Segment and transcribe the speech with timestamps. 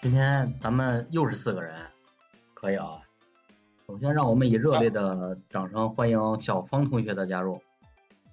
[0.00, 1.74] 今天咱们又是四个人，
[2.54, 3.02] 可以啊。
[3.84, 7.60] 首先，让我们以热烈的掌声欢迎小芳同学的加入。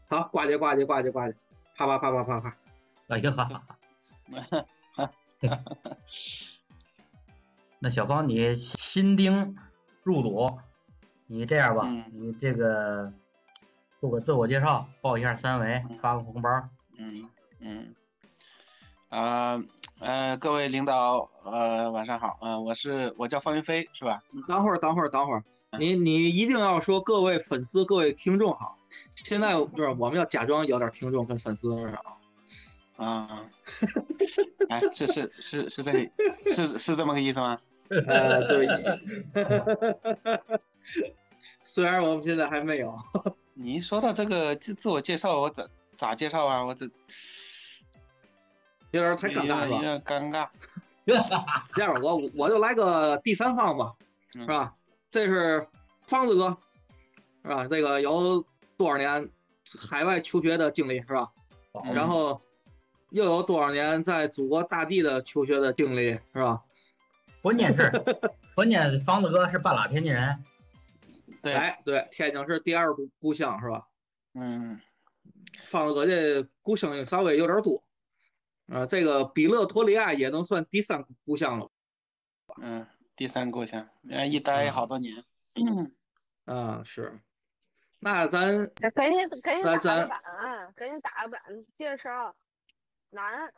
[0.07, 1.35] 好，挂机挂机挂机挂机，
[1.75, 2.55] 啪啪啪啪啪啪。
[3.07, 3.63] 哎呀哈哈
[4.95, 5.09] 哈！
[7.79, 9.55] 那小芳，你新丁
[10.03, 10.59] 入组，
[11.25, 13.11] 你这样吧，你这个
[13.99, 16.69] 做个自我介绍，报一下三围，发个红包。
[16.99, 17.27] 嗯
[17.59, 17.95] 嗯。
[19.09, 19.63] 啊呃，
[20.39, 24.21] 各位领导，呃，晚上好，嗯，我是我叫方云飞，是吧？
[24.31, 25.43] 你等会儿，等会儿，等会儿，
[25.79, 28.77] 你你一定要说各位粉丝、各位听众好。
[29.15, 32.01] 现在就是我们要假装有点听众跟粉丝是吧？
[32.97, 33.45] 啊，
[34.69, 36.11] 哎，是是是是这，
[36.53, 37.57] 是是这么个意思吗？
[38.07, 38.67] 呃，对。
[41.63, 42.95] 虽然我们现在还没有。
[43.53, 45.67] 你说到这个自自我介绍，我咋
[45.97, 46.63] 咋介绍啊？
[46.63, 46.89] 我这。
[48.95, 50.47] 有点太尴尬了，有点尴尬。
[51.75, 53.93] 这样，我我就来个第三方吧，
[54.31, 54.73] 是吧？
[55.11, 55.67] 这是
[56.07, 56.57] 方子哥，
[57.43, 57.67] 是吧？
[57.67, 58.45] 这个有
[58.77, 59.29] 多少年
[59.77, 61.29] 海外求学的经历，是吧？
[61.93, 62.41] 然后
[63.09, 66.63] 又有多少年在祖国大地的求学的经历，是吧？
[67.41, 67.91] 关键是，
[68.55, 70.41] 关键方子哥是半拉天津人。
[71.43, 73.87] 对，哎，对，天津是第二故故乡，是吧？
[74.35, 74.79] 嗯。
[75.65, 77.83] 方子哥这故乡稍微有点多。
[78.67, 81.69] 啊，这个比勒托利亚也能算第三故乡了。
[82.61, 85.23] 嗯，第三故乡，人家一待好多年。
[86.45, 87.19] 啊，是。
[87.99, 88.51] 那咱
[88.95, 91.41] 给你给你打个板，给你打个板
[91.75, 92.35] 介绍，
[93.09, 93.51] 男，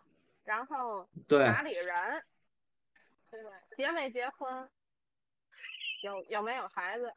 [0.43, 2.23] 然后哪里人？
[3.29, 3.49] 对吧？
[3.75, 4.69] 结没结婚？
[6.03, 7.13] 有有没有孩子？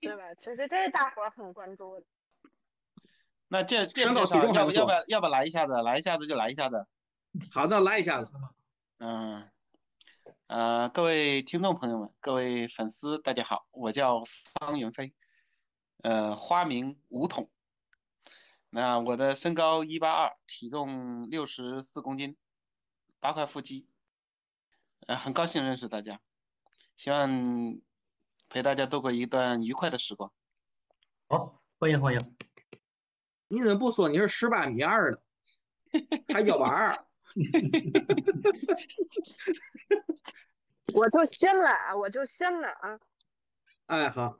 [0.00, 0.34] 对吧？
[0.40, 2.06] 这这这大伙很关注的。
[3.52, 5.74] 那这身高体重要不要不要要不来一下子？
[5.82, 6.86] 来一下子就来一下子。
[7.50, 8.30] 好的，来一下子。
[8.96, 9.46] 嗯，
[10.46, 14.24] 呃，各位听众朋友们，各位粉丝，大家好，我叫
[14.54, 15.12] 方云飞，
[16.02, 17.50] 呃，花名梧桐。
[18.70, 22.38] 那我的身高一八二，体重六十四公斤，
[23.20, 23.86] 八块腹肌。
[25.06, 26.20] 呃，很高兴认识大家，
[26.96, 27.28] 希望
[28.48, 30.32] 陪大家度过一段愉快的时光。
[31.28, 32.34] 好，欢迎欢迎。
[33.52, 35.18] 你怎么不说你是十八米二呢？
[36.32, 36.98] 还幺八二？
[40.94, 42.98] 我就信了，我就信了啊！
[43.88, 44.38] 哎，好，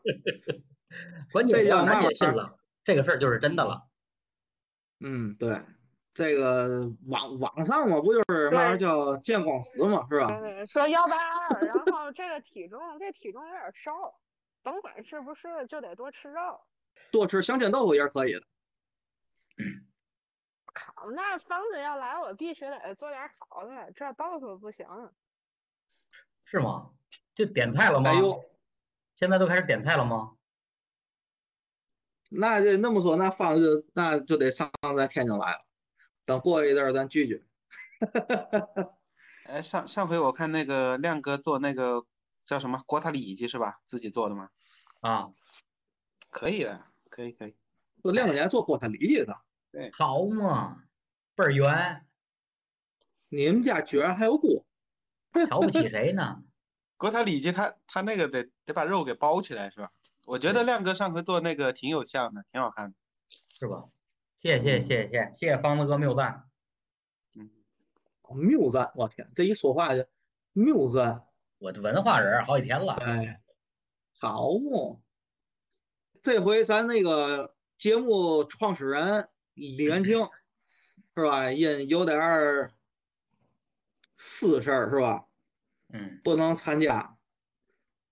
[1.31, 3.87] 关键要咱也信了，这个事儿就是真的了。
[5.01, 5.61] 嗯，对，
[6.15, 10.41] 这个网网上嘛，不就是嘛玩叫见光死嘛，是吧？
[10.65, 13.93] 说幺八二，然后这个体重，这体重有点瘦，
[14.63, 16.59] 甭管是不是，就得多吃肉，
[17.11, 18.43] 多吃香煎豆腐也是可以的。
[20.75, 24.87] 好，那方子要来，我必须得做点好的，这豆腐不行。
[26.45, 26.93] 是吗？
[27.35, 28.11] 就点菜了吗？
[29.15, 30.37] 现在都开始点菜了吗？
[32.31, 35.67] 那这那么说，那方子那就得上咱天津来了。
[36.25, 37.45] 等过一阵儿，咱聚聚。
[39.45, 42.07] 哎，上上回我看那个亮哥做那个
[42.47, 43.81] 叫什么锅塔里脊是吧？
[43.85, 44.51] 自己做的吗？
[45.01, 45.33] 啊，
[46.31, 47.57] 可以的，可以可以。
[48.03, 49.39] 我两块钱做锅贴里脊的，
[49.93, 50.83] 好嘛，
[51.37, 52.05] 倍儿圆。
[53.29, 54.67] 你们家居然还有锅，
[55.49, 56.43] 瞧不起谁呢？
[56.97, 59.93] 锅贴里脊，他他那个得得把肉给包起来，是吧？
[60.25, 62.97] 我觉得亮哥上回做那个挺有相的，挺好看的，
[63.57, 63.85] 是吧？
[64.37, 66.51] 谢谢谢谢谢谢方子哥谬赞，
[67.37, 67.49] 嗯，
[68.37, 70.05] 谬赞，我天，这一说话就
[70.53, 71.25] 谬赞，
[71.59, 73.41] 我这文化人好几天了，哎，
[74.19, 75.01] 好嘛，
[76.21, 77.55] 这回咱那个。
[77.83, 79.29] 节目创始人。
[79.55, 80.29] 李元庆
[81.17, 81.51] 是吧？
[81.51, 82.73] 因有点儿
[84.17, 85.27] 私事儿是吧？
[85.93, 87.17] 嗯，不能参加。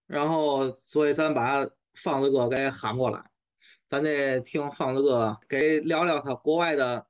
[0.08, 3.31] 然后，所以咱把方子哥给喊过来，
[3.87, 7.06] 咱得听方子哥给聊聊他国外的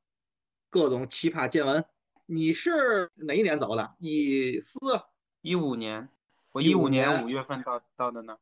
[0.69, 1.83] 各种奇葩见闻。
[2.27, 3.95] 你是哪一年走的？
[3.99, 4.79] 一四
[5.41, 6.11] 一五年，
[6.53, 8.37] 我一五年五月份到到的呢。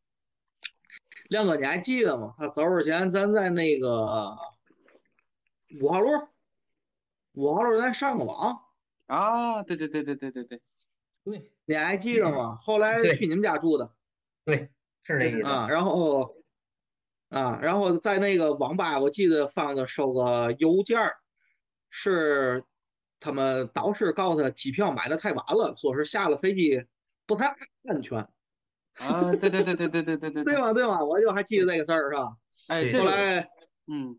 [1.29, 2.35] 亮哥，你还记得吗？
[2.37, 4.37] 他走之前，咱在那个。
[5.83, 6.09] 五号路，
[7.35, 8.59] 五号路咱上个网
[9.05, 9.63] 啊！
[9.63, 10.63] 对对对对对对对，
[11.25, 12.57] 对，你还记得吗？
[12.57, 13.93] 后来去你们家住的，
[14.47, 14.71] 对，
[15.03, 15.69] 是这意思啊。
[15.69, 16.37] 然后
[17.29, 21.19] 啊，然后在那个网吧，我记得放的收个邮件儿，
[21.91, 22.65] 是
[23.21, 26.87] 他们导师告诉他机票买的太晚了，说是下了飞机
[27.27, 27.55] 不太
[27.85, 28.27] 安全。
[28.99, 31.03] 啊，对对对对对对对对，对吧对吧？
[31.05, 32.37] 我就还记得这个事儿是吧？
[32.69, 33.51] 哎，后来
[33.87, 34.19] 嗯。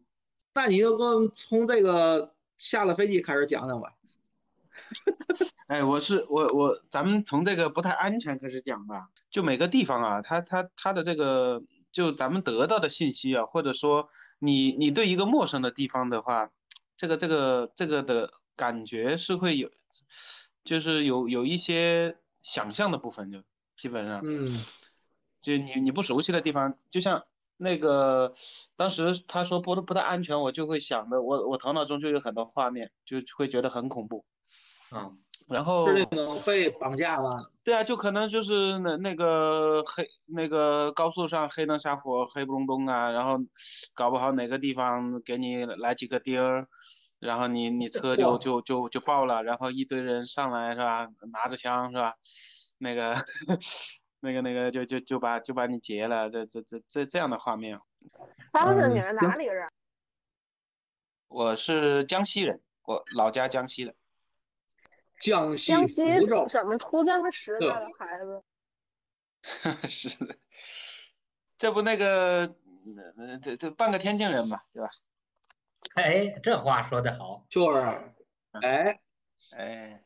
[0.52, 3.94] 那你就跟从这个下了飞机开始讲讲吧。
[5.68, 9.10] 哎，我是我我，咱们从这个不太安全开始讲吧。
[9.30, 11.62] 就每个地方啊，它它它的这个，
[11.94, 14.10] 就咱们得到的信息啊，或者说
[14.40, 16.50] 你你对一个陌生的地方的话，
[16.98, 19.70] 这个这个这个的感觉是会有，
[20.66, 23.44] 就是有有一些想象的部分，就
[23.80, 24.46] 基本上，嗯，
[25.42, 27.24] 就你你不熟悉的地方，就像
[27.58, 28.34] 那个
[28.76, 34.26] 当时他说不不太安全，我就会想的，我我头脑中就有很多画面，就会觉得很恐怖，
[34.94, 35.18] 嗯。
[35.48, 43.36] 然后是那种被绑架了，对啊，就可能就是那那个黑那个高速上黑灯瞎火、黑不隆咚啊，然后
[43.96, 46.68] 搞不好哪个地方给你来几个钉儿，
[47.18, 52.14] 然后你你车就就就就爆了，然后一堆人上来是吧，拿着枪是吧，
[52.80, 53.24] 那个
[54.20, 57.80] 那个那个就就就把就把你劫了，这这这这这样的画面。
[58.52, 59.70] 方子，你是哪里人？
[61.28, 63.94] 我是江西人，我老家江西的。
[65.20, 66.04] 江西江西
[66.50, 68.44] 怎么出这么实在的孩子？
[69.88, 70.36] 是的，
[71.58, 72.56] 这不那个，
[73.42, 74.90] 这这半个天津人嘛，对吧？
[75.96, 77.80] 哎，这话说的好，就是，
[78.62, 79.00] 哎
[79.58, 80.04] 哎，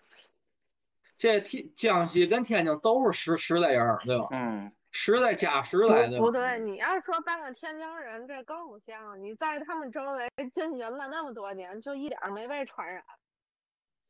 [1.24, 4.28] 这天江西跟天津都是实实在人，对吧？
[4.31, 6.20] 嗯，实在加实在的。
[6.20, 9.24] 不对，你要说半个天津人，这更像。
[9.24, 13.02] 你在他们周围经营了那么多年，就一点没被传染。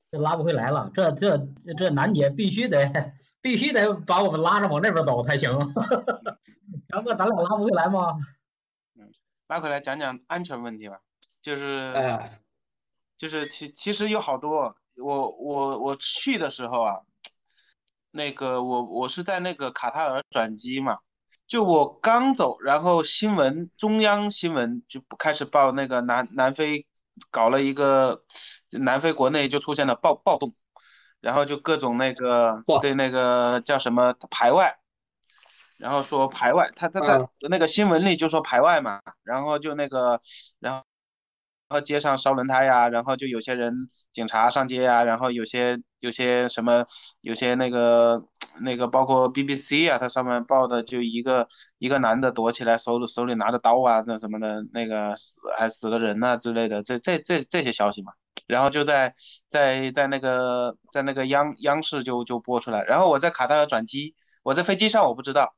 [0.10, 1.38] 这拉不回来了，这这
[1.77, 5.51] 这楠姐必须得必须得把我们拉着往那边走才行。
[6.89, 8.18] 强哥，咱俩拉不回来吗？
[8.95, 9.12] 嗯，
[9.48, 11.01] 拉回来讲讲安全问题吧。
[11.44, 11.94] 就是，
[13.19, 16.95] 就是其其实有好多，我我我去的时候啊，
[18.11, 20.99] 那个我我是在那个卡塔尔转机嘛，
[21.47, 26.85] 就我刚走，然后新闻中央新闻就开始报那个南南非。
[27.29, 28.23] 搞了一个
[28.71, 30.55] 南非国内就出现了暴暴动，
[31.21, 34.75] 然后就各种那个对那个叫什么排外，
[35.77, 40.19] 然后说排外，他他他那个新闻里就说排外嘛，然后就那个
[40.59, 40.83] 然
[41.73, 41.83] 后。
[41.83, 43.73] 街上烧轮胎呀，然后就有些人
[44.13, 46.85] 警察上街呀，然后有些有些什么，
[47.21, 48.23] 有些那个
[48.61, 51.47] 那个包括 BBC 啊，它上面报的就一个
[51.79, 58.13] 一个男的躲起来，手手里拿着刀啊，那什么的，那个死还死了人呐之类的，这这这这些消息嘛，
[58.47, 59.13] 然后就在
[59.49, 65.53] 在在那个在那个央央视就就播出来，然后我在卡塔尔转机，我在飞机上我不知道，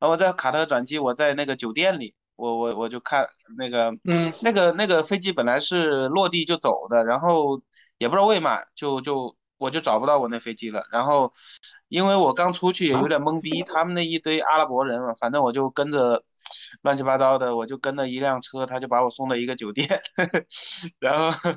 [0.00, 2.14] 然后我在卡塔尔转机，我在那个酒店里。
[2.38, 3.26] 我我我就看
[3.58, 7.60] 那个，嗯，那个那个飞机本来是落地就走的，然后
[7.98, 10.84] 也不知道为嘛，就就我就找不到我那飞机了。
[10.92, 11.32] 然后
[11.88, 16.22] 因为我刚出去也有点懵逼，他们那一堆阿拉伯人嘛，反正我就跟着
[16.82, 20.00] 乱七八糟的，我就跟着一辆车，他就把我送到一个酒店，
[21.00, 21.50] 然后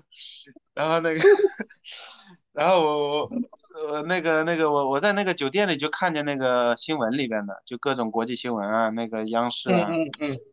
[0.73, 1.19] 然后那个。
[2.53, 3.31] 然后我我
[3.75, 9.89] 呃那个那个我我在那个酒店里就看见那个新闻里边的，就各种国际新闻啊，那个央视啊，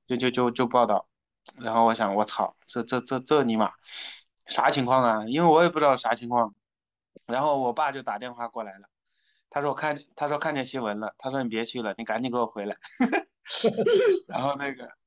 [0.06, 1.08] 就就就就报道。
[1.56, 3.72] 然后我想，我操，这这这这尼玛
[4.46, 5.24] 啥情况啊？
[5.26, 6.54] 因为我也不知道啥情况。
[7.26, 8.88] 然后我爸就打电话过来了，
[9.50, 12.76] 他说我看他说看见新闻了，他说你别去了，你赶紧给我回来。
[14.28, 14.97] 然后那个。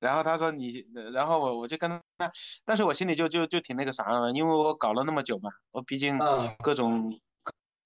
[0.00, 2.32] 然后他说你，然后我我就跟他，
[2.64, 6.18] 但是我心里就就就挺那个啥的，因为我搞了那么久嘛，我毕竟
[6.62, 7.12] 各种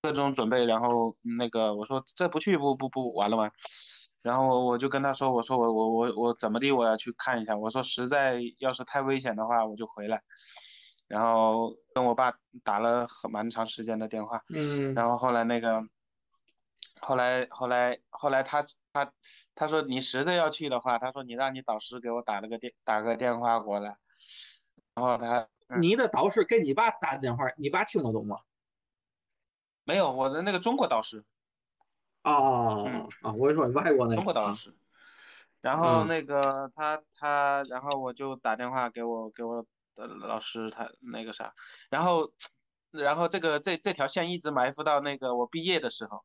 [0.01, 3.51] 各种准备，然后那个我说这不去不不不完了吗？
[4.23, 10.23] 然后我就跟他说，我说我我我我怎么地我要去看一下，我说实在要是太危险的话我就回来，
[11.09, 15.83] 然后跟我爸打了很蛮长时间的电话，嗯，然后后来那个。
[17.01, 19.13] 后来，后来，后来他他
[19.57, 23.99] 他说你实在要去的话，他说你让你导师给我打了个电打个电话过来，
[24.95, 25.49] 然后他
[25.81, 28.39] 你的导师给你爸打电话，你爸听得懂吗？
[29.83, 31.25] 没有，我的那个中国导师。
[32.23, 33.33] 哦哦哦啊！
[33.35, 34.73] 我跟你说外国那中国导师。
[35.61, 41.53] 然后那个他他，然后我就打电话给我给我的老师，他那个啥，
[41.91, 42.33] 然后
[42.93, 46.25] 然后这个这这条线一直埋伏到那个我毕业的时候。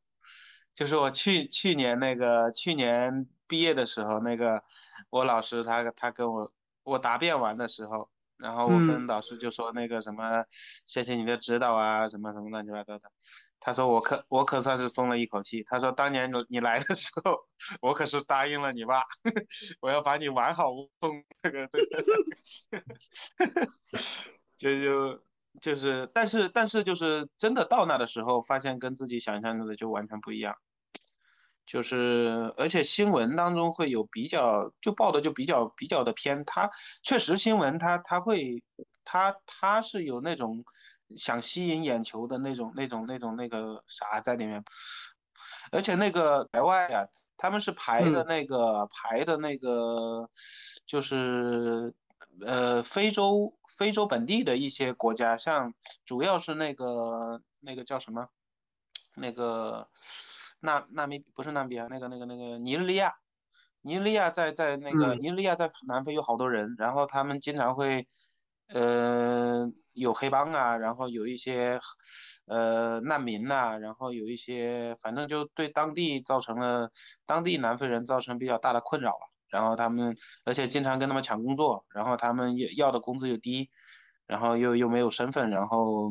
[0.79, 4.63] 就是我去去年那个去年毕业的时候，那个
[5.09, 6.49] 我老师他他跟我
[6.83, 10.45] 我答辩完的时候，然后我跟老师就说那个什么，
[10.85, 13.11] 谢谢你的指导啊，什么什么乱七八糟的。
[13.59, 15.63] 他说我可我可算是松了一口气。
[15.63, 17.37] 他说当年你你来的时候，
[17.81, 19.03] 我可是答应了你爸，
[19.81, 21.11] 我要把你完好无损。
[21.43, 21.79] 这个这
[23.51, 23.67] 个，
[24.55, 25.23] 就就。
[25.59, 30.55] 就是，但是但是就是真的到那的时候，发现跟自己想象的就完全不一样。
[31.69, 36.43] 就是而且新闻当中会有比较，就报的就比较比较的偏。
[36.43, 36.71] 它
[37.03, 38.63] 确实新闻它它会
[39.05, 40.65] 它它是有那种
[41.15, 44.63] 想吸引眼球的那种、那种、那种、那个啥在里面。
[45.71, 47.05] 而且那个海外啊，
[47.37, 50.27] 他们是排的那个排的那个，
[50.87, 51.93] 就是
[52.43, 58.27] 呃非洲非洲本地的一些国家，像主要是那个那个叫什么，
[59.13, 59.87] 那个
[60.59, 63.13] 纳纳米不是纳米啊，那个那个那个尼日利亚，
[63.81, 68.07] 尼日利亚在在那个尼日利亚在南非有好多人，然后他们经常会。
[68.71, 71.79] 呃，有黑帮啊，然后有一些
[72.45, 76.91] 呃难民呐，然后有一些，反正就对当地造成了
[77.25, 79.31] 当地南非人造成比较大的困扰了。
[79.49, 83.71] 然后他们，而且经常跟他们抢工作，然后他们要要的工资又低，
[84.27, 86.07] 然后又又没有身份，然后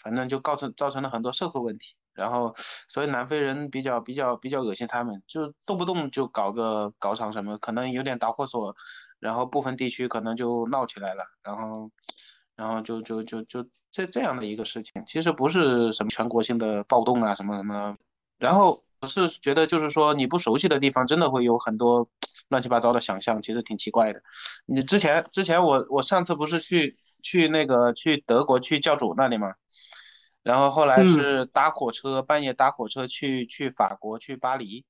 [0.00, 1.96] 反正就造成造成了很多社会问题。
[2.16, 2.54] 然后
[2.88, 8.74] 所以南非人比较比较比较恶心他们，就动不动就搞个搞场什么，可能有点导火索。
[9.18, 11.90] 然后部分地区可能就闹起来了，然后，
[12.54, 17.96] 然后就就就就这这样的一个事情，其实不是什么全国性的暴动啊什么什么。
[18.38, 22.06] 然后我是觉得就是说你不熟悉的地方，真的会有很多
[22.48, 24.22] 乱七八糟的想象，其实挺奇怪的。
[24.66, 29.54] 你之前之前我我上次不是去去那个去德国去教主那里嘛，
[30.46, 34.86] 然后后来是搭火车半夜搭火车去去法国去巴黎。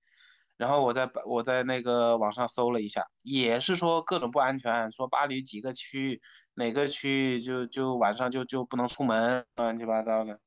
[0.59, 6.21] 然后我在我在那个网上搜了一下，也是说各种不安全，说巴黎几个区
[6.53, 10.39] 哪个区就就晚上就就不能出门，乱七八糟的。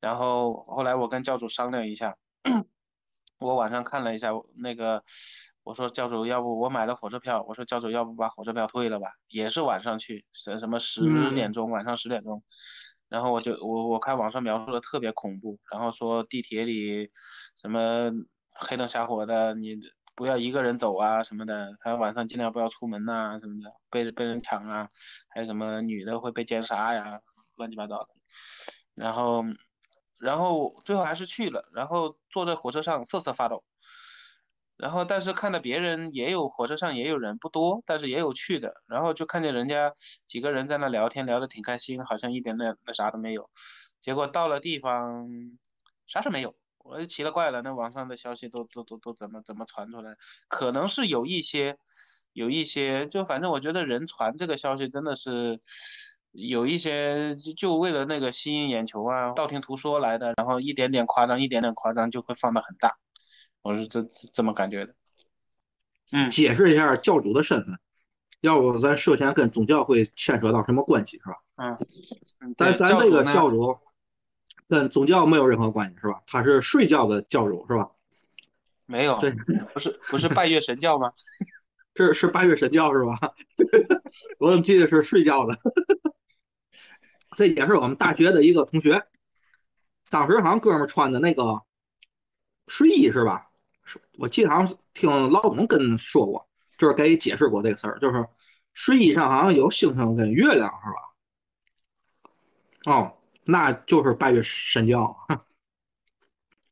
[0.00, 2.16] 然后后来我跟教主商量一下，
[3.38, 5.04] 我晚上看了一下那个，
[5.62, 12.42] 我说教主要不我买了火车票，我说教主要不把火车票退了吧，也是晚上去，什什么十点钟，晚上十点钟。
[13.08, 17.10] 然后我就我我看网上描述的特别恐怖，然后说地铁里
[17.56, 18.10] 什么。
[18.58, 19.76] 黑灯瞎火的，你
[20.14, 24.88] 不要一个人走啊什么的，还晚上尽量不要出门呐什么的，被被人抢啊，
[25.28, 27.20] 还有什么女的会被奸杀呀，
[27.56, 28.08] 乱七八糟的。
[28.94, 29.44] 然后，
[30.18, 33.62] 然后最后还是去了，然后坐在火车上瑟瑟发抖。
[34.76, 38.74] 然后，但是看到别人也有火车上也有人，不多，但是也有去的。
[38.86, 39.92] 然后就看见人家
[40.26, 43.48] 几个人在那聊天，聊得挺开心，好像一点那那啥都没有。
[44.00, 45.28] 结果到了地方，
[46.06, 46.54] 啥事没有。
[46.84, 50.14] 我就奇了怪了，那网上的消息都都都都怎么怎么传出来？
[50.46, 51.78] 可能是有一些，
[52.32, 55.58] 有一些，就反正我觉得人传这个消息真的是
[56.30, 62.94] 有一些，就为了那个吸引眼球啊，道听途说来的，然后一点点夸张，一点点夸张就会放得很大。
[63.66, 64.94] 我是这这么感觉的。
[66.12, 67.78] 嗯，解释一下教主的身份，
[68.40, 71.42] 要不咱涉嫌跟宗教会牵扯到什么关系是吧？
[71.56, 71.76] 嗯，
[72.56, 73.78] 但咱这个教主。
[74.68, 76.20] 跟宗教没有任何关系是吧？
[76.26, 77.88] 他是睡觉的教主是吧？
[78.84, 79.32] 没有，对，
[79.72, 81.12] 不是不是拜月神教吗？
[81.94, 83.16] 是是拜月神教是吧？
[84.40, 85.56] 我怎么记得是睡觉的？
[87.36, 89.06] 这也是我们大学的一个同学，
[90.10, 91.62] 当时好像哥们穿的那个
[92.66, 93.50] 睡衣是吧？
[94.18, 98.26] 我记得好像听老董跟说过，就是给解释过这个事儿，就是
[98.74, 100.90] 睡衣上好像有星星跟月亮是
[102.84, 102.92] 吧？
[102.92, 103.12] 哦。
[103.48, 105.16] 那就是拜月神教，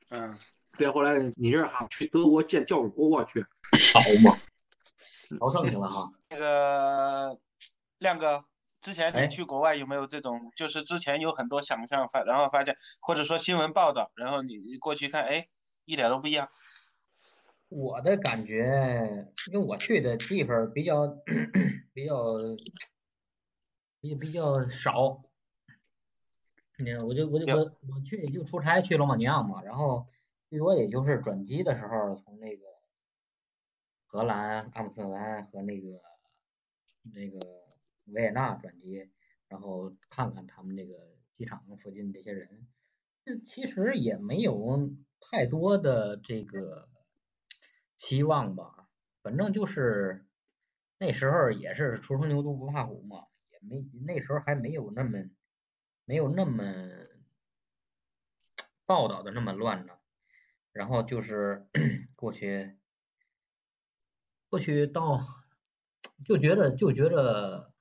[0.09, 0.35] 嗯，
[0.77, 4.35] 别回来，你这哈去德国见教主，我去，好嘛，
[5.39, 6.11] 朝圣去了哈。
[6.31, 7.39] 那个
[7.99, 8.45] 亮哥，
[8.81, 15.47] 之前你去国外有没有这种，就是之前有很多想象发，然后发现或者说新闻报道，然后你你过去看，哎，
[15.85, 16.49] 一点都不一样。
[17.69, 21.07] 我的感觉，因为我去的地方比较
[21.93, 22.15] 比较
[24.01, 25.23] 比比较少。
[26.79, 30.09] 你我就我就我我去就出差去罗马尼亚嘛，然后
[30.51, 32.63] 最多也就是转机的时候从那个
[34.07, 36.01] 荷兰阿姆斯特丹和那个
[37.13, 37.39] 那个
[38.07, 39.09] 维也纳转机，
[39.49, 40.95] 然后看看他们那个
[41.33, 42.67] 机场附近这些人，
[43.45, 44.91] 其实也没有
[45.21, 46.89] 太多的这个
[48.05, 48.87] 期望吧，
[49.23, 50.27] 反正就是
[50.99, 55.31] 那时候也是初生牛犊不怕虎嘛，也没那时候还没有那么。
[56.07, 56.63] 没有那么
[58.85, 59.95] 报道的那么乱呢，
[60.71, 61.67] 然后就是
[62.15, 62.77] 过去
[64.51, 65.23] 过去到
[66.27, 67.73] 就觉得就觉得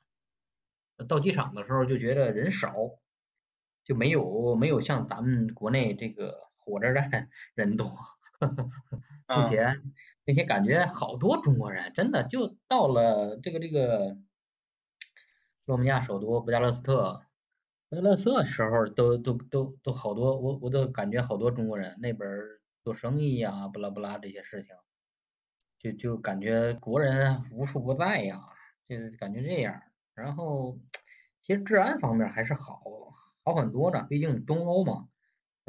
[1.06, 2.74] 到机场的时候就觉得人少，
[3.84, 7.92] 就没有没有像咱们国内这个火车站 人多，
[9.28, 9.82] 并且
[10.24, 14.18] 并且感觉好多中国人，真的就到了这个这个
[15.66, 17.22] 罗马尼亚首都布加勒斯特。
[17.90, 22.28] 布加勒斯特时候都都都都好多，我我都感觉好多中国人那边
[22.84, 24.76] 做生意呀，不拉不拉这些事情，
[25.78, 28.42] 就就感觉国人无处不在呀，
[28.84, 29.80] 就感觉这样。
[30.16, 30.80] 然后
[31.42, 32.82] 其实治安方面还是好，
[33.44, 34.06] 好很多呢。
[34.10, 35.08] 毕竟东欧嘛，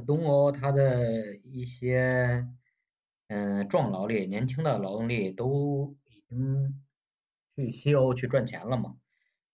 [0.06, 2.46] 东欧它的一些
[3.28, 6.82] 嗯壮劳力、年轻的劳动力都已经
[7.54, 8.96] 去西欧去赚钱了嘛，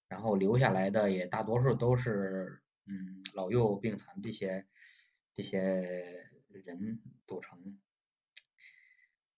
[0.09, 4.67] 然后留下来的也大多数都是嗯老幼病残这些
[5.35, 5.61] 这些
[6.49, 7.79] 人组成。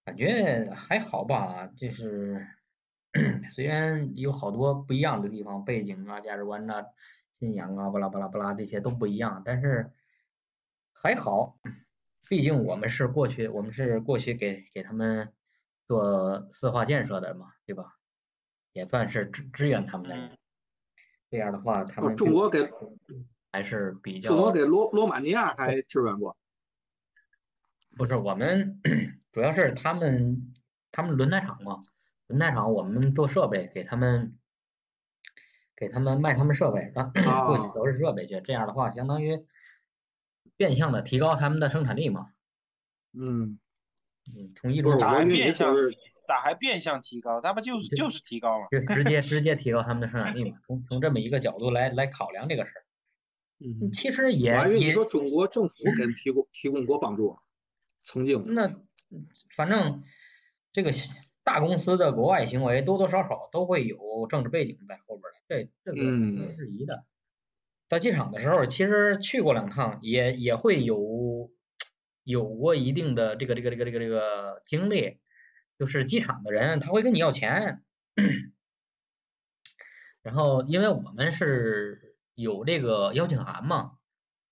[0.04, 2.44] 感觉还好吧，就是
[3.52, 6.84] 虽然有好多不一样的地方，背景啊、价值观呐、
[7.30, 9.92] 信仰啊、巴拉巴拉巴拉这些都不一样，但是
[10.92, 11.58] 还好，
[12.28, 15.32] 毕竟我们是过去，我们是过去给给他们
[15.86, 17.96] 做四化建设的嘛，对吧？
[18.72, 20.38] 也算是支支援他们的。
[21.30, 22.70] 这样的话，他们中国给
[23.50, 24.28] 还是比较。
[24.30, 26.36] 中国给罗罗马尼亚还支援过。
[27.96, 28.80] 不是我们。
[29.32, 30.52] 主要是他们，
[30.90, 31.80] 他们轮胎厂嘛，
[32.26, 34.36] 轮胎厂我们做设备给他们，
[35.74, 39.46] 给他们卖他们设备， 过去都是设备去，这样的话相当于
[40.62, 42.28] 变相的提高他们的生产力嘛。
[43.12, 43.58] 嗯，
[44.32, 45.74] 嗯，从一种咋还变相？
[46.24, 47.40] 咋还变相提高？
[47.40, 48.68] 他不就是就是提高嘛？
[48.70, 50.58] 就直接直接提高他们的生产力嘛。
[50.64, 52.84] 从从这么一个角度来来考量这个事儿。
[53.58, 57.36] 嗯，其实也也说中国政府给提供提供过帮助，
[58.04, 58.72] 曾经那。
[59.56, 60.04] 反正
[60.72, 60.92] 这个
[61.42, 67.04] 大公司的国外行为多多少少都会有政治背景在后边的，这这个没质疑的。
[67.92, 71.50] 到机场的时候，其实去过两趟，也也会有
[72.24, 75.20] 有过一定的这个这个这个这个这个经历，
[75.78, 77.80] 就是机场的人他会跟你要钱，
[80.22, 83.98] 然后因为我们是有这个邀请函嘛。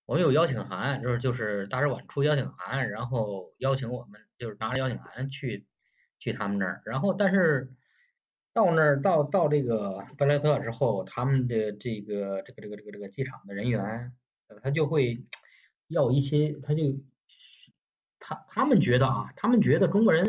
[0.05, 5.67] 我们有邀请函，就是就是大使馆出邀请函，然后邀请我们，就是拿着邀请函去
[6.19, 6.83] 去他们那儿。
[6.85, 7.73] 然后，但是
[8.52, 14.13] 到那儿到到这个布莱特之后，他们的这个这个这个这个这个机场的人员，
[14.63, 15.25] 他就会
[15.89, 16.82] 要一些，他就
[18.19, 20.26] 他他们觉得啊，他们觉得中国人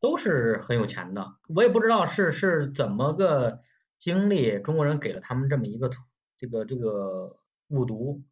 [0.00, 1.34] 都是很有钱的。
[1.54, 3.60] 我也不知道是是怎么个
[3.98, 5.90] 经历，中国人给了他们这么一个
[6.38, 7.36] 这个这个
[7.68, 8.22] 误读。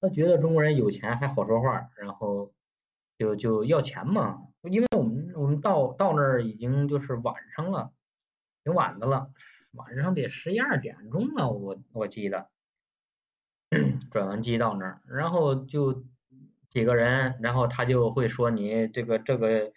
[0.00, 2.54] 他觉得中国人有钱还好说话，然后
[3.18, 4.38] 就就要钱嘛。
[4.62, 7.92] 因为我们我们到到那儿已经就是晚上了，
[8.64, 9.30] 挺晚的了，
[9.72, 12.48] 晚上得十一二点钟了，我我记得。
[14.10, 16.04] 转完机到那儿，然后就
[16.68, 19.72] 几个人，然后他就会说你这个这个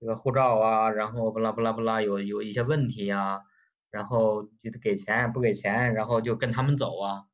[0.00, 3.42] 这个护照啊，然后不拉不拉不拉有有一些问题呀，
[3.90, 7.24] 然后就给钱不给钱，然后就跟他们走啊，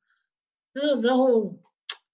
[0.75, 1.59] 嗯，然后。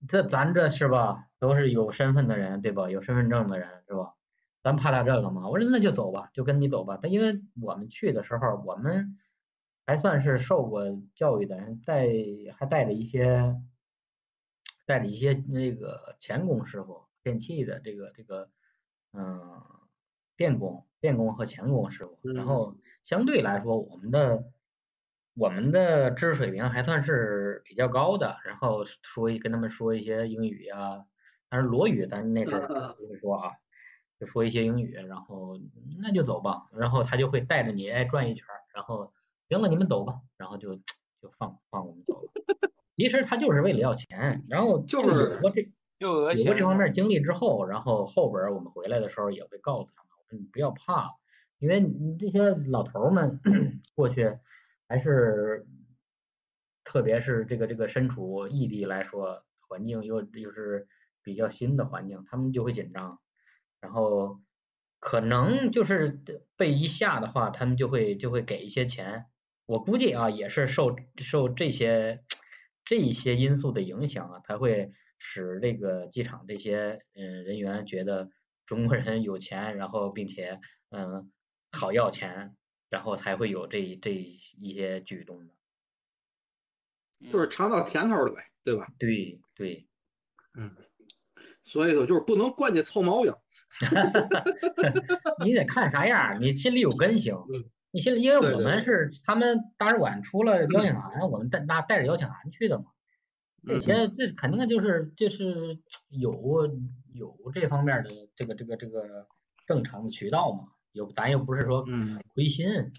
[0.07, 2.89] 这咱这是吧，都是有身份的人，对吧？
[2.89, 4.15] 有身份证的人，是吧？
[4.63, 5.49] 咱怕他这个吗？
[5.49, 6.99] 我说那就走吧，就跟你走吧。
[7.01, 9.19] 但因为我们去的时候，我们
[9.87, 12.07] 还算是受过教育的人，带
[12.57, 13.57] 还带着一些，
[14.87, 18.51] 带着一些那个钳工师傅，电器的这个这个，
[19.13, 19.63] 嗯，
[20.37, 22.19] 电工、电工和钳工师傅。
[22.33, 24.45] 然后相对来说，我们的。
[25.35, 31.07] 我们的知识水平还算是比较高的，然后说一跟他们说一些英语呀，
[31.49, 32.61] 但是罗语咱那阵
[32.97, 33.53] 不会说啊，
[34.19, 35.59] 就说一些英语，然后
[36.01, 39.13] 那就走吧，然后他就会带着你哎转一圈，然后
[39.49, 42.33] 行了你们走吧，然后就就放放我们走了。
[42.97, 51.11] 其实他就是为了要钱，然后就是有过这有过这方面经历之后，然后后边我们回来的时候也会告诉他们，我说你不要怕，
[51.59, 53.41] 因为你这些老头们
[53.95, 54.39] 过去。
[54.91, 55.67] 还是，
[56.83, 60.89] 特别是这个这个身处异地来说，环境又又是
[61.23, 63.21] 比较新的环境，他们就会紧张，
[63.81, 64.41] 然后
[65.01, 66.23] 可能就是
[66.57, 69.27] 被一吓的话，他们就会就会给一些钱。
[69.67, 72.25] 我估计啊，也是受受这些
[72.85, 78.31] 这一些因素的影响啊，才会使这个机场这些嗯人员觉得
[78.67, 80.61] 中国人有钱，然后并且
[80.91, 81.33] 嗯
[81.73, 82.55] 好要钱。
[82.91, 85.53] 然后才会有这这一些举动的，
[87.31, 88.87] 就是尝到甜头了呗，对吧？
[88.99, 89.87] 对对，
[90.55, 90.75] 嗯，
[91.63, 93.35] 所以说就是不能惯着臭毛病，
[95.45, 97.37] 你得看啥样，你心里有根行。
[97.91, 102.85] 你心里，因为我们是他们大使馆出了邀请函，我们带那带着邀请函去的嘛。
[103.67, 105.79] 这些这肯定就是就是
[106.11, 106.71] 有
[107.15, 109.27] 有这方面的这个这个这个
[109.67, 110.69] 正常的渠道嘛。
[110.93, 111.85] 有咱又不是说
[112.35, 112.93] 亏心，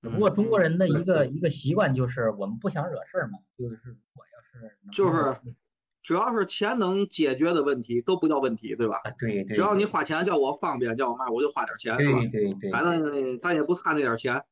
[0.00, 3.76] 不过中国人的一 个一个习惯就是我们不想惹事儿嘛，就是
[4.14, 5.36] 我要是就是
[6.02, 8.96] 只要是钱能解决的问题都不叫问题，对吧？
[9.04, 9.54] 啊，对对。
[9.54, 12.20] 只要你花钱叫我方便叫我嘛，我就花点钱，是吧？
[12.20, 12.70] 对对对。
[12.70, 14.42] 反正咱也不差那点钱。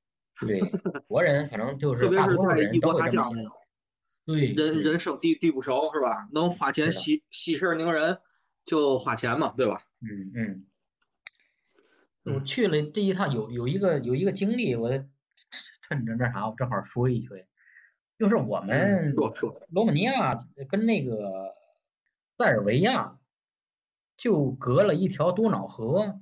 [0.41, 0.61] 对，
[1.09, 3.23] 国人反正就是特别是在异国他乡，
[4.25, 6.29] 对，人人生地地不熟是吧？
[6.33, 8.19] 能花钱息息事宁人
[8.65, 9.83] 就花钱嘛，对吧？
[10.01, 10.65] 嗯嗯。
[12.35, 14.91] 我去了这一趟，有有一个有一个经历，我
[15.81, 17.29] 趁着那啥，我正好说一句，
[18.19, 19.15] 就是我们
[19.71, 21.55] 罗马尼亚跟那个
[22.37, 23.19] 塞尔维亚
[24.17, 26.21] 就隔了一条多瑙河。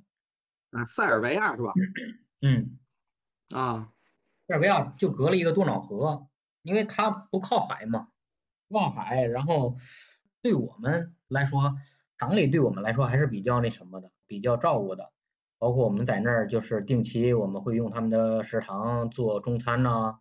[0.71, 1.73] 啊，塞尔维亚是吧？
[2.41, 2.77] 嗯。
[3.49, 3.91] 啊，
[4.47, 6.27] 塞尔维亚就隔了一个多瑙河，
[6.61, 8.09] 因为它不靠海嘛，
[8.67, 9.77] 望海，然后
[10.41, 11.75] 对我们来说，
[12.19, 15.11] 厂里对我们来说还是比较那什么的，比较照顾的。
[15.59, 20.19] 包括我们在那儿，就是定期我们会用他们的食堂做中餐呐，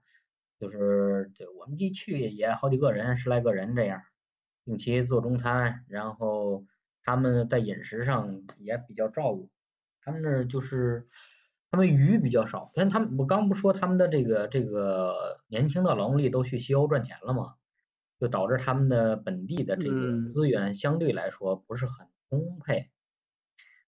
[0.58, 4.02] 就是对我们一去也好几个人，十来个人这样，
[4.64, 6.64] 定期做中餐，然后
[7.02, 9.50] 他们在饮食上也比较照顾，
[10.00, 11.06] 他们那儿就是
[11.70, 17.54] 他们鱼比较少，但他们我刚不说他们的这个这个年轻的劳动力都去西欧赚钱了嘛，
[18.18, 22.90] 就导致他们的本地的这个资源相对来说不是很充沛。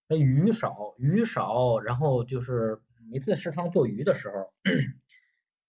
[0.07, 4.52] 那鱼少，鱼少，然后就是每次食堂做鱼的时候，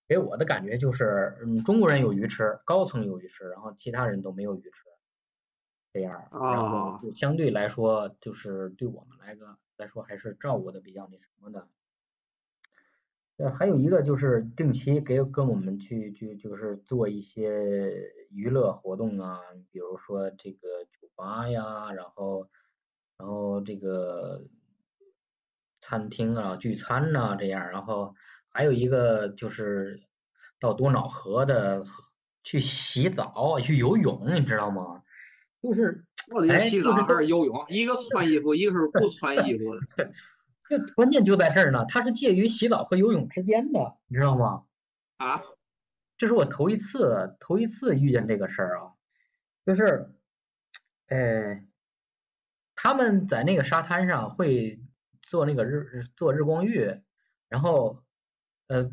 [0.09, 4.83] 给我的感觉就是，嗯，中国人有鱼吃，高层有鱼吃，然后其他人都没有鱼吃，
[5.93, 11.69] 这样，然后就相对来说，就是对我们来个来说还是照顾的比较那什么的。
[13.37, 17.91] 呃，还有一个就是定期给跟我们去去就是做一些
[18.31, 19.39] 娱乐活动啊，
[19.71, 22.49] 比如说这个酒吧呀，然后。
[23.21, 24.47] 然后这个
[25.81, 28.15] 餐厅啊，聚餐呐，这样，然后
[28.49, 29.99] 还有一个就是
[30.59, 31.85] 到多瑙河的
[32.43, 35.03] 去洗澡、去游泳，你知道吗？
[35.61, 36.05] 就是
[36.49, 37.65] 哎，洗澡还是游泳？
[37.69, 40.11] 一个穿衣服，一个是不穿衣服的。
[40.67, 44.63] 这关键就在这儿呢，它是介于洗澡和游泳之间的，你知道吗？
[45.17, 45.41] 啊，
[46.17, 48.93] 这是我头一次，头一次遇见这个事儿啊，
[49.65, 50.13] 就是，
[51.07, 51.65] 哎。
[52.81, 54.79] 他们在那个沙滩上会
[55.21, 57.01] 做那个日做日光浴，
[57.49, 58.05] 然后
[58.69, 58.89] 呃，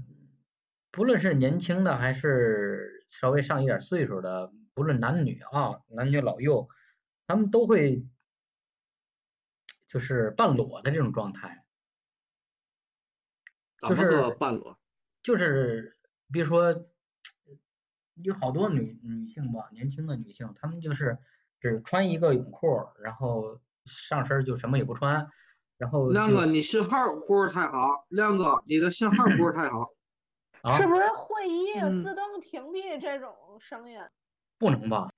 [0.91, 6.69] 不论是年轻的还是稍微上一点岁数的，不论男女啊，男女老幼，
[7.27, 8.05] 他们都会
[9.87, 11.65] 就是半裸的这种状态。
[13.87, 14.79] 就是半裸？
[15.23, 15.99] 就是
[16.33, 16.89] 比如说
[18.15, 21.19] 有好多女女性吧，年轻的女性，她们就是
[21.61, 22.67] 只穿一个泳裤，
[23.01, 23.61] 然后。
[23.89, 25.31] 上身就什么也不穿，
[25.79, 29.91] 然后亮哥，你信号不是太好，亮哥，你的信号不是太好，
[30.77, 33.99] 是不是会议自动屏蔽这种声音？
[34.59, 35.11] 不能吧？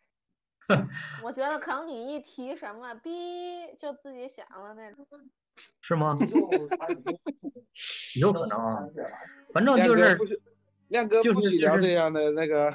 [1.23, 5.07] 我觉得可能你一提什么哔就自己响了那种。
[5.81, 6.19] 是吗？
[8.21, 8.87] 有可能啊，
[9.53, 10.19] 反正就是。
[10.89, 12.73] 亮哥不许聊这样的那个，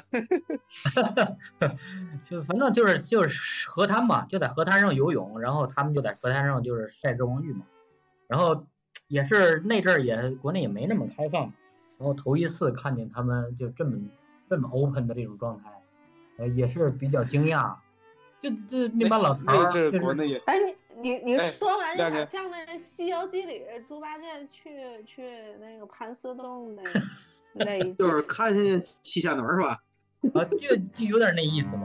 [2.22, 7.66] 就反正就是就是河滩嘛，就在河滩上游泳，然后他们就在河滩上就是晒日光浴嘛，
[8.28, 8.66] 然后
[9.08, 11.52] 也是那阵儿也国内也没那么开放，
[11.98, 13.98] 然后头一次看见他们就这么
[14.48, 15.70] 这么 open 的这种状态，
[16.38, 17.76] 呃也是比较惊讶，
[18.40, 20.58] 就就那帮老头儿，就是国内也，哎
[21.02, 25.22] 你你你说完有点像那《西游记》里猪八戒去去
[25.60, 27.00] 那个盘丝洞那个。
[27.56, 29.80] 那就是看见七仙女是吧？
[30.34, 31.82] 啊，就就有点那意思吧。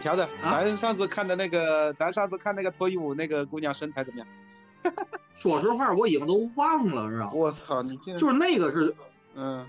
[0.00, 4.26] 调的，咱上次看的那个，咱上次看那个脱衣舞那个姑娘身材怎么样？
[5.30, 7.30] 说实话，我已经都忘了，是吧？
[7.32, 8.94] 我操，你就是那个是，
[9.34, 9.66] 嗯。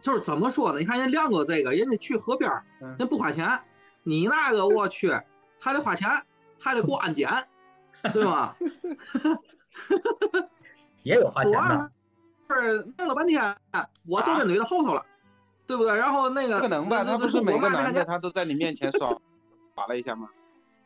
[0.00, 0.78] 就是怎么说呢？
[0.78, 2.50] 你看人亮哥这个，人家去河边，
[2.98, 3.60] 人不花钱，
[4.04, 5.10] 你那个我去，
[5.60, 6.08] 还得花钱，
[6.60, 7.28] 还得过安检，
[8.14, 8.56] 对吧？
[11.02, 11.90] 也有花钱的。
[12.48, 13.56] 是弄了半天，
[14.06, 15.04] 我坐在女的后头了，
[15.66, 15.96] 对不对？
[15.96, 17.02] 然后那个不可能吧？
[17.02, 19.10] 他不是每个男的他都在你面前耍
[19.76, 20.28] 耍了一下吗？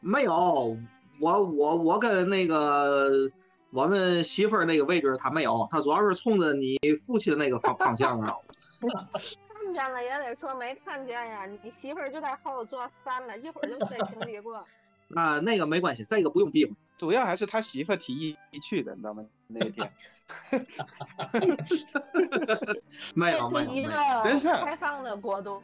[0.00, 0.76] 没有，
[1.20, 3.30] 我我我跟那个
[3.70, 6.76] 我们媳妇儿那个位置他没有，他主要是冲着你
[7.06, 8.34] 父亲那个方方向啊。
[9.54, 14.64] 看见了也得说没看见呀，你媳妇儿就在后头坐翻了，一会儿就被屏蔽过。
[15.06, 19.24] 那，那个没关系，这个不用避讳，主要还是他媳妇提议去的，你知道吗？
[19.46, 19.92] 那天。
[23.14, 25.60] 没有没有，真是开放的国度。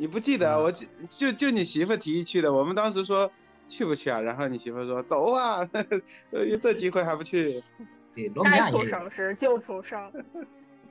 [0.00, 3.30] 你不记得我就就就你媳妇提议去的，我们当时说
[3.68, 4.18] 去不去啊？
[4.18, 5.68] 然后你媳妇说走啊，
[6.62, 7.62] 这机会还不去。
[8.42, 10.10] 该出声时就出声。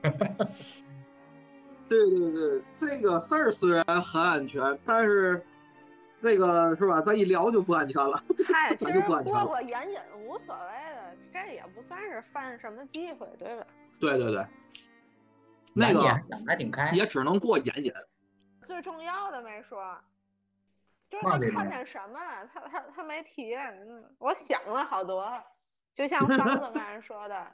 [1.88, 5.44] 对对对，这个事儿虽然很安全，但是
[6.22, 7.00] 这个是吧？
[7.00, 8.22] 咱一聊就不安全了。
[8.46, 13.66] 嗨，其实过过眼瘾无所谓的，这也不算是犯什么忌讳，对吧？
[13.98, 14.46] 对对对，
[15.74, 16.00] 那个
[16.46, 17.92] 还挺开，也只能过眼瘾。
[18.70, 19.98] 最重要的没说，
[21.10, 23.56] 就是他看见什么了，他他他没提。
[24.18, 25.42] 我想了好多，
[25.92, 27.52] 就像 方子刚才说的，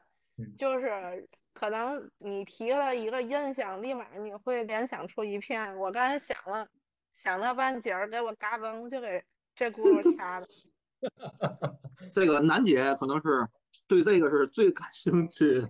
[0.59, 5.74] 就是可能你提了一个印象，立马你会联想出一片。
[5.79, 6.68] 我刚才想了
[7.14, 9.24] 想了半截儿，给我嘎嘣就给
[9.55, 10.46] 这轱辘掐了。
[12.12, 13.48] 这个楠姐可能是
[13.88, 15.62] 对这个是最感兴趣。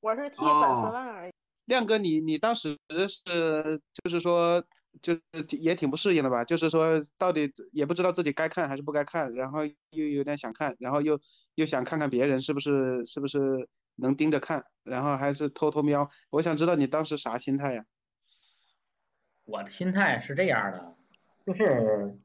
[0.00, 1.32] 我是替粉丝问而已。
[1.66, 4.64] 亮哥，你你当时是就是说，
[5.02, 5.20] 就是
[5.58, 6.44] 也挺不适应的吧？
[6.44, 11.20] 就是说，到底也不知道自己该看还是不该看，然后又有点想看，然后又
[11.56, 16.08] 又想看看别人是不是是不是能盯着看，然后还是偷偷瞄。
[16.30, 17.84] 我想知道你当时啥心态呀？
[19.44, 20.96] 我的心态是这样的，
[21.44, 22.18] 就是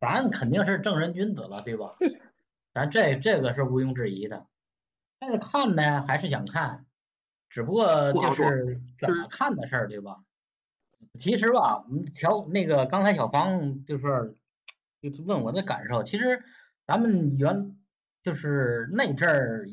[0.00, 1.96] 咱肯定是正人君子了，对吧？
[2.74, 4.46] 咱这这个是毋庸置疑的，
[5.18, 6.84] 但是看呢，还是想看。
[7.52, 10.24] 只不过就是怎么看的事儿，对吧？
[11.18, 11.84] 其实吧，
[12.14, 14.38] 调那个刚才小芳就是，
[15.02, 16.02] 就问我的感受。
[16.02, 16.42] 其实
[16.86, 17.76] 咱们原
[18.22, 19.68] 就是那阵儿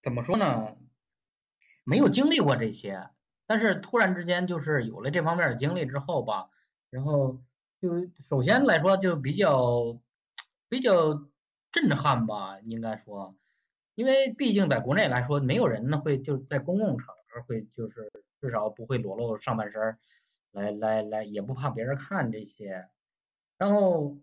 [0.00, 0.74] 怎么说呢？
[1.84, 3.10] 没有经历过这些，
[3.46, 6.48] 但是突然之间就是有了这方面的经历之后吧，
[6.88, 7.42] 然后
[7.78, 10.00] 就首先来说就比较
[10.70, 11.28] 比较
[11.70, 13.36] 震撼吧，应该说。
[13.94, 19.98] 因为毕竟在国内来说，没有人呢会就在公共场合会就是至少不会裸露上半身
[20.50, 22.88] 来来来，也不怕别人看这些。
[23.58, 24.18] 然后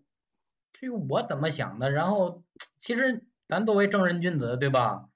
[0.74, 2.44] 至于我怎么想的，然后
[2.80, 5.10] 其实咱作为正人君子，对吧？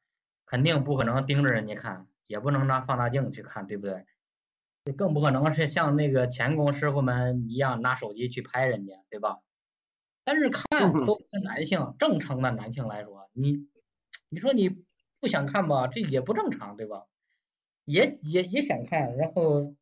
[0.46, 4.06] 肯定不可能盯着人家看，也不能拿放大镜去看，对不对？
[4.96, 9.40] 更不可能是像那个钳工师傅们一样拿手机去拍人家，对吧？
[10.24, 13.68] 但是看作为男性，正常的男性来说，你。
[14.34, 14.70] 你说你
[15.20, 17.06] 不想看吧，这也不正常，对吧？
[17.86, 19.76] 也也也想看，然后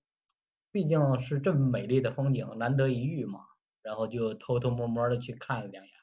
[0.71, 3.41] 毕竟是这么美丽的风景，难得一遇嘛，
[3.83, 5.93] 然后就偷偷摸摸的去看了两眼，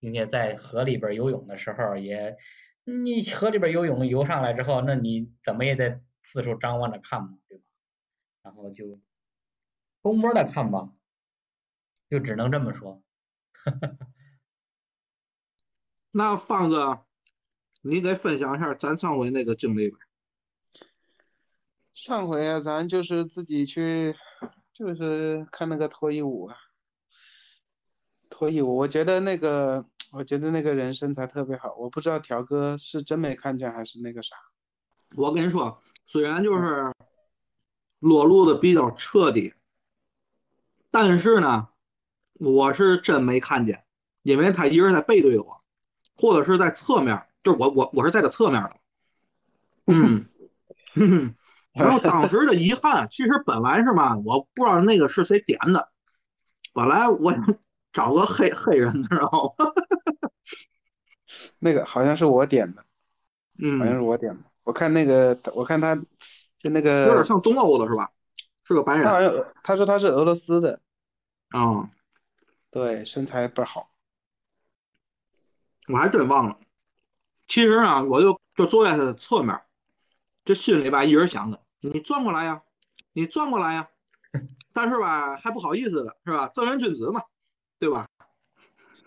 [0.00, 2.36] 并且在河里边游泳的时候，也
[2.84, 7.64] 你河里边游泳游上来之后，那你怎么也得四处张望着看嘛，对吧？
[8.42, 9.00] 然后就
[10.02, 10.92] 偷摸的看吧，
[12.10, 13.02] 就只能这么说。
[16.14, 17.06] 那放着。
[17.82, 19.96] 你得分享一下咱上回那个经历呗。
[21.94, 24.14] 上回啊，咱就是自己去，
[24.72, 26.56] 就是看那个脱衣舞啊。
[28.30, 31.74] 脱衣舞，我觉得那个，我觉得那个人身材特别好。
[31.74, 34.36] 我不知道条哥是真没看见还是那个啥。
[35.16, 36.92] 我跟你说，虽然就是
[37.98, 39.54] 裸露的比较彻底，
[40.90, 41.68] 但是呢，
[42.34, 43.84] 我是真没看见，
[44.22, 45.64] 因为他一直在背对我，
[46.14, 47.26] 或者是在侧面。
[47.42, 48.76] 就是我我我是在他侧面的，
[50.94, 51.34] 嗯，
[51.72, 55.90] 然后当时的遗憾，其实本来是嘛，我不知道那个是谁点的，
[56.72, 57.58] 本来我想
[57.92, 59.72] 找个黑黑人，你知道吗？
[61.58, 62.84] 那个好像是我点的，
[63.58, 64.40] 嗯，好像是我点的。
[64.64, 65.96] 我看那个，我看他
[66.58, 68.10] 就那个有点像东欧的是吧？
[68.64, 69.04] 是个白人。
[69.04, 69.32] 他好像
[69.64, 70.80] 他说他是俄罗斯的，
[71.48, 71.90] 啊，
[72.70, 73.90] 对，身材倍儿好，
[75.88, 76.58] 我还真忘了。
[77.52, 79.60] 其实啊，我就就坐在他的侧面，
[80.42, 82.62] 这心里吧一直想着，你转过来呀，
[83.12, 83.90] 你转过来呀，
[84.72, 86.48] 但是吧还不好意思的是吧？
[86.48, 87.20] 正人君子嘛，
[87.78, 88.08] 对吧？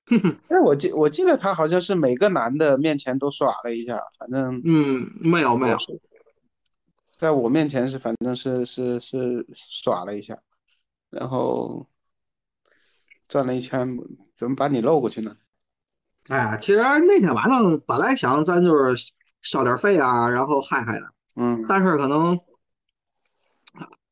[0.48, 5.78] 哎，我记我记得他好像是每个男的面前都耍了一下，反正嗯，没有没有，
[7.18, 10.38] 在我面前是反正是是是耍了一下，
[11.10, 11.88] 然后
[13.28, 13.98] 转了一圈，
[14.36, 15.36] 怎么把你漏过去呢？
[16.30, 21.06] 哎呀，其实那天晚上本来想咱就是消点费啊，然后嗨嗨的，
[21.38, 22.40] 嗯，但是可能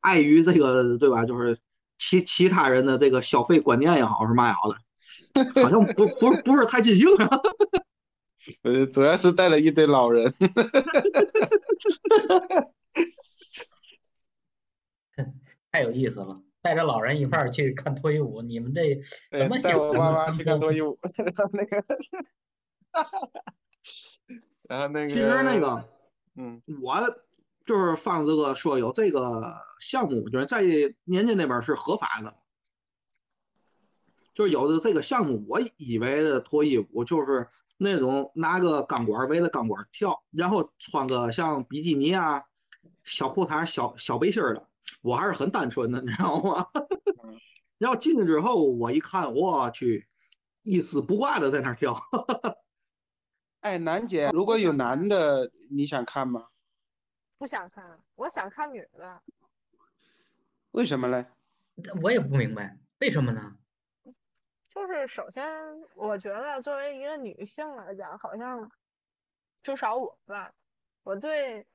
[0.00, 1.58] 碍于这个对吧，就是
[1.98, 4.76] 其其他人的这个消费观念也好是嘛也好的，
[5.62, 7.28] 好像不不不是太尽兴啊。
[8.62, 10.32] 呃，主要是带了一堆老人，
[15.72, 16.40] 太有意思了。
[16.64, 18.98] 带着老人一块儿去看脱衣舞，你们这
[19.30, 19.70] 怎么想？
[19.70, 20.98] 带我妈妈去看脱衣舞，
[21.52, 21.84] 那个，
[24.66, 25.86] 然后那个，其实那个，
[26.36, 26.96] 嗯，我
[27.66, 30.62] 就是放这个说有这个项目，就是在
[31.04, 32.32] 年家那边是合法的，
[34.34, 37.46] 就是有的这个项目，我以为的脱衣舞就是
[37.76, 42.44] 那种拿个钢管围着钢管跳，然后穿个像比基尼啊、
[43.02, 44.66] 小裤衩、小小背心的。
[45.02, 46.66] 我还是很单纯的， 你知道吗？
[47.78, 50.08] 要进去之后，我一看，我去，
[50.62, 51.94] 一丝不挂的在那儿跳。
[53.60, 56.48] 哎，楠姐，如果有男的，你想看吗？
[57.38, 59.22] 不想看，我想看女的。
[60.70, 61.26] 为什么嘞？
[62.02, 63.56] 我也不明白，为什么呢？
[64.74, 65.44] 就是首先，
[65.94, 68.70] 我觉得作为一个女性来讲，好像
[69.62, 70.52] 至少我吧，
[71.02, 71.66] 我对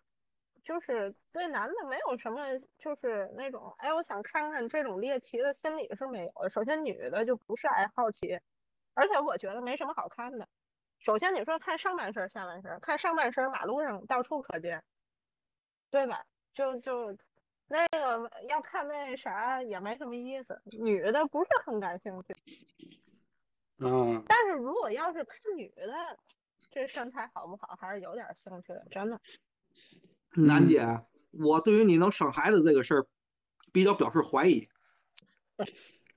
[0.70, 6.48] 就是对男的没有什么，就是那种哎，我想看看这种猎奇的心理是没有。
[6.48, 8.40] 首先，女的就不是爱好奇，
[8.94, 10.48] 而且我觉得没什么好看的。
[11.00, 14.84] 首先，你说看上半身、下半身，看上半身马路上到处可见，
[15.90, 16.24] 对吧？
[16.54, 17.18] 就就。
[17.72, 22.36] 那个要看那啥也没什么意思，女的不是很感兴趣。
[23.80, 24.24] 嗯。
[24.28, 26.18] 但是如果要是看女的，
[26.70, 29.20] 这身材好不好，还是有点兴趣的，真的。
[30.36, 33.08] 楠姐，我对于你能生孩子这个事儿，
[33.72, 34.68] 比较表示怀疑。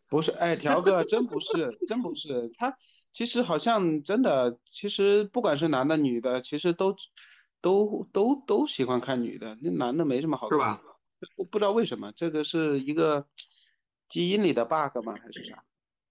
[0.08, 2.50] 不是，哎，条哥，真不是，真不是。
[2.58, 2.76] 他
[3.12, 6.94] 其实好像真的，其实不管是男的女的，其实都
[7.62, 9.56] 都都都喜欢看女的。
[9.62, 10.58] 那男的没什么好看。
[10.58, 10.82] 是吧？
[11.36, 13.26] 不不知道为什么，这个是一个
[14.06, 15.14] 基因里的 bug 吗？
[15.18, 15.64] 还是啥？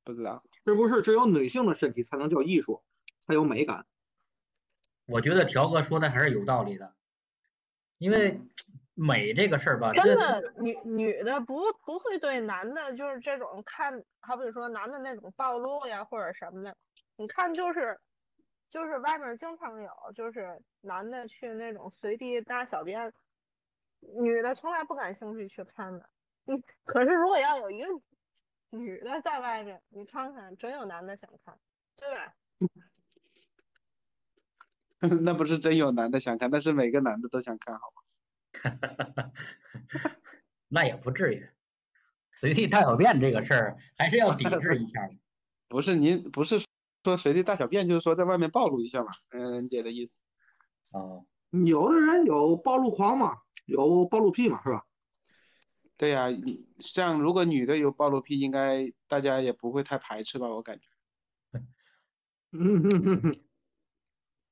[0.03, 0.43] 不知道。
[0.65, 2.81] 是不是只有女性的身体才能叫艺术，
[3.19, 3.85] 才有美感？
[5.05, 6.95] 我觉得条哥说的还是有道理的，
[8.01, 8.41] 因为
[8.95, 16.75] 美这个事儿吧，真的女女的不不会对男的，就是这种看，好比说男的那种暴露呀或者什么的，
[17.15, 17.99] 你看就是
[18.71, 23.13] 就是外面经常有，就是男的去那种随地大小便。
[23.99, 26.09] 女的从来不感兴趣去看的，
[26.45, 27.87] 你，可是如果要有一个
[28.71, 31.55] 女的在外面，你看看，真有男的想看，
[31.95, 32.33] 对吧？
[35.21, 38.01] 那不是真有男的想看，那是每个男的都想看，好吗？
[40.69, 41.49] 那也不至于，
[42.33, 45.09] 随地大小便这个事儿还是要抵制一下。
[45.67, 46.59] 不是您不是
[47.03, 49.11] 说随地大小便，就是说在外面暴露一下嘛？
[49.29, 50.21] 嗯，姐的意思。
[50.93, 51.25] 哦，
[51.65, 53.37] 有的人有暴露狂嘛？
[53.65, 54.85] 有暴露癖嘛，是吧？
[55.97, 56.27] 对呀，
[56.79, 60.47] 像如果女的有暴露癖，应该大家也不会太排斥吧？
[60.47, 60.85] 我感觉。
[62.51, 63.31] 嗯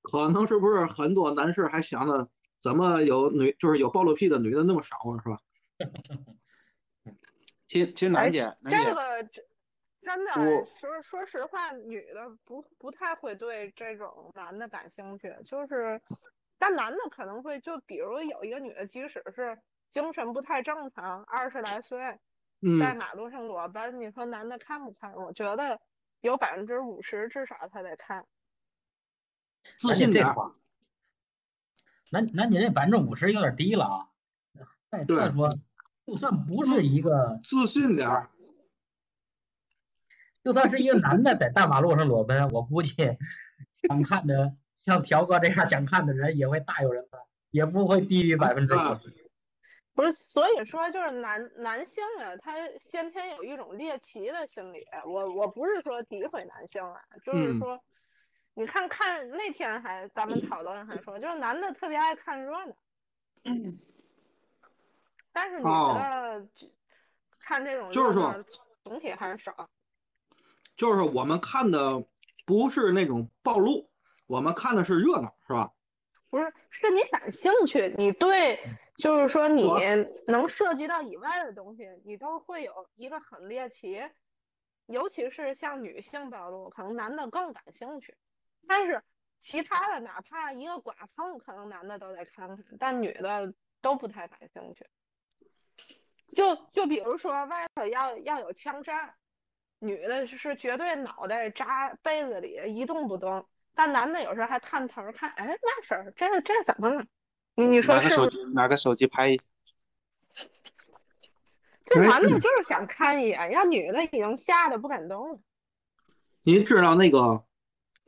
[0.02, 5.40] 可能是不是很多男士还想着怎么有女，就是有暴露癖的女的那么少呢，是吧？
[7.68, 9.44] 其其实楠姐，这个真
[10.02, 10.34] 真的
[10.80, 16.02] 说说实话，女的不不太会对这种男的感兴趣，就是。
[16.62, 19.58] 但男的可能会就比如有一个女的，即使是
[19.92, 22.20] 精神不太正常，二十来岁，
[22.82, 25.14] 在马路上裸奔，你说男的看不看？
[25.16, 25.80] 我觉得
[26.20, 28.26] 有百分之五十至少他得看。
[29.78, 30.28] 自信点。
[32.12, 34.08] 那那你这百分之五十有点低了啊！
[34.90, 35.50] 再再说，
[36.06, 38.30] 就算不是一个自信点儿，
[40.44, 42.96] 就算是一个男的在大马路上裸奔，我估计
[43.88, 44.56] 想看的。
[44.76, 47.20] 像条哥这样想看的人也会大有人在，
[47.52, 49.14] 也不会低于百分之五十。
[49.94, 54.88] 不是，所以说就是男男性啊，他先天有一种猎奇的心理。
[55.06, 57.84] 我我不是说诋毁男性啊，就是说，
[58.60, 62.76] 你看看那天还咱们讨论还说，就是男的特别爱看热闹，
[65.32, 66.46] 但是女的
[67.40, 68.44] 看这种就是说
[68.84, 69.70] 总体还是少。
[70.76, 72.04] 就是我们看的
[72.46, 73.90] 不是那种暴露。
[74.28, 75.72] 我们看的是热闹，是吧？
[76.30, 78.60] 不是，是你感兴趣，你对，
[78.98, 79.72] 就是说你
[80.28, 84.04] 能涉及到以外的东西，你都会有一个很猎奇，
[84.86, 88.18] 尤其是像女性暴露，可能男的更感兴趣。
[88.68, 89.02] 但是
[89.40, 94.86] 其他的，哪怕一个剐蹭，可能男的都得看看，但女的都不太感兴趣。
[96.28, 99.16] 就就比如说外头要要有枪战，
[99.80, 103.48] 女的是绝对脑袋扎被子里一动不动。
[103.74, 107.06] 但男的有时候还探头看，哎，那事儿，这这怎么了？
[107.56, 108.02] 你你说是？
[108.02, 109.44] 拿个手机，拿个手机拍一下。
[111.84, 115.40] 这男的就是想看一眼，要女的已经吓得不敢动了。
[116.44, 117.46] 您知道那个，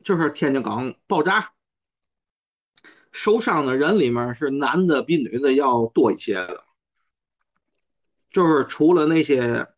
[0.04, 1.52] 就是天津港爆炸，
[3.10, 6.64] 受伤的人里面是男的比女的要多一些的，
[8.30, 9.68] 就是除了那些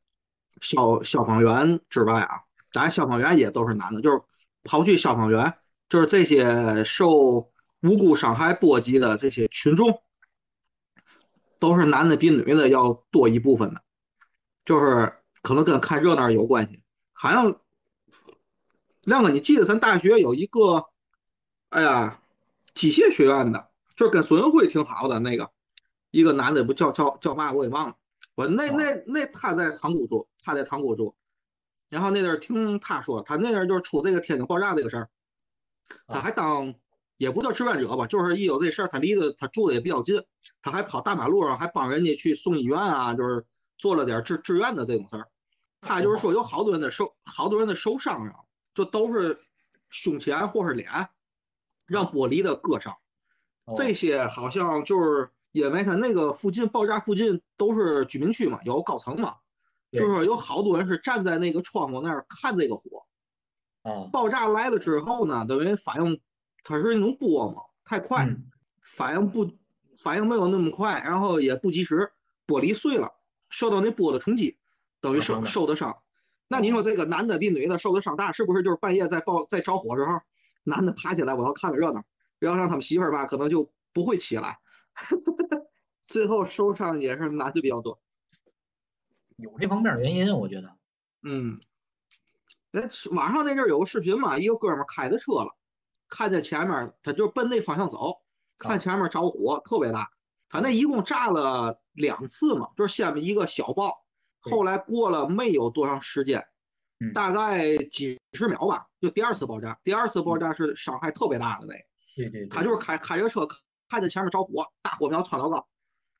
[0.60, 4.22] 消消防员之外啊，咱消防员也都是男的，就是
[4.62, 5.54] 刨去消防员。
[5.86, 7.52] 就是这些受
[7.82, 10.02] 无辜伤害波及的这些群众，
[11.60, 13.82] 都是男的比女的要多一部分的，
[14.64, 15.12] 就是
[15.42, 16.82] 可能跟看热闹有关系。
[17.12, 17.60] 好像
[19.04, 20.86] 亮哥，你记得咱大学有一个，
[21.68, 22.20] 哎呀，
[22.74, 25.50] 机械学院的，就是跟孙文辉挺好的那个，
[26.10, 27.96] 一个男的不叫叫叫嘛我也忘了。
[28.34, 31.14] 我那那那他在塘沽住，他在塘沽住，
[31.88, 35.08] 然后那阵儿听他说，他那阵儿就是出这个天津爆炸这个事儿，
[36.08, 36.74] 他还当
[37.16, 40.24] 也不叫志愿者吧，就是一有这事儿，他离得他住的也比较近，
[40.62, 43.44] 他还跑大马路上，还帮人家去送医院啊，就是
[43.78, 45.28] 做了点志志愿的这种事儿。
[45.80, 48.34] 他就是说有好多人的受好多人的受伤啊，
[48.74, 49.40] 就都是
[49.88, 51.08] 胸前或是脸
[51.86, 52.96] 让玻璃的割伤，
[53.76, 59.36] 这些好像就是因为他那个附近爆炸附近都是居民区嘛，有高层嘛。
[59.92, 63.06] 就是有好多人是站在那个窗户那儿看这个火，
[63.82, 66.20] 啊，爆炸来了之后呢，等于反应
[66.64, 68.28] 它是那种波嘛，太快，
[68.82, 69.52] 反应不
[69.96, 72.10] 反应没有那么快，然后也不及时，
[72.44, 73.12] 玻璃碎了，
[73.50, 74.58] 受到那波的冲击，
[75.00, 75.98] 等于受受的伤。
[76.48, 80.20] 那你说这个男的比女的受的伤大，是不是就是半夜在爆在着火时候，
[80.62, 82.04] 男的爬起来我要看个热闹，
[82.38, 84.58] 要让他们媳妇儿吧，可能就不会起来，
[86.06, 88.00] 最后受伤也是男的比较多。
[89.36, 90.76] 有这方面原因，我觉得，
[91.22, 91.58] 嗯，
[92.72, 95.56] 哎网上那阵有个视频嘛，一个哥们开着车了，
[96.08, 98.20] 看见前面，他就奔那方向走，
[98.58, 100.12] 看前面着火特别大，
[100.48, 104.03] 他那一共炸了两次嘛，就是先一个小爆，
[104.50, 106.46] 后来过了没有多长时间，
[107.12, 111.74] 大概几十秒吧，就第二次爆炸，第二次爆炸是伤害特别大的那，
[112.16, 113.46] 对对，他就是开开着车
[113.88, 115.66] 看见前面着火，大火苗窜老高，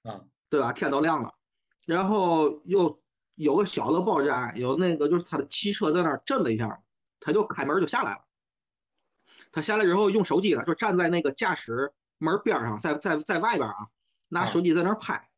[0.03, 0.21] 啊，
[0.51, 0.73] 对吧？
[0.73, 1.35] 天都亮了，
[1.87, 3.01] 然后又。
[3.37, 6.85] 有个小的爆炸，有那个就是他的汽车在那儿震了一下，
[7.19, 8.21] 他就开门就下来了。
[9.51, 13.89] 他下来之后用手机呢，就站在那个驾驶门边上，在在在外边啊，
[14.29, 15.29] 拿手机在那儿拍，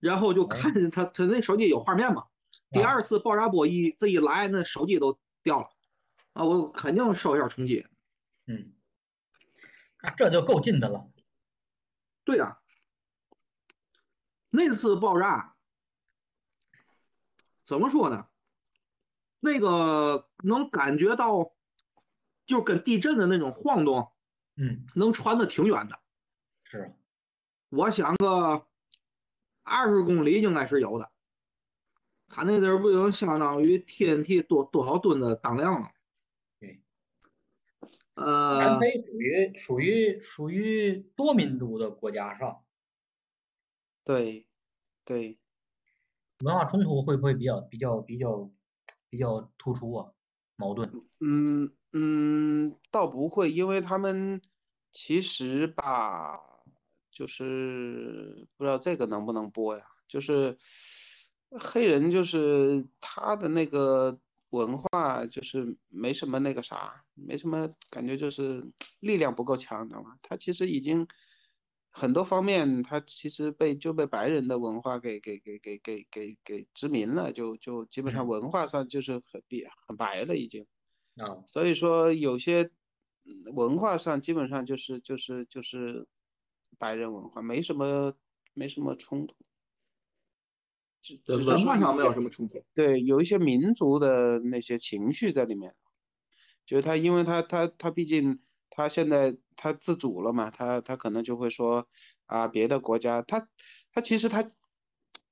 [0.00, 2.24] 然后就看见他他那手机有画面嘛。
[2.72, 5.70] 第二次爆炸波一这一来，那手机都掉了
[6.32, 6.44] 啊！
[6.44, 7.86] 我肯定受一下冲击。
[8.46, 8.72] 嗯，
[10.02, 11.08] 那这就够近的了。
[12.24, 12.58] 对呀，
[14.50, 15.54] 那次爆炸。
[17.62, 18.26] 怎么说呢？
[19.38, 21.52] 那个能感觉到，
[22.44, 24.12] 就跟地震的那种晃动，
[24.56, 26.00] 嗯，能传的挺远的。
[26.64, 26.94] 是，
[27.68, 28.66] 我想个
[29.62, 31.11] 二十公里应该是有的。
[32.32, 35.88] 他那阵儿不就相当于 TNT 多多少吨的当量了？
[36.58, 36.82] 对。
[38.14, 38.58] 呃。
[38.58, 42.56] 南非属于属于属于多民族的国家是吧？
[44.04, 44.46] 对，
[45.04, 45.38] 对。
[46.44, 48.50] 文化冲突会不会比较比较比较
[49.08, 50.10] 比较突出啊？
[50.56, 50.90] 矛盾？
[51.20, 54.40] 嗯嗯，倒不会，因为他们
[54.90, 56.40] 其实吧，
[57.10, 59.84] 就是不知道这个能不能播呀？
[60.08, 60.58] 就是
[61.58, 64.18] 黑人，就是他的那个
[64.50, 70.16] 文化，就是没什么那个啥，没什么感觉，就是力量不够强，知道吗？
[70.22, 71.06] 他其实已经。
[71.94, 80.66] 很多方面，他其实被就被白人的文化给给给给给给给殖民了，就就基本上文化上就是很比很白了已经
[81.16, 82.70] 啊，所以说有些
[83.52, 86.06] 文化上基本上就是就是就是
[86.78, 88.14] 白人文化，没什么
[88.54, 89.34] 没什么冲突，
[91.28, 92.62] 文化上没有什么冲突。
[92.74, 95.74] 对，有一些民族的那些情绪在里面，
[96.66, 98.40] 就是他，因为他他他毕竟。
[98.74, 100.48] 他现在他自主了嘛？
[100.48, 101.86] 他他可能就会说
[102.24, 103.46] 啊，别的国家他
[103.92, 104.48] 他其实他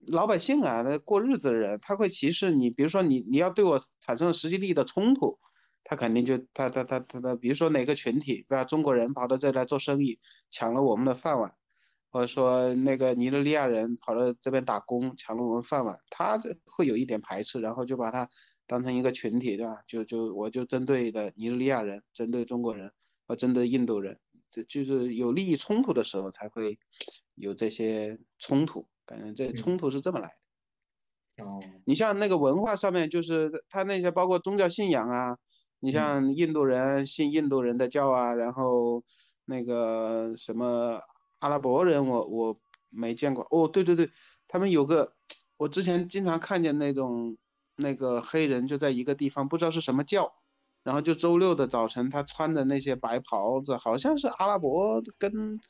[0.08, 2.68] 老百姓啊，那过日子的人，他会歧视你。
[2.68, 5.38] 比如说你你要对我产生实际利益的冲突，
[5.84, 8.64] 他肯定就他他他他他，比如说哪个群体对吧？
[8.66, 10.18] 中国人跑到这来做生意，
[10.50, 11.54] 抢了我们的饭碗，
[12.10, 18.28] 或者说那个尼日利亚人跑到这边打工，抢了我们饭碗，他这会有一点排斥，然后就把他
[18.66, 19.82] 当成一个群体对吧？
[19.86, 22.92] 就就我就针对的尼日利亚人，针对中国人。
[23.30, 24.18] 和针对印度人，
[24.50, 26.80] 这就是有利益冲突的时候才会
[27.36, 28.88] 有这些冲突。
[29.06, 30.34] 感觉这冲突是这么来
[31.36, 31.44] 的。
[31.44, 35.38] 哦，你像那个文化上面，就是他那些包括宗教信仰啊，
[35.78, 39.04] 你像印度人信印度人的教啊，然后
[39.44, 41.00] 那个什么
[41.40, 42.56] 阿拉伯人，我我
[42.88, 43.46] 没见过。
[43.50, 44.10] 哦，对对对，
[44.48, 45.12] 他们有个，
[45.58, 47.36] 我之前经常看见那种
[47.76, 50.32] 那个黑人就在一个地方，不知道是什么教。
[50.82, 55.60] 然后就周六的早晨，他穿的那些白袍子，好像是阿拉伯跟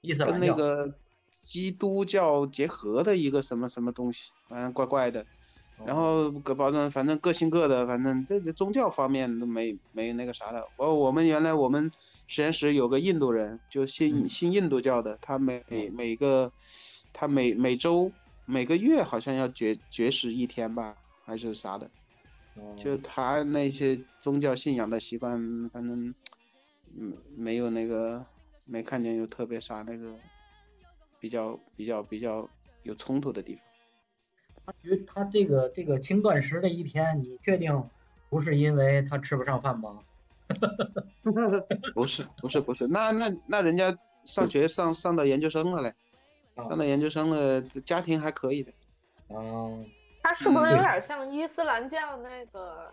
[0.00, 0.94] 跟那个
[1.32, 5.26] 基督教结合的一个什么什么东西，反正怪怪的。
[5.84, 10.68] 然后各保证，反正各信各的，反正这这宗教方面都没没那个啥的。
[10.76, 11.90] 我我们原来我们
[12.26, 16.52] 实验室有个印度人，就信信印度教的，他每每个
[17.12, 18.12] 他每每周
[18.46, 21.90] 每个月好像要绝绝食一天吧，还是啥的。
[22.76, 26.14] 就他那些宗教信仰的习惯，反正，
[26.96, 28.24] 嗯，没有那个，
[28.64, 30.14] 没看见有特别啥那个，
[31.18, 32.48] 比较比较比较
[32.84, 33.64] 有冲突的地方。
[34.64, 37.90] 他觉他这个这个轻断食的一天，你确定
[38.30, 39.98] 不是因为他吃不上饭吗？
[41.94, 45.94] 不是不是不是，那那那人家上学上上到研究生了嘞，
[46.56, 48.72] 上到研究生了，家庭还可以的。
[49.28, 49.84] 哦。
[50.22, 52.90] 他是不是有点像伊斯兰教那个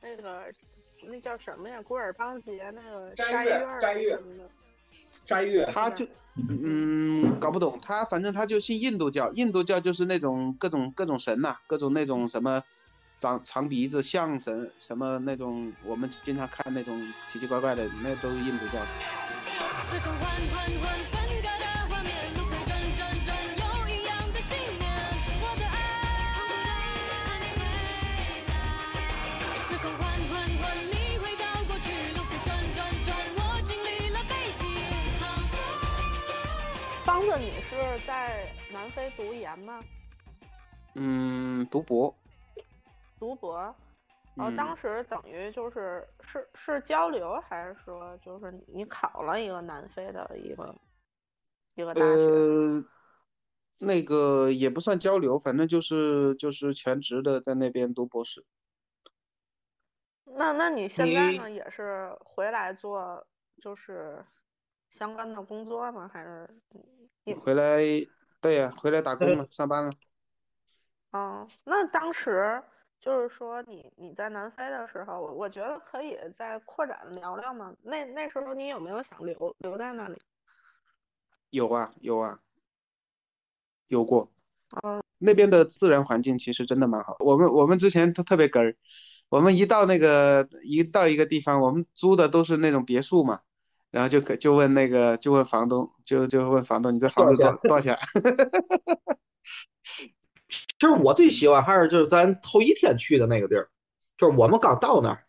[0.00, 0.44] 那个
[1.02, 1.82] 那叫什么呀？
[1.82, 4.18] 古尔邦节那个斋月斋月
[5.26, 6.06] 斋月，他就
[6.38, 12.62] 嗯搞不懂，他反正他就信印度教，印度教就是那种各种各种神呐，各种那种什么
[13.20, 18.78] 长长鼻子象神什么那种，我们经常看那种奇奇怪怪的，那都是印度教。
[37.04, 39.80] 方子，你是在南非读研吗？
[40.94, 42.14] 嗯，读博。
[43.18, 43.74] 读博，
[44.34, 50.74] 然后，当时等于就是是是交流，还是说就是你考了一个南非的一个
[51.74, 52.06] 一个大学？
[52.06, 52.84] 呃，
[53.78, 58.44] 那个也不算交流，反正就是就是全职的在那边读博士。
[60.24, 61.50] 那那你现在呢？
[61.50, 63.26] 也是回来做
[63.62, 64.24] 就是
[64.90, 66.08] 相关的工作吗？
[66.12, 66.48] 还是
[67.24, 67.34] 你？
[67.34, 67.82] 回来，
[68.40, 69.92] 对呀，回来打工了，上班了。
[71.10, 72.62] 哦，那当时
[73.00, 77.74] 就是说你你在南非的时候，我我觉得可以再扩展聊聊嘛。
[77.82, 80.20] 那那时候你有没有想留留在那里？
[81.50, 82.40] 有啊，有啊，
[83.86, 84.30] 有过。
[84.82, 87.16] 嗯，那边的自然环境其实真的蛮好。
[87.20, 88.76] 我们我们之前特特别哏儿，
[89.28, 93.40] 我们一到那个一到一个地方，我们租的都是那种别墅嘛。
[93.90, 97.96] 然后就可就问那个就问房东就就问房东你这房子多多少钱？
[100.48, 103.68] 其实我最喜欢还是就是咱头一天去的那个地儿，
[104.16, 105.24] 就是我们刚到那儿，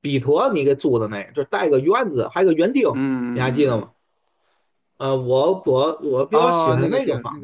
[0.00, 3.92] 比托你给租的那个，就带个院子还有个园丁，嗯，你还记得吗？
[4.96, 7.40] 呃，我我我比较喜欢那个房，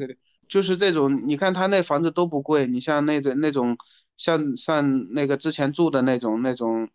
[0.47, 3.77] 就是这种，你看他那房子都不贵，你像那种那种
[4.15, 6.89] 像像那个之前住的那种那种，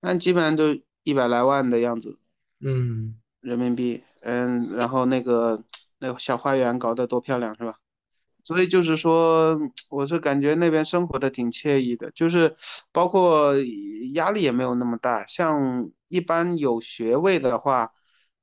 [0.00, 2.18] 那基本上都一百来万的样子。
[2.60, 5.62] 嗯，人民币，嗯，然后那个
[5.98, 7.76] 那个小花园搞得多漂亮，是吧？
[8.48, 12.56] 所以就是说，我是感觉那边生活的挺惬意的，就是
[12.92, 13.52] 包括
[14.14, 15.26] 压力也没有那么大。
[15.26, 17.92] 像一般有学位的话，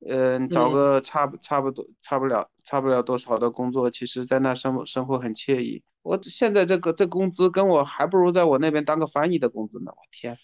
[0.08, 5.82] 嗯，找个差不差不多差不了差不了多少的工作，其实在那生活生活很惬意。
[6.03, 10.38] 我现在这个这工资跟我还不如在我那边当个翻译的工资呢，我天！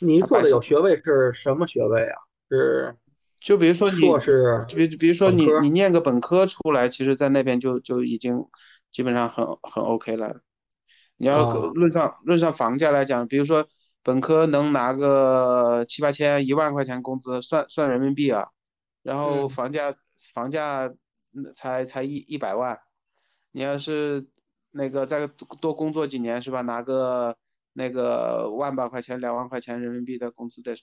[0.00, 2.18] 您说的有学位是什么学位啊？
[2.50, 2.96] 是，
[3.40, 8.44] 就比如说你硕士，比比如说你你念个本科出来，其实，在那边就就已经
[8.90, 10.40] 基本上很很 OK 了。
[11.16, 13.68] 你要论上论上房价来讲，比如说
[14.02, 18.48] 本科能拿个七八千、一万块钱工资，算算人民币啊。
[19.02, 19.94] 然后房价
[20.34, 20.92] 房价
[21.54, 22.80] 才才一一百万，
[23.52, 24.26] 你要是
[24.72, 25.26] 那个再
[25.60, 27.36] 多工作几年是吧，拿个
[27.74, 30.74] 那个万把块钱、两万块钱人民币的工资得。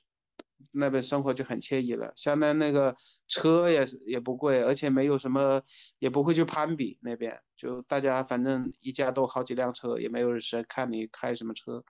[0.71, 2.95] 那边生活就很惬意了，相当那个
[3.27, 5.61] 车也是也不贵，而且没有什么，
[5.99, 11.83] 也不会去攀比那边，就大家反正一家都好几辆车，也没有人看你开什么车。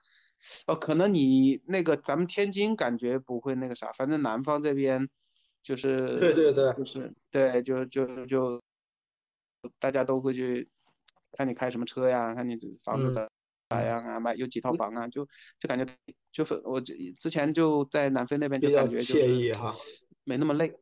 [0.66, 5.08] 哦，可能你那个咱们天津感觉不会那个啥，反正南方这边
[5.62, 8.62] 就是对对对，就是对，就就就
[9.78, 10.68] 大家都会去
[11.32, 13.30] 看你开什么车呀，看你房子的。
[13.74, 14.20] 咋样啊？
[14.20, 15.08] 买有几套房啊？
[15.08, 15.26] 就
[15.58, 15.84] 就感觉
[16.32, 19.74] 就是我之前就在南非那边就感觉惬意哈，
[20.24, 20.72] 没那么累，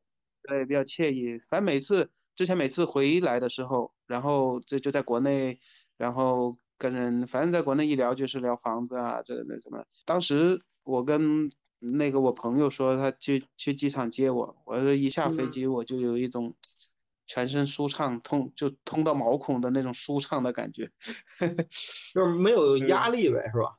[0.42, 1.38] 对，比较惬意。
[1.48, 5.58] 反正每次之前每次回来的时候，然后这就在国内，
[5.96, 9.84] 然后跟人反正在国内一聊就是聊房子啊，这那什么。
[10.04, 16.54] 当时我跟那个我朋友说，他去去机场接我，我说一下飞机我就有一种。
[17.24, 20.90] 全身舒畅，通就通到毛孔的那种舒畅的感觉，
[22.14, 23.78] 就是没有压力呗，是吧？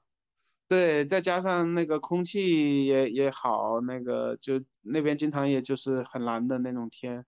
[0.67, 7.25] 对，再加上那个空气也也好，那个就那边经常也就是很蓝的那种天，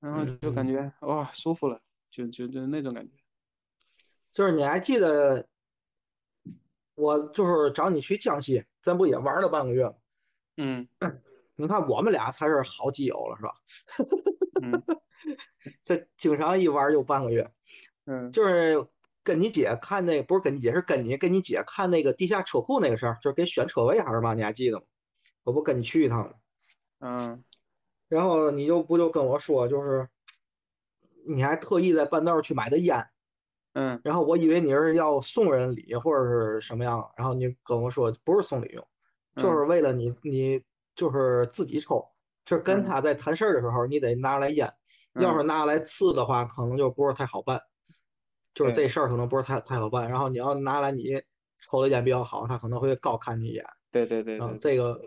[0.00, 1.80] 然后就感觉哇舒服了，
[2.10, 3.12] 就就就那种感觉。
[4.32, 5.46] 就是你还记得
[6.96, 9.94] 我就是找你去江西，咱不也玩了半个月吗？
[10.56, 10.88] 嗯，
[11.54, 13.54] 你看我们俩才是好基友了，是吧？
[14.62, 14.82] 嗯。
[15.82, 17.50] 这经常一玩就半个月，
[18.04, 18.86] 嗯，就是
[19.22, 24.34] 跟你姐看那，不是跟你姐，是跟你跟你姐看那个地下车库那个事儿，就是给选车位还是嘛？
[24.34, 24.84] 你还记得吗？
[25.42, 26.34] 我不跟你去一趟吗？
[27.00, 27.44] 嗯，
[28.08, 30.08] 然后你就不就跟我说，就是
[31.26, 33.08] 你还特意在半道去买的烟，
[33.72, 38.86] 嗯，然后我以为你是要送人礼或者是什么样，然后你跟我说不是送礼用，
[39.36, 40.62] 就是为了你你
[40.94, 42.10] 就是自己抽，
[42.44, 44.72] 就是跟他在谈事儿的时候你得拿来烟，
[45.14, 47.62] 要是拿来刺的话可能就不是太好办，
[48.52, 51.22] 就是这事儿可能不是太太好办，然后你要拿来你
[51.58, 53.64] 抽的烟比较好，他可能会高看你一眼。
[53.90, 55.00] 对对对，嗯这个，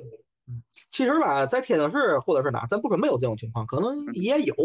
[0.91, 4.55] 其实吧，在天津市或者是哪，咱不说没有这种情况，可能也有，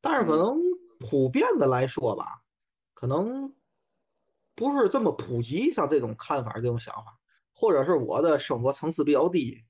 [0.00, 0.58] 但是可能
[0.98, 2.42] 普遍的来说吧。
[2.94, 3.54] 可能
[4.56, 7.18] 不是这么普及，像这种看法、这种想法，
[7.54, 9.64] 或者是我的生活层次比较低，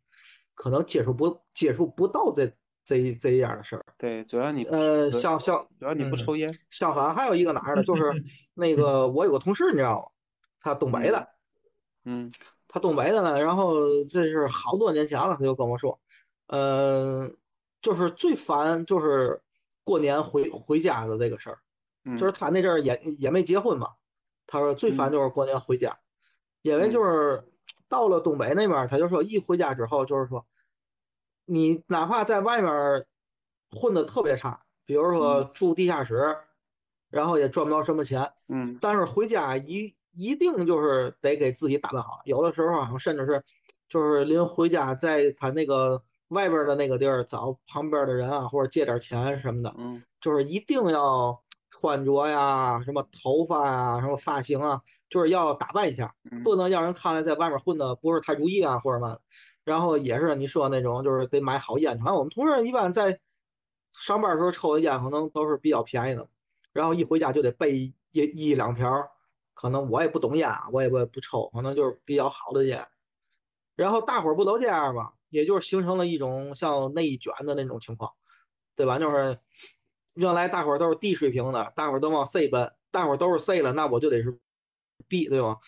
[0.59, 2.53] 可能接触不接触不到这
[2.85, 3.85] 这这样的事儿。
[3.97, 6.53] 对，主要你呃，像像主要你不抽烟。
[6.69, 7.85] 相反，还有一个哪儿呢？
[7.85, 8.13] 就是
[8.55, 10.07] 那个我有个同事，你知道吗？
[10.61, 11.29] 他东北的，
[12.05, 12.33] 嗯，
[12.67, 13.41] 他东北的呢。
[13.41, 16.01] 然后这是好多年前了，他就跟我说，
[16.49, 17.31] 呃，
[17.81, 19.41] 就是最烦就是
[19.85, 21.59] 过年回回家的这个事儿。
[22.19, 23.91] 就是他那阵儿也也没结婚嘛，
[24.47, 25.99] 他说最烦就是过年回家，
[26.63, 27.45] 因为就是
[27.87, 30.47] 到了东北那边，他就说一回家之后就是说，
[31.49, 33.07] 你哪怕在外面
[33.71, 36.37] 混的特别差，比如说住地下室，
[37.11, 43.43] 然后也赚不到什么钱，嗯，但是回家一一定就是得给自己打扮好，有的时候甚至是
[43.89, 51.43] 就是临回家在他那个外边的那个地儿找旁边的人啊，或者借点钱什么的，嗯，就是一定要。
[51.71, 59.19] 穿着呀，什么头发呀，什么发型啊，就是要打扮一下，不能让人看来在外面混的不是太如意啊，或者嘛。
[59.65, 61.99] 然后也是你说那种，就是得买好烟。
[61.99, 63.21] 反正我们同事一般在
[63.93, 66.29] 上班的时候抽的烟，可能都是比较便宜的。
[66.73, 68.91] 然后一回家就得备一一两条，
[69.53, 72.89] 可能我也不懂烟，我也不不抽，可能就是比较好的烟。
[73.77, 75.13] 然后大伙儿不都这样吗？
[75.29, 78.13] 也就是形成了一种像内卷的那种情况，
[78.75, 78.99] 对吧？
[78.99, 79.39] 就是。
[80.19, 84.37] 原来大伙儿都是 D 水平的，大伙儿都往 C 奔，大伙儿都是 C 了，那我就得是
[85.07, 85.59] B，对吧？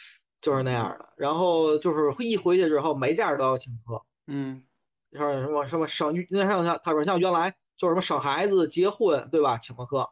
[0.41, 1.13] 就是那样的。
[1.17, 4.03] 然后就是一回去之后，每家都要请客。
[4.27, 4.65] 嗯，
[5.13, 9.59] 像什么什么生育，那像像他说像原来就是什么生孩子、结婚，对吧？
[9.59, 10.11] 请个客。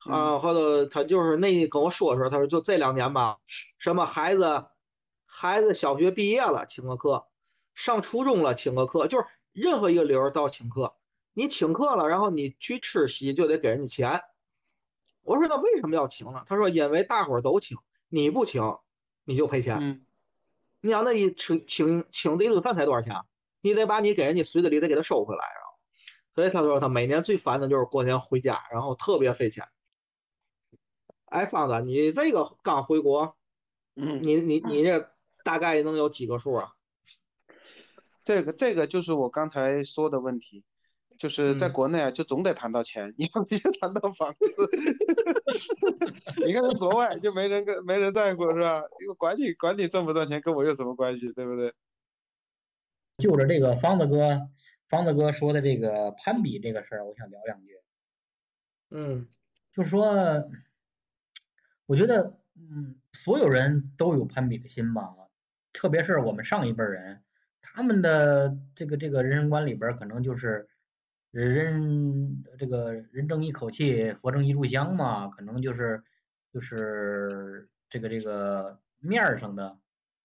[0.00, 3.38] 啊，后头他就是那跟我说说，他说就这两年吧，
[3.78, 4.66] 什么孩子
[5.24, 7.26] 孩子小学毕业了请个客，
[7.74, 10.94] 上初中了请个客，就是任何一个理由都要请客。
[11.38, 14.22] 你请客了，然后你去吃席就得给人家钱。
[15.22, 16.42] 我说那为什么要请呢？
[16.46, 17.78] 他说因为大伙儿都请，
[18.08, 18.76] 你不请
[19.22, 20.04] 你就赔钱。
[20.80, 23.14] 你想那你请请请这一顿饭才多少钱？
[23.60, 25.62] 你得把你给人家随的礼得给他收回来啊。
[26.34, 29.68] 所以他说他每年最烦的就是过年回家，然后特别费钱。
[31.26, 33.36] 哎，方子，你这个刚回国，
[33.94, 35.08] 嗯，你你你这
[35.44, 36.72] 大概能有几个数啊？
[38.24, 40.64] 这个这个就是我刚才说的问题。
[41.18, 44.70] 就是在国内啊，就总得谈到钱，你不就 谈到房子？
[46.46, 48.84] 你看在国外就没人跟没人在乎是吧？
[49.18, 51.74] 管你管你赚不赚钱，跟我有什么关系，对不对？
[53.18, 54.48] 就着这个方子哥，
[54.88, 57.80] 方子哥说的这个攀比这个事儿，我想聊两句。
[58.90, 59.26] 嗯，
[59.72, 60.48] 就说，
[61.86, 65.16] 我觉得，嗯，所有人都有攀比的心吧，
[65.72, 67.24] 特别是我们上一辈人，
[67.60, 70.68] 他们的这个这个人生观里边可能就是。
[71.30, 76.02] 人这个人争一口气，佛争一炷香嘛，可能就是
[76.52, 79.78] 就是这个这个面儿上的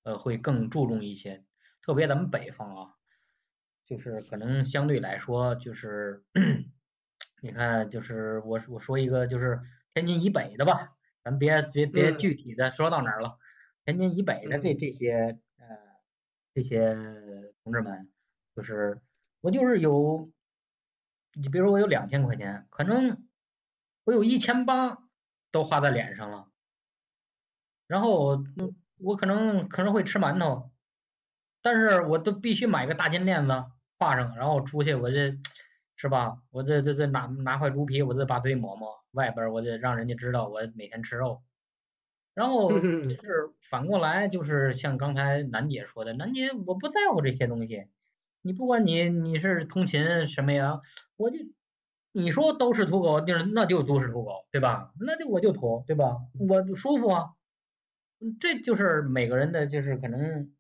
[0.04, 1.44] 呃会更注重一些，
[1.82, 2.94] 特别咱们北方啊，
[3.84, 6.24] 就是可能相对来说就是
[7.44, 9.60] 你看就是我我说一个就是
[9.94, 13.38] 天津以北的吧，咱别别别具体的说到哪儿了，
[13.84, 15.68] 天津以北的这这些呃
[16.56, 16.96] 这些
[17.62, 18.10] 同志们，
[18.56, 19.02] 就是
[19.42, 20.32] 我就是有。
[21.34, 23.26] 你比如我有两千块钱，可能
[24.04, 24.98] 我有一千八
[25.52, 26.48] 都花在脸上了，
[27.88, 28.44] 然后
[28.98, 30.72] 我可能可能会吃馒头，
[31.62, 33.64] 但是我都必须买个大金链子
[33.98, 35.38] 挂上，然后出去我这
[35.96, 36.38] 是吧？
[36.52, 41.42] 我这这这拿拿块猪皮，我再把嘴抹抹，外边我得让人家知道我每天吃肉，
[42.34, 47.88] 然后就是 反过来就是像刚才楠姐说的，楠姐我不在乎这些东西。
[48.46, 50.82] 你不管你你是通勤什么呀，
[51.16, 51.38] 我就
[52.12, 54.92] 你说都是土狗，就是那就都是土狗，对吧？
[55.00, 56.18] 那就我就土，对吧？
[56.50, 57.30] 我就舒服啊，
[58.42, 60.54] 这就是每个人的就是可能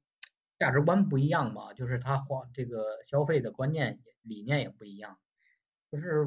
[0.57, 5.17] 价值观不一样吧，就是他花这个消费的观念理念也不一样，
[5.91, 6.25] 就是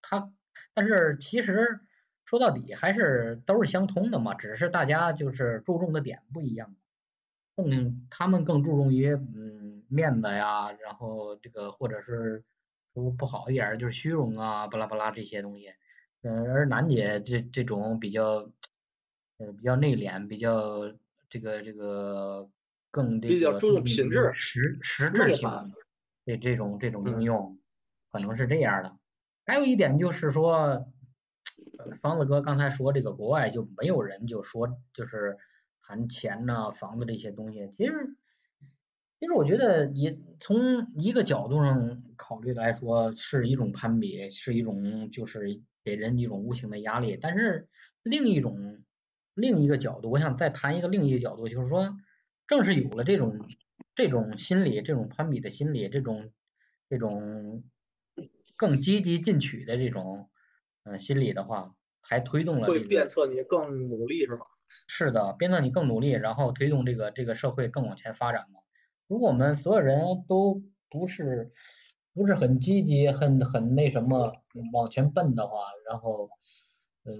[0.00, 0.32] 他，
[0.74, 1.80] 但是其实
[2.24, 6.76] 说到底还是都是相通的嘛，只是大家就是注重的点不一样，
[7.56, 9.61] 更他们更注重于嗯。
[9.92, 12.44] 面子呀，然后这个或者是
[12.94, 15.72] 说不好一点就是虚荣啊，巴拉巴拉这些东西。
[16.22, 18.50] 嗯，而楠姐这这种比较，
[19.38, 20.92] 呃比较内敛，比较
[21.28, 22.48] 这个这个
[22.90, 25.70] 更这个比较注重品质实实质性的
[26.24, 27.58] 这这种这种应用，
[28.10, 28.96] 可能是这样的。
[29.44, 30.86] 还有一点就是说，
[32.00, 35.36] 房子哥刚才说这个国外就没有人就说就是
[35.80, 38.16] 谈钱呐、房子这些东西，其实
[39.22, 47.16] 其实我觉得也从一个角度上考虑来说是一种攀比，是一种就是给人一种无形的压力。
[47.22, 47.68] 但是
[48.02, 48.82] 另一种
[49.34, 51.96] 另一个角度，我想再谈一个另一个角度，就是说，
[52.48, 53.40] 正是有了这种
[53.94, 56.32] 这种心理、这种攀比的心理、这种
[56.90, 57.62] 这种。
[58.56, 60.28] 更积极进取的这种
[60.84, 64.46] 嗯心理的话，还推动了会鞭策你更努力是吗？
[64.88, 68.61] 是的，鞭策你更努力，然后推动这个这个社会更往前发展嘛。
[69.12, 71.52] 如果我们所有人都不是
[72.14, 74.32] 不是很积极、很很那什么
[74.72, 76.30] 往前奔的话，然后
[77.04, 77.12] 呃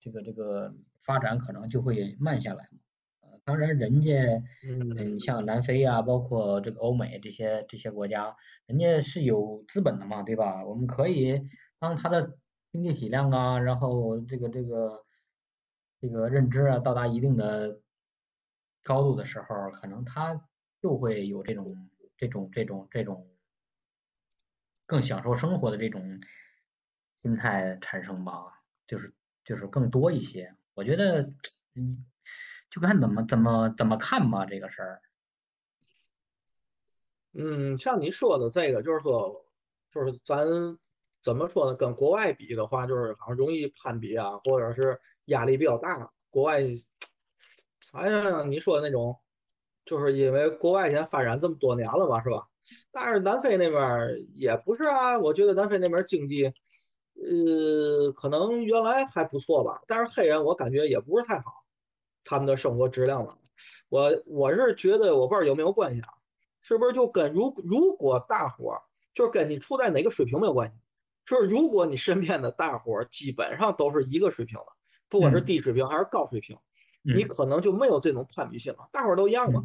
[0.00, 2.78] 这个这个发展可能就会慢下来嘛。
[3.44, 8.34] 当然，人家嗯，像南非啊，包括这个欧美这些这些国家，
[8.64, 10.64] 人家是有资本的嘛，对吧？
[10.64, 11.42] 我们可以
[11.78, 12.38] 当他的
[12.70, 15.04] 经济体量啊，然后这个这个
[16.00, 17.80] 这个认知啊到达一定的
[18.82, 20.48] 高度的时候，可能他
[20.82, 23.30] 就会有这种这种这种这种
[24.86, 26.20] 更享受生活的这种
[27.14, 29.14] 心态产生吧，就是
[29.44, 30.54] 就是更多一些。
[30.74, 31.22] 我觉得
[31.74, 32.04] 嗯。
[32.70, 35.02] 就看怎么怎么怎么看吧，这个事儿。
[37.34, 39.44] 嗯，像你说的这个，就是说，
[39.90, 40.46] 就是咱
[41.22, 41.76] 怎么说呢？
[41.76, 46.10] 跟国外比的话，就是好像容易攀比啊，或者是压力比较大。
[46.30, 46.62] 国外，
[47.92, 49.20] 哎呀你说的那种，
[49.92, 52.48] 就是因为国外现在发展这么多年了嘛，是吧？
[52.92, 61.66] 但是南非那边也不是啊，我觉得南非那边经济，呃，可能原来还不错吧，但是黑人我感觉也不是太好。
[62.24, 63.36] 他们的生活质量嘛，
[63.90, 66.08] 我我是觉得我不知道有没有关系啊，
[66.62, 68.82] 是不是就跟如如果大伙儿
[69.12, 70.74] 就是跟你处在哪个水平没有关系，
[71.26, 74.66] 就是如果你身边的大伙儿基本上都是一个水平的，
[75.10, 76.56] 不管是低水平还是高水平，
[77.02, 79.64] 你可能就没有这种攀比心了，大伙儿都一样嘛，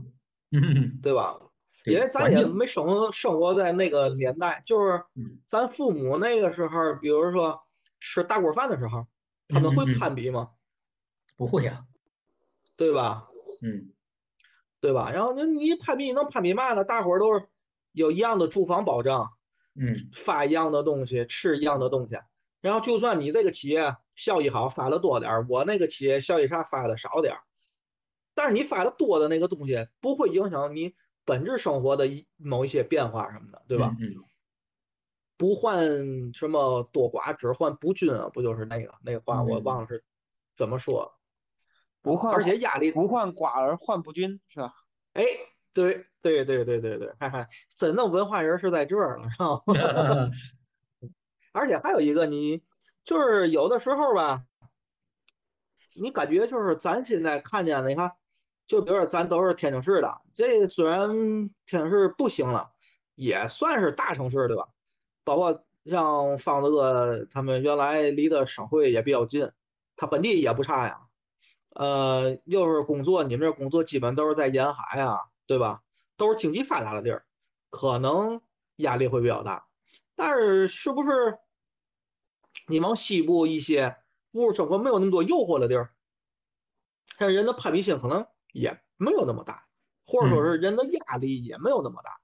[1.02, 1.40] 对吧？
[1.86, 5.04] 因为咱也没生生活在那个年代，就是
[5.46, 7.62] 咱父母那个时候，比如说
[8.00, 9.08] 吃大锅饭的时候，
[9.48, 10.50] 他们会攀比吗？
[11.38, 11.86] 不会呀。
[12.76, 13.28] 对吧？
[13.62, 13.94] 嗯，
[14.82, 15.12] 对吧？
[15.12, 16.84] 然后那你攀比，你能攀比嘛呢？
[16.84, 17.48] 大伙儿都是
[17.92, 19.30] 有一样的住房保障，
[19.76, 22.18] 嗯，发一样的东西，吃一样的东西。
[22.60, 27.40] 然后就算你这个企业效益好，发的多点儿，我那个企业效益差，发的少点儿。
[28.38, 30.94] 但是你发的多的那个东西，不会影响你
[31.26, 33.96] 本质生活的一某一些变化什么的，对吧？
[34.00, 34.24] 嗯。
[35.38, 39.42] 不患什么多寡，只患不均啊，不就是那个那个话？
[39.44, 40.04] 我忘了是
[40.56, 41.16] 怎么说。
[42.02, 44.74] 不患，而且压力不患寡而患不均，是吧？
[45.14, 45.24] 哎，
[45.74, 49.62] 对对对对对对，哈哈真正文化人是在这儿了，是吧？
[51.54, 52.64] 而且还有一个，你
[53.04, 54.44] 就是有的时候吧，
[55.96, 58.14] 你感觉就是咱现在看见的，你看，
[58.68, 61.10] 就比如说咱都是天津市的，这虽然
[61.66, 62.72] 天津市不行了，
[63.16, 64.68] 也算是大城市，对吧？
[65.24, 69.52] 包括像方子哥他们原来离的省会也比较近，
[69.96, 71.02] 他本地也不差呀。
[71.70, 75.84] 呃，又是工作，你们这工作基本都是在沿海啊，对吧？
[76.18, 77.26] 都是经济发达的地儿，
[77.70, 78.42] 可能
[78.78, 79.68] 压力会比较大。
[80.16, 81.38] 但是，是不是
[82.68, 83.98] 你往西部一些
[84.32, 85.94] 物质生活没有那么多诱惑的地儿，
[87.20, 88.26] 像人的攀比心可能
[88.60, 89.64] 也没有那么大，
[90.06, 92.20] 或者说是人的压力也没有那么大。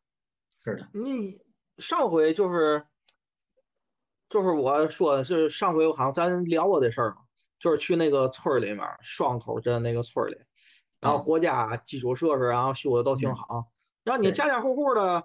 [0.64, 1.42] 是的，你
[1.78, 2.86] 上回就是，
[4.30, 7.18] 就是我说的是上回好像咱聊过这事儿。
[7.60, 10.36] 就是去那个村里面，双口镇那个村里，
[11.00, 13.72] 然后国家基础设施然后修的都挺好，
[14.04, 15.24] 然后你家家户户的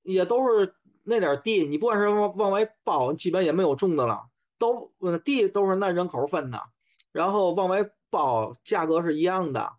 [0.00, 4.90] 也都是那点地，你不管是往往外包，基本也没有种的了，都
[5.22, 6.62] 地都是按人口分的，
[7.12, 9.74] 然后往外包价格是一样的，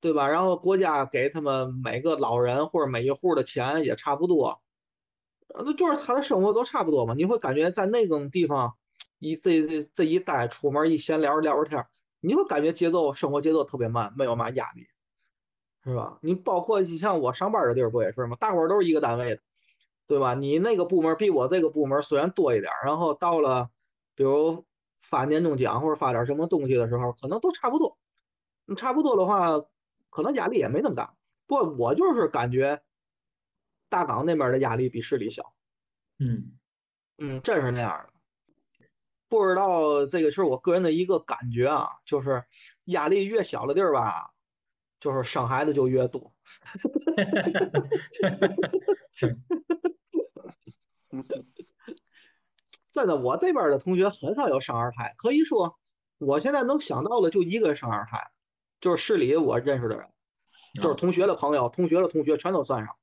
[0.00, 0.28] 对吧？
[0.28, 4.60] 然后国家给他们每个老人或者每一户的钱也差不多，
[5.48, 8.74] 那就是他的生活都差不多嘛，你会感觉在那种地方。
[9.20, 11.84] 一这这这一待，出门一闲聊聊会天，
[12.20, 14.82] 你会感觉节奏生活节奏特别慢，没有嘛压力，
[15.82, 16.20] 是吧？
[16.22, 18.36] 你包括你像我上班的地儿不也是吗？
[18.38, 19.42] 大伙儿都是一个单位的，
[20.06, 20.34] 对吧？
[20.34, 23.70] 你那个部门比我这个部门虽然多一点，然后到了
[24.14, 24.64] 比如
[25.00, 27.98] 发年终奖或者发点什么东西的时候，可能都差不多。
[28.66, 29.60] 你差不多的话，
[30.10, 31.14] 可能压力也没那么大。
[31.46, 32.82] 不过我就是感觉
[33.88, 35.54] 大港那边的压力比市里小。
[36.18, 36.58] 嗯
[37.18, 38.12] 嗯，真是那样的。
[39.28, 42.44] 不知道这个是我个人的一个感觉啊，就是
[42.84, 44.32] 压力越小的地儿吧，
[45.00, 46.32] 就是生孩子就越多。
[52.90, 55.78] 真的，我这边的同学很少有生二胎，可以说，
[56.16, 58.30] 我现在能想到的就一个生二胎，
[58.80, 60.08] 就是市里我认识的人，
[60.74, 62.96] 就是同学的朋友、同学的同学全都算上。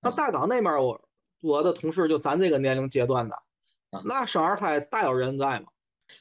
[0.00, 1.08] 那大港那边我
[1.40, 3.42] 我的同事就咱这个年龄阶段的，
[4.04, 5.66] 那生二胎大有人在嘛。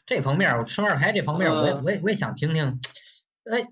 [0.05, 2.79] 这方面生二胎这方面，我也我也我也想听听。
[3.45, 3.67] 哎，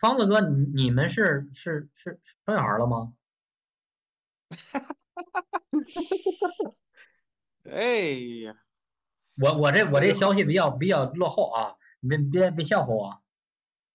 [0.00, 3.12] 方子哥，你你们是是是生小孩了吗？
[4.72, 6.74] 哈哈哈哈哈哈！
[7.70, 8.10] 哎
[8.44, 8.56] 呀。
[9.40, 11.76] 我我这我这消息比较比较落后啊，
[12.06, 13.22] 别别别笑话我。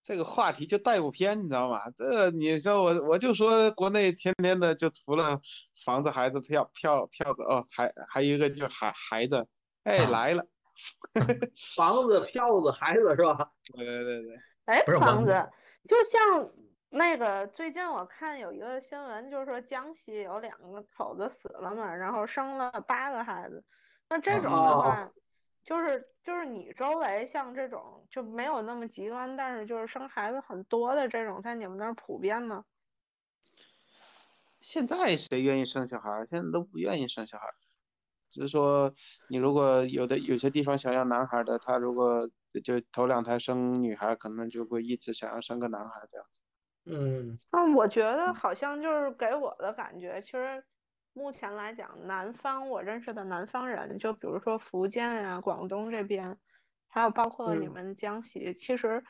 [0.06, 1.80] 这个话题就带不偏，你知道吗？
[1.96, 5.40] 这你说我我就说国内天天的就除了
[5.84, 9.44] 房子、孩子、票票票子哦，还还有一个就孩孩子，
[9.82, 10.46] 哎来了，
[11.76, 13.50] 房子、 票子、孩子是吧？
[13.74, 14.38] 对对对。
[14.66, 15.44] 哎，房子，
[15.88, 16.52] 就像
[16.90, 23.64] 那个最近我看有一个新闻，就是说江西有两个口子死了嘛，然后生了八个孩子，
[24.08, 25.10] 那这种的话。
[25.66, 32.64] 就是就是你周围像这种就没有那么极端，但是就是生孩子很多的这种，在你们那儿普遍吗？
[34.60, 36.24] 现在谁愿意生小孩？
[36.26, 37.48] 现在都不愿意生小孩，
[38.30, 38.94] 只是说
[39.28, 42.30] 你如果有的有些地方想要男孩的，他如果
[42.62, 46.40] 就头两胎生女孩，可能就会一直想要生个男孩这样子。
[46.84, 50.64] 嗯，那，我觉得好像就是给我的感觉，其实。
[51.16, 56.36] 目前来讲，南方我认识的南方人，就比如说福建呀、广东这边，
[56.88, 59.02] 还有包括你们江西，其实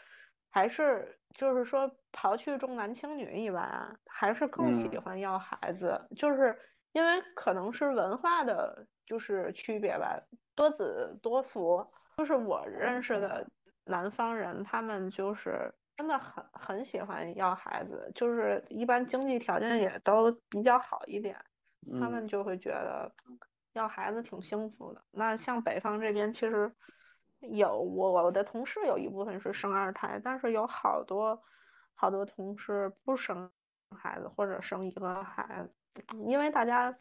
[0.49, 6.57] 还是就是说，刨去重男轻女以外啊，还是更喜欢要孩子，就是
[6.93, 10.17] 因为可能是文化的，就是区别吧，
[10.55, 11.85] 多子多福。
[12.17, 13.45] 就是我认识的
[13.85, 21.37] 南方人，他们就是真的很很喜欢要孩子，就是一般经济条件也都比较好一点。
[22.01, 23.13] 他们就会觉得
[23.73, 25.03] 要孩子挺幸福的。
[25.11, 26.73] 那像北方这边，其实
[27.41, 31.43] 有我我的同事有一部分是生二胎，但是有好多
[31.95, 33.51] 好多同事不生
[33.97, 36.99] 孩子或者生一个孩子，因为大家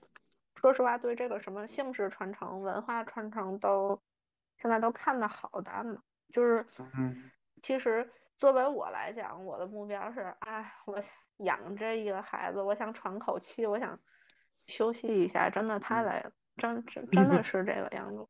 [0.55, 4.01] 说实话对这个什么姓氏传承、文化传承都
[4.61, 6.03] 现在都看得好淡了。
[6.31, 6.65] 就是
[7.63, 11.01] 其实作为我来讲，我的目标是，哎，我
[11.37, 13.97] 养这一个孩子，我想喘口气，我想。
[14.67, 18.27] 休息一下，真的太累了，真真真的 是这个样子。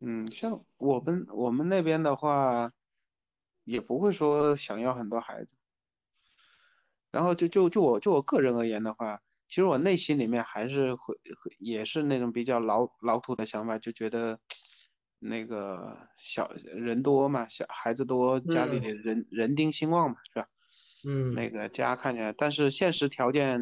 [0.00, 2.72] 嗯，像我们我们那边的话，
[3.64, 5.50] 也不会说想要很多孩子。
[7.10, 11.18] 然后就就就我就我个人而言的话，其实我内心里面还是会
[11.58, 14.38] 也是那种比较老老土的想法，就觉得
[15.18, 20.48] 那个小人多嘛，小孩子多，家里的人人丁兴旺嘛，是吧？
[21.08, 23.58] 嗯，那个家看起来，但是现实条件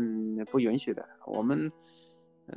[0.50, 1.08] 不允许的。
[1.26, 1.70] 我们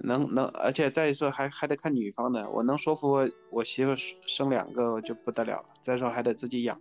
[0.04, 2.50] 能能，而且再说还还得看女方的。
[2.50, 3.94] 我能说服我我媳妇
[4.26, 5.70] 生两个就不得了了。
[5.82, 6.80] 再说还得自己养。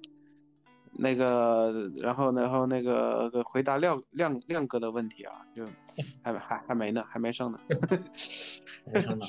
[0.92, 5.66] 那个，然后然后那个回答亮亮亮哥的问题啊，就
[6.24, 7.60] 还还还没呢，还没生呢。
[8.90, 9.26] 没生呢。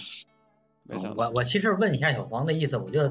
[1.16, 3.10] 我我其实问一下小黄的意思，我就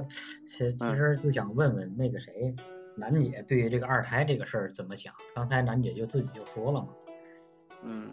[0.49, 2.57] 其其实就想问问那个谁。
[2.99, 5.15] 楠姐对于这个二胎这个事儿怎么想？
[5.35, 6.89] 刚才楠姐就自己就说了嘛。
[7.83, 8.13] 嗯，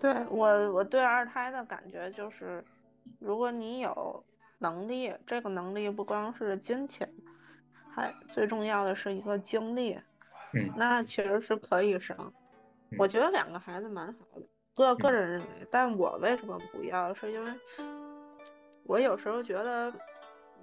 [0.00, 2.64] 对我我对二胎的感觉就是，
[3.18, 4.24] 如果你有
[4.58, 7.12] 能力，这个能力不光是金钱，
[7.92, 9.98] 还最重要的是一个精力，
[10.54, 12.16] 嗯，那其实是可以生。
[12.96, 15.46] 我觉得两个孩子蛮好的，个个人认为。
[15.70, 17.12] 但我为什么不要？
[17.12, 17.50] 是因为
[18.84, 19.92] 我有时候觉得，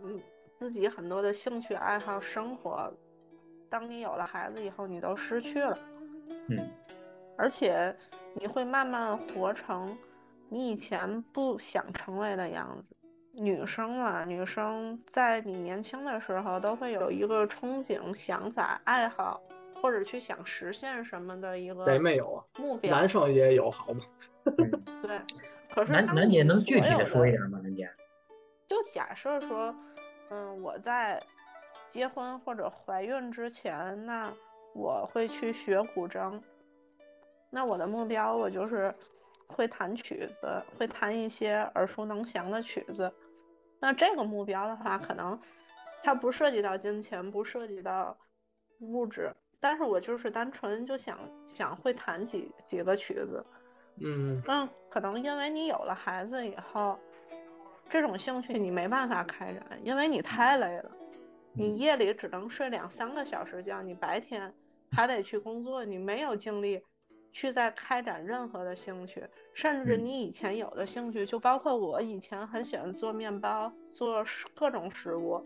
[0.02, 0.22] 嗯。
[0.58, 2.92] 自己很多的兴趣爱好、生活，
[3.70, 5.78] 当你有了孩子以后，你都失去了。
[6.50, 6.58] 嗯，
[7.38, 7.96] 而且
[8.34, 9.96] 你会慢慢活成
[10.50, 12.96] 你以前不想成为的样子。
[13.34, 19.42] 女生嘛，女生在你年轻的时候都会有一个憧憬、想法、爱好，
[19.82, 21.84] 或者去想实现什么的一个。
[21.84, 22.46] 谁没有啊？
[22.58, 22.90] 目标。
[22.90, 24.02] 男生也有，好吗？
[25.04, 25.20] 对。
[25.70, 27.60] 可是楠楠姐能具体的说一点吗？
[27.62, 27.90] 楠姐。
[28.70, 29.76] 就假设说。
[30.30, 31.22] 嗯，我在
[31.88, 34.34] 结婚或者怀孕之前，那
[34.74, 36.42] 我会去学古筝。
[37.52, 38.94] 那我的目标，我就是
[39.48, 43.14] 会弹曲子，会弹一些耳熟能详的曲子。
[43.80, 45.40] 那这个目标的话，可能
[46.04, 48.18] 它不涉及到金钱，不涉及到
[48.80, 53.46] 物质，但是我就是单纯就想想会弹几几个曲子。
[53.98, 54.42] 嗯。
[54.48, 57.00] 嗯，可能因为你有了孩子以后。
[57.90, 60.92] 这种兴趣你没办法开展，因为你太累了，
[61.54, 64.54] 你夜里只能睡两三个小时觉，你白天
[64.92, 66.82] 还得去工作，你没有精力
[67.32, 69.24] 去再开展任何的兴趣，
[69.54, 74.26] 甚至你以前有的兴趣，就包括我以前很喜欢做面包，做
[74.56, 75.46] 各种食物。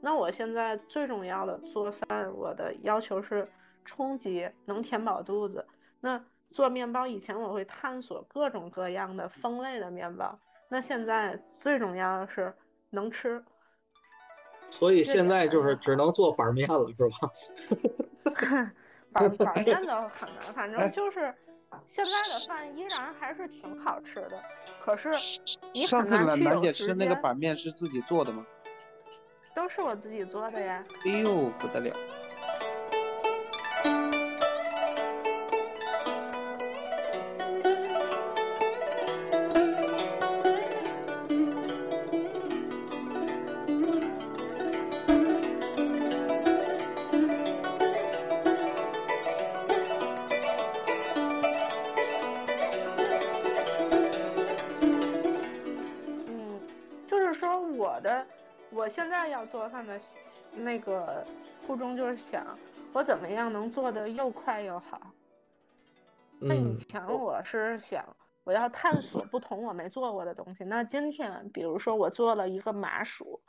[0.00, 3.48] 那我现在最重要的做饭，我的要求是
[3.84, 5.66] 充饥，能填饱肚子。
[6.00, 10.38] 那做面包以前我会探索各种各样的风味的面包，
[10.68, 12.54] 那现在最重要的是
[12.90, 13.42] 能吃。
[14.70, 18.72] 所以现在就是只能做板面了，是吧？
[19.10, 21.34] 板板面的很难，反正就是
[21.86, 24.42] 现在的饭依然还是挺好吃的。
[24.84, 25.10] 可是
[25.72, 28.44] 你上次兰兰姐吃那个板面是自己做的吗？
[29.54, 30.84] 都是我自己做的呀。
[31.06, 31.96] 哎呦，不得了。
[62.08, 62.58] 就是想
[62.94, 65.12] 我怎么样能做的又快又好。
[66.40, 70.64] 那以前我是想我要探索不同我没做过的东西。
[70.64, 73.42] 那今天比如说我做了一个麻薯，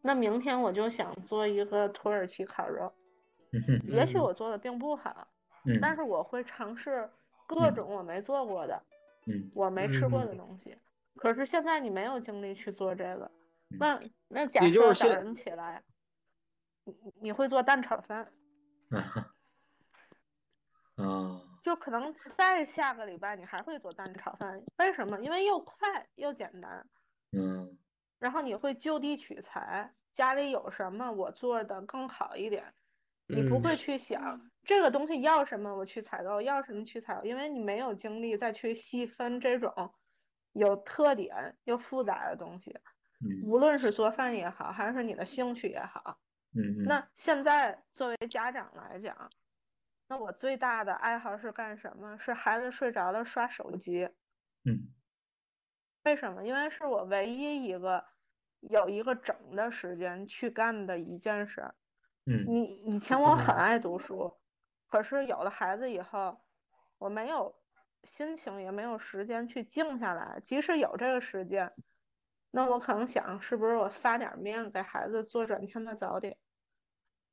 [0.00, 2.94] 那明天我就想做一个土耳其烤肉。
[3.84, 5.28] 也许我做的并不好，
[5.82, 7.10] 但是我会尝试
[7.46, 8.82] 各种我没做过的，
[9.52, 10.78] 我没吃过的东西。
[11.16, 13.30] 可是现在你没有精力去做这个。
[13.78, 15.82] 那那假设早晨起来，
[16.84, 18.32] 你你会做蛋炒饭？
[20.96, 25.20] 啊，就可能再下个礼拜你还会做蛋炒饭，为什么？
[25.20, 26.86] 因为又快又简单。
[27.32, 27.78] 嗯。
[28.18, 32.72] 然后你会就地取材，家里有什么我做的更好一点。
[33.26, 39.94] 你不会去想这个东西要什么我去采购，要什么去采购，因为你没有精力再去细分这种
[40.52, 42.78] 有特点又复杂的东西。
[43.44, 46.18] 无论是做饭也好，还是你的兴趣也好，
[46.54, 49.30] 嗯那现在作为家长来讲，
[50.08, 52.18] 那我最大的爱好是干什么？
[52.18, 54.10] 是孩子睡着了刷手机。
[54.64, 54.92] 嗯。
[56.04, 56.44] 为什么？
[56.44, 58.04] 因为是我唯一一个
[58.60, 61.72] 有一个整的时间去干的一件事。
[62.26, 62.44] 嗯。
[62.46, 64.36] 你以前我很爱读书，
[64.88, 66.40] 可是有了孩子以后，
[66.98, 67.54] 我没有
[68.04, 70.42] 心情，也没有时间去静下来。
[70.44, 71.72] 即使有这个时间。
[72.54, 76.36] 那我可能想，是不是我发点面给孩子做转天的早点，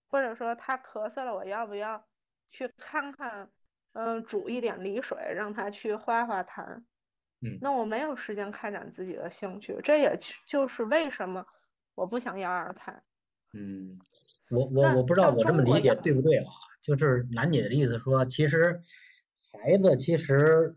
[0.09, 2.03] 或者说他咳嗽了，我要不要
[2.51, 3.49] 去看看，
[3.93, 6.83] 嗯，煮一点梨水让他去化化痰。
[7.41, 11.45] 嗯，那我没有时间开展自己的兴趣，这也就是为什么
[11.95, 13.01] 我不想要二胎。
[13.53, 13.99] 嗯，
[14.49, 16.51] 我我我不知道我这么理解对不对啊？
[16.81, 18.81] 就是楠姐的意思说，其实
[19.53, 20.75] 孩子其实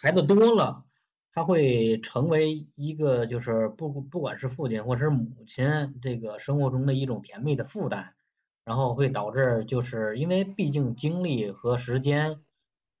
[0.00, 0.84] 孩子多了。
[1.32, 5.64] 他会成为一个，就是不不管是父亲或者是母亲，
[6.02, 8.16] 这个生活中的一种甜蜜的负担，
[8.70, 12.40] 然后会导致，就是因为毕竟精力和时间，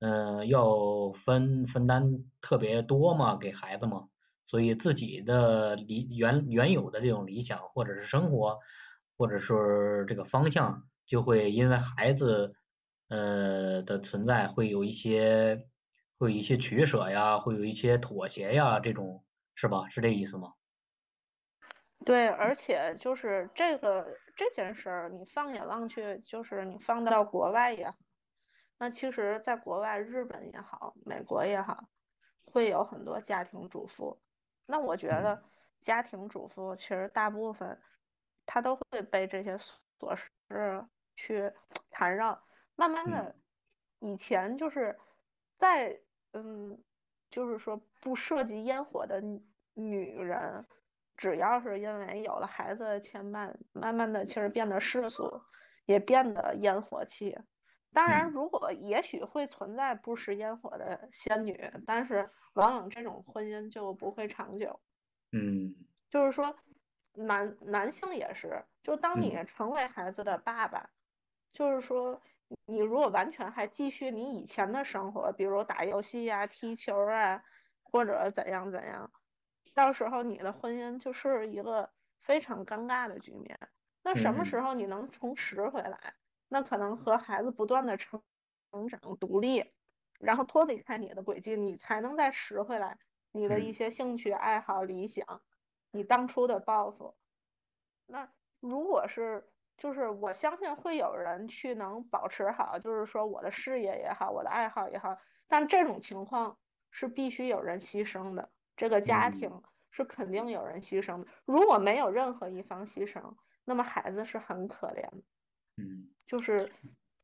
[0.00, 4.08] 嗯，要分分担特别多嘛，给孩子嘛，
[4.46, 8.58] 所以自己的理原原有的这种理想或者是生活，
[9.16, 12.52] 或者是这个方向，就会因为孩子，
[13.08, 15.68] 呃的存在会有一些。
[16.20, 19.88] 会有一些取舍呀，会有一些妥协呀，这种是吧？
[19.88, 20.52] 是这意思吗？
[22.04, 24.06] 对，而且就是这个
[24.40, 27.98] 这件事儿，你放眼望去，就是你放到国外也好，
[28.78, 31.90] 那其实在国外，日本也好，美国也好，
[32.46, 34.18] 会有很多家庭主妇。
[34.64, 35.44] 那我觉得
[35.82, 37.78] 家庭主妇其实大部分
[38.46, 39.58] 他都会被这些
[39.98, 40.86] 琐事
[41.16, 41.52] 去
[41.90, 42.42] 缠绕，
[42.76, 43.36] 慢慢的，
[43.98, 44.98] 以前就是
[45.58, 46.00] 在。
[46.32, 46.80] 嗯，
[47.28, 49.20] 就是说不涉及烟火的
[49.74, 50.64] 女人，
[51.20, 55.42] 只要是因为有了孩子的牵绊，慢慢的其实变得世俗，
[55.84, 57.38] 也变得烟火气。
[57.92, 64.80] 当然，如果也许会存在不食烟火的仙女，但是往往这种婚姻就不会长久。
[65.30, 65.76] 嗯，
[66.10, 66.56] 就是说
[67.14, 70.90] 男男性也是，就当你成为孩子的爸爸，
[71.52, 72.20] 就是说。
[72.66, 77.44] 你如果完全还继续你以前的生活，比如打游戏呀、踢球啊，
[77.84, 79.12] 或者怎样怎样，
[79.80, 83.58] 到时候你的婚姻就是一个非常尴尬的局面。
[84.02, 86.14] 那什么时候你能重拾回来？
[86.48, 88.22] 那可能和孩子不断的成
[88.70, 89.72] 成长、独立，
[90.18, 92.98] 然后脱离开你的轨迹，你才能再拾回来
[93.32, 95.40] 你的一些兴趣爱好、理想。
[95.92, 97.16] 你当初的抱负。
[98.06, 105.16] 那如果是，就是我相信会有人去能保持好，就是说我的事业也好，我的爱好也好，
[105.48, 106.58] 但这种情况
[106.90, 111.26] 是必须有人牺牲的，这个家庭是肯定有人牺牲的。
[111.44, 113.34] 如果没有任何一方牺牲，
[113.64, 115.22] 那么孩子是很可怜的。
[115.76, 116.72] 嗯，就是，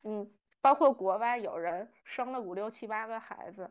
[0.02, 3.70] 嗯，包括国外有人生了五六七八个孩子，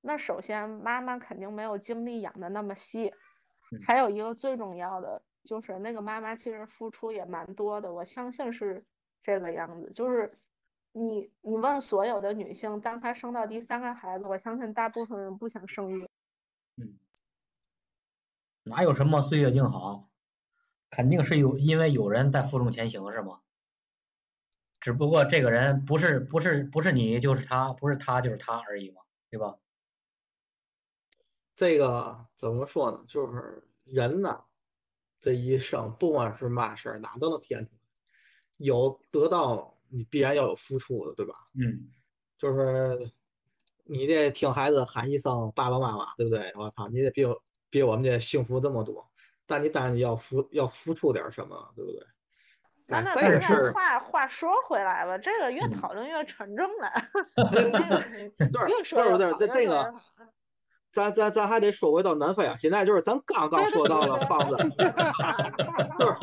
[0.00, 3.12] 那首先妈妈肯定没有精力养的那么细，
[3.86, 5.22] 还有一个最重要的。
[5.44, 8.84] 就是那个妈妈其实付出也蛮多的，我相信是
[9.24, 9.90] 这个样子。
[9.92, 10.38] 就是
[10.92, 16.08] 你你问所有的女性，当她生到第三个孩子，我相信大部分人不想生育。
[16.76, 16.96] 嗯，
[18.64, 20.10] 哪有什么岁月静好，
[20.90, 23.40] 肯定是有，因为有人在负重前行，是吗？
[24.80, 29.56] 只不过这个人不是不是不是你就是他，不是他就是他而已嘛，对吧？
[31.54, 33.04] 这个怎么说呢？
[33.06, 34.44] 就是人呐。
[35.18, 37.78] 这一生不管是嘛事儿，哪都能体现出来。
[38.56, 41.34] 有得到，你必然要有付出的，对吧？
[41.54, 41.92] 嗯，
[42.36, 43.08] 就是
[43.84, 46.52] 你得听孩子喊一声爸爸妈妈，对不对？
[46.56, 47.24] 我操，你得比
[47.72, 49.10] 比我们这幸福这么多。
[49.46, 52.06] 但你当然要付要付出点什么，对不对？
[52.86, 56.92] 那这个事儿，话话说回来了，这个越讨论越沉重了。
[57.50, 58.48] 对对对
[59.18, 59.94] 对，这 这个。
[60.92, 62.54] 咱咱咱还得说回到南非啊！
[62.58, 64.58] 现在就是咱刚刚说到了方子，
[65.98, 66.18] 就是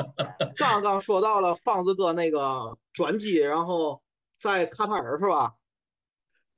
[0.56, 4.04] 刚刚说到了方子哥那个转机，然后
[4.38, 5.56] 在卡塔尔是吧？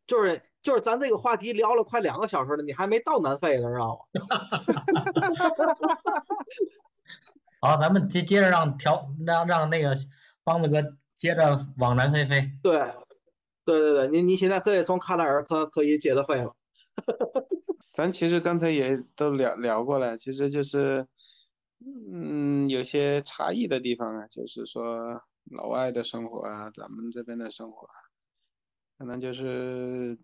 [0.08, 4.28] 就是就是咱这个话题聊了快两个小时了，你还没到南非呢，知道吗？
[7.62, 9.96] 好，咱们接接着让调让让那个
[10.44, 12.52] 方子哥接着往南非飞。
[12.64, 12.80] 对，
[13.66, 16.56] 对对对，你你现在可以从卡塔尔可可以接着飞了。
[17.94, 21.08] 咱其实刚才也都聊聊过了，其实就是，
[22.12, 27.94] 嗯，有些差异的地方啊，就是说老外的生活啊，咱们这边的生活啊，
[28.98, 30.18] 可能就是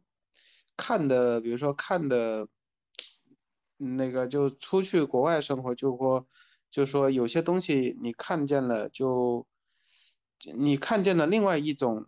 [0.78, 2.48] 看的，比如说看的，
[3.76, 6.28] 那个就出去国外生活，就说
[6.72, 9.46] 就说有些东西你看见了，就
[10.56, 12.06] 你看见了另外一种。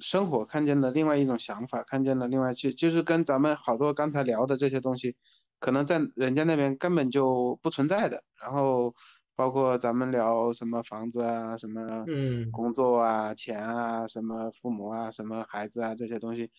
[0.00, 5.16] 生活看见了另外一种想法，看见了另外就就是跟咱们好多刚才聊的这些东西，
[5.58, 8.22] 可能在人家那边根本就不存在的。
[8.40, 8.94] 然后
[9.34, 12.04] 包括咱们聊什么房子啊，什么
[12.52, 16.52] 工作啊，钱啊，什么父母啊，什么孩子啊这些东西，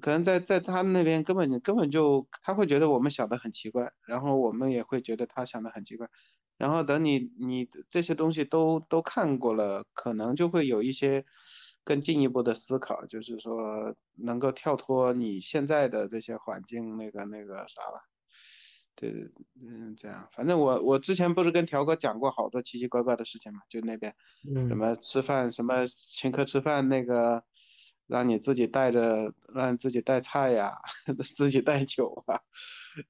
[0.00, 6.08] 可能在在他那边根本根本就他会觉得我们想的很奇怪，然后我们也会觉得他想的很奇怪。
[6.56, 11.24] 然后等你你这些东西都都看过了，可能就会有一些。
[11.82, 18.02] 更进一步的思考，就是说能够跳脱你现在的这些环境，那个那个啥吧，
[18.94, 19.10] 对，
[19.66, 24.14] 嗯，这样，反正我我之前不是跟条哥讲过好多奇奇怪怪的事情嘛，就那边，
[24.68, 27.42] 什么吃饭，什么请客吃饭，那个
[28.10, 30.76] 让你自己带着，让自己带菜呀，
[31.36, 32.40] 自己带酒啊，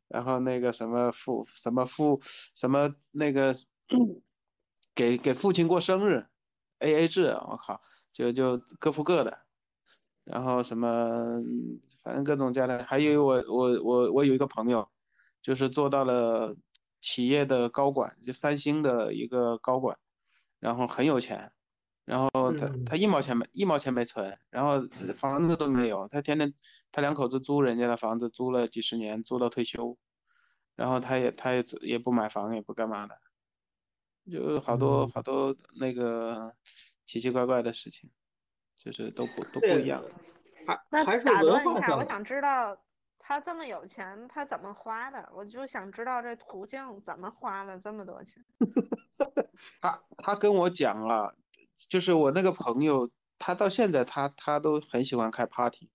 [0.09, 2.21] 然后那个什么父什么父
[2.55, 3.55] 什么那个
[4.95, 6.27] 给给父亲过生日
[6.79, 7.81] ，A A 制，我靠。
[8.13, 9.39] 就就各付各的，
[10.25, 11.41] 然后什么，
[12.03, 14.91] 反正各种家的，还有我我我我有一个朋友，
[15.41, 16.57] 就是做到了
[17.01, 19.97] 企业的高管，就三星的一个高管，
[20.59, 21.53] 然后很有钱，
[22.11, 24.83] 然后他他一毛钱没一毛钱没存，然后
[25.15, 26.53] 房子都没有，他天天
[26.91, 29.97] 他两口子租人家的房子，租了几十年，租到退休，
[30.75, 33.17] 然后他也他也也不买房也不干嘛的，
[34.29, 36.53] 就好多好多那个。
[37.07, 38.09] 奇奇怪怪的事情，
[38.77, 40.01] 就是都不都不一样。
[40.91, 42.79] 那打断一下，我想知道
[43.19, 45.29] 他这么有钱，他怎么花的？
[45.35, 48.35] 我就想知道这途径怎么花了这么多钱。
[49.83, 51.35] 他他跟我讲了，
[51.89, 55.89] 就是我那个朋友，他到现在他他都很喜欢开 party，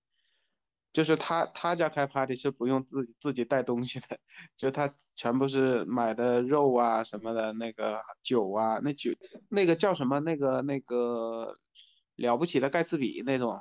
[0.91, 4.20] 就是他他家开 party 是不用自己自己带东西的，
[4.57, 4.94] 就他。
[5.18, 9.12] 全部是买的肉啊什么的，那个酒啊，那酒
[9.48, 10.20] 那个叫什么？
[10.20, 11.56] 那个那个
[12.18, 13.57] 了不起的盖茨比那种，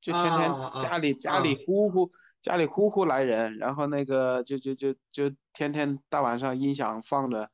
[0.00, 2.10] 就天天家里家里呼呼
[2.42, 7.48] 家里呼呼来人，然后那个就就就就天天大晚上音响放着。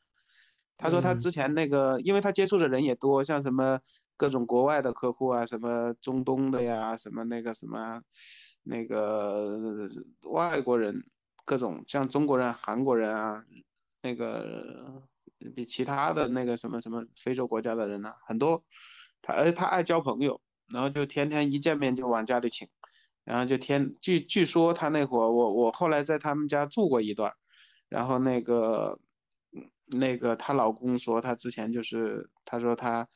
[0.79, 3.81] 他说他之前那个，因为他接触的人也多，像什么
[4.17, 8.03] 各种国外的客户啊，什么中东的呀，什么那个什么
[8.63, 9.89] 那个
[10.23, 11.05] 外国人。
[11.47, 13.45] 各种像中国人、韩国人啊，
[14.01, 15.03] 那个
[15.55, 18.65] 比其他的那个什么什么非洲国家的人呢，很多。
[19.21, 20.41] 他而且他爱交朋友，
[20.73, 22.67] 然后就天天一见面就往家里请，
[23.25, 27.35] 然后就天据据说他那会儿我我后来在他们家住过一段，
[27.91, 28.99] 然后那个
[29.85, 33.07] 那个她老公说，她之前就是他说他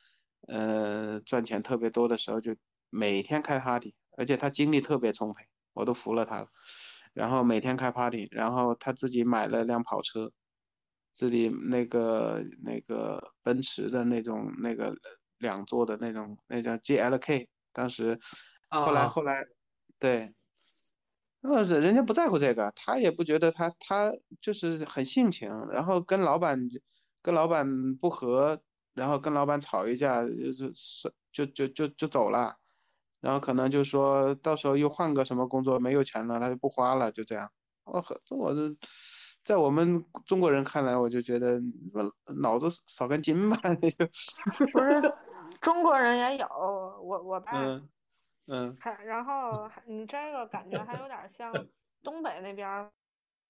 [0.48, 2.56] 呃赚钱特别多的时候，就
[2.90, 5.44] 每天开 party，而且他精力特别充沛，
[5.74, 6.48] 我都服了他了。
[7.14, 10.30] 然后每天开 party，然后他自己买了辆跑车，
[11.12, 14.94] 自己那个那个奔驰的那种那个
[15.38, 18.18] 两座的那种，那叫 GLK，当时
[18.68, 19.44] 后来后来
[19.98, 20.34] 对。
[21.40, 26.58] 那人人家不在乎这个，他也不觉得他他就是很性情，然后跟老板
[27.22, 28.60] 跟老板不和，
[28.98, 32.56] 然后跟老板吵一架，就是就就就就走了，
[33.20, 37.50] 然后可能就说到时候又换个什么工作，没有钱了，他就不花了，就这样。
[37.84, 38.76] 我我这
[39.44, 41.58] 在我们中国人看来，我就觉得
[42.42, 44.06] 脑子少根筋吧，那就
[44.72, 45.00] 不是
[45.62, 47.80] 中国人也有，我我爸。
[48.50, 51.52] 嗯，还然后你这个感觉还有点像
[52.02, 52.90] 东北那边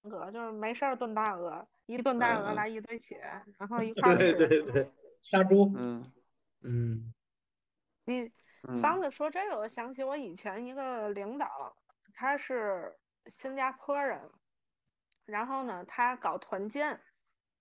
[0.02, 3.20] 风格，就是没事儿炖大鹅，一炖大鹅来一堆钱，
[3.58, 4.32] 然后一 块吃。
[4.32, 4.90] 对对对，
[5.30, 5.72] 杀猪。
[5.76, 6.02] 嗯
[6.62, 7.14] 嗯。
[8.04, 8.32] 你
[8.80, 11.76] 方子说这个，我想起我以前一个领导，
[12.14, 14.30] 他是新加坡人，
[15.26, 17.00] 然后呢，他搞团建，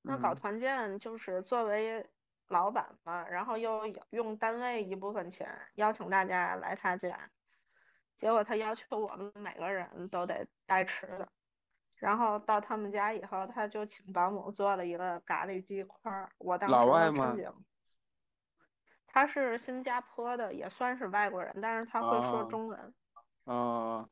[0.01, 2.09] 那搞团建就是作为。
[2.49, 7.29] 老板嘛，然后又用单位一部分钱邀请大家来他家，
[8.15, 11.27] 结果他要求我们每个人都得带吃的，
[11.97, 16.75] 然后到他们家以后，他就请保姆做了一个咖喱鸡块儿，我当时
[17.13, 17.51] 震惊。
[19.05, 22.93] 他是新加坡的，也算是外国人，但是他会说中文。
[23.45, 24.09] 哦。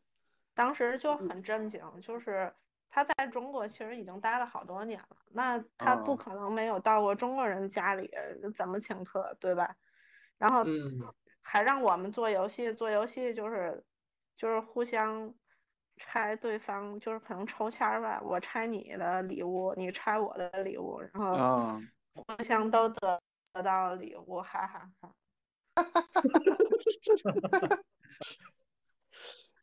[0.53, 2.53] 当时就很震惊，就是。
[2.87, 8.09] 他在中国其实已经待了好多年了，那他不可能没有到过中国人家里，
[8.55, 9.75] 怎么请客，对吧？
[10.37, 10.63] 然后
[11.41, 13.83] 还让我们做游戏，做游戏就是
[14.37, 15.33] 就是互相
[15.97, 21.79] 拆对方，就是可能抽签吧，我拆你的礼物，你拆我的礼物，然后
[22.13, 23.21] 互相都得
[23.53, 25.13] 得到礼物，哈哈哈。
[25.75, 27.79] 哈哈哈哈哈哈。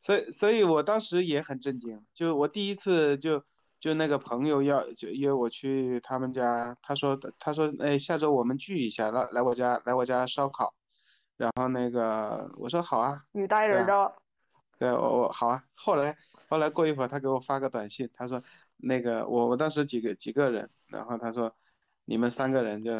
[0.01, 2.05] 所以，所以我当时也很震惊。
[2.13, 3.43] 就我第一次就
[3.79, 10.73] 就那个朋友要就约我去他们家，他说他说哎下周我们聚一下，来来我家来我家烧烤。
[11.37, 14.15] 然后那个我说好啊，你带人着。
[14.83, 15.63] 对，我我好啊。
[15.75, 16.17] 后来
[16.49, 18.43] 后来过一会儿，他给我发个短信，他说
[18.75, 21.55] 那个我我当时几个几个人，然后他说
[22.03, 22.91] 你们三个人就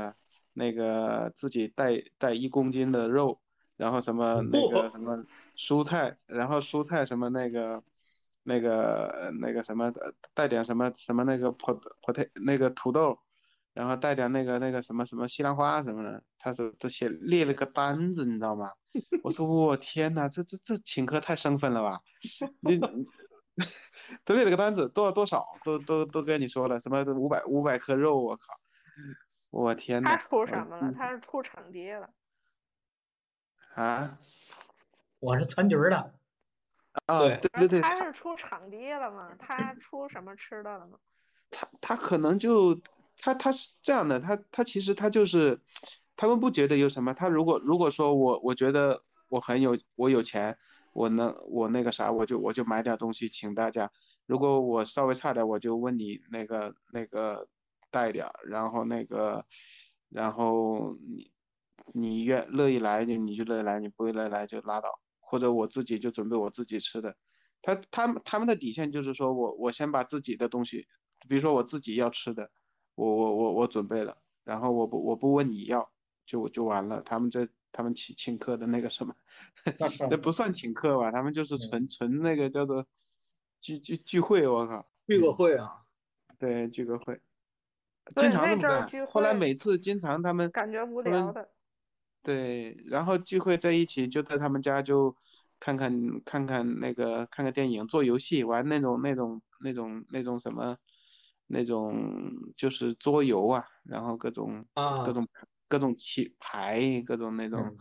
[0.54, 3.40] 那个自己带带一公斤的肉。
[3.76, 5.26] 然后什么那个什么
[5.58, 7.84] 蔬菜，然后蔬菜什么那个
[8.44, 9.92] 那个那个什么
[10.36, 11.74] 带点什么什么那个葡
[12.04, 13.18] 葡太那个土豆，
[13.74, 18.72] 然后带点那个那个什么什么西兰花什么的，他是他写列了个单子，你知道吗？
[19.24, 22.02] 我说我天哪，这这这请客太生分了吧？
[22.60, 22.80] 你
[24.26, 28.60] 他列了个单子，多少多少都都都跟你说了，什么五百五百克肉，我靠，
[29.50, 30.16] 我天哪！
[30.16, 30.94] 他出什么了？
[30.98, 32.10] 他是出场地了。
[33.76, 34.20] 啊，
[35.20, 36.14] 我是川局的。
[37.08, 37.82] 啊，对对对。
[37.82, 39.36] 他是出场地了吗？
[39.40, 41.00] 他出什么吃的了吗？
[41.50, 42.80] 他他可能就
[43.18, 45.62] 他他是这样的，他他其实他就是，
[46.16, 47.14] 他们不觉得有什么。
[47.14, 50.58] 他如果如果说我我觉得我很有我有钱，
[50.94, 53.92] 我能我那个啥，我就我就买点东西请大家。
[54.26, 57.48] 如果我稍微差点，我就问你那个那个
[57.92, 59.46] 带点，然后那个
[60.10, 61.32] 然后你。
[61.94, 67.18] 你愿乐意来就你就乐意来，你不乐意来就拉倒，或者我自己就准备我自己吃的。
[67.62, 70.88] 他他们他们的底线就是说我我先把自己的东西，
[71.28, 72.50] 比如说我自己要吃的，
[72.96, 75.92] 我我我我准备了，然后我不我不问你要
[76.26, 77.02] 就就完了。
[77.02, 79.16] 他们这他们请请客的那个什么，
[80.10, 81.12] 那不算请客吧？
[81.12, 82.86] 他们就是纯纯那个叫做
[83.62, 85.82] 聚聚聚会，我靠，聚个会啊，
[86.38, 87.22] 对，聚个会，
[88.16, 89.08] 经常这么干。
[89.08, 91.50] 后来每次经常他们感觉无聊的。
[92.22, 95.14] 对，然后聚会在一起，就在他们家就
[95.60, 100.78] 看看看看那个看个电影，做游戏，玩那种那种那种那种什么，
[101.48, 101.94] 那种
[102.58, 104.66] 就是桌游啊，然后各种
[105.02, 105.28] 各种
[105.68, 107.74] 各种棋牌，各种那种，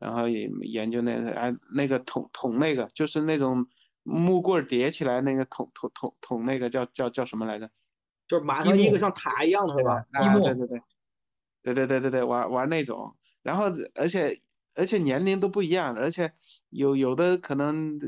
[0.00, 3.66] 然后也研究那哎那个桶桶那个，就是那种
[4.02, 7.70] 木棍叠起来那个桶桶桶桶那个叫叫叫什么来着？
[8.28, 9.92] 就是马上一个像塔一样的是吧？
[10.12, 10.80] 啊，对对对，
[11.62, 13.16] 对对对对对，玩玩那种。
[13.42, 14.34] 然后，而且
[14.76, 16.32] 而且年龄都不一样，而且
[16.70, 17.98] 有有的可能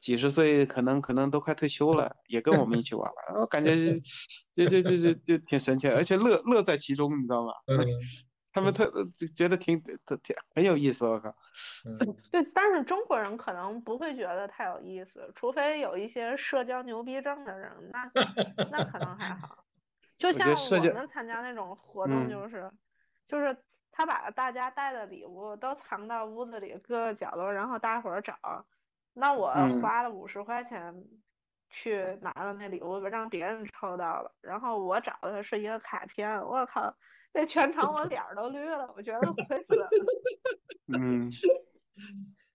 [0.00, 4.00] 几十岁，可能可能都快退休了，也跟我们一起玩，我感觉就
[4.66, 7.52] 就就就就挺神奇，而且乐乐在其中，你知道吗？
[7.66, 7.78] 嗯，
[8.52, 8.90] 他们特
[9.36, 11.36] 觉得挺挺挺很有意思，我靠。
[12.32, 18.10] 对，但是中国人可能不会觉得太有意思，除非有一些社交牛逼症的人，那
[18.72, 19.64] 那可能还好。
[20.18, 22.70] 就像我们参加那种活动，就是
[23.28, 23.56] 就是
[23.92, 28.34] 他把大家带的礼物都藏到屋子里各个角落，然后大伙儿找。
[29.14, 31.04] 那我花了五十块钱
[31.70, 36.94] 去拿了那礼物，让别人抽到了，然后我找的是一个卡片，我靠，
[37.32, 39.88] 那全场我脸都绿了，我觉得亏死了。
[40.98, 41.30] 嗯，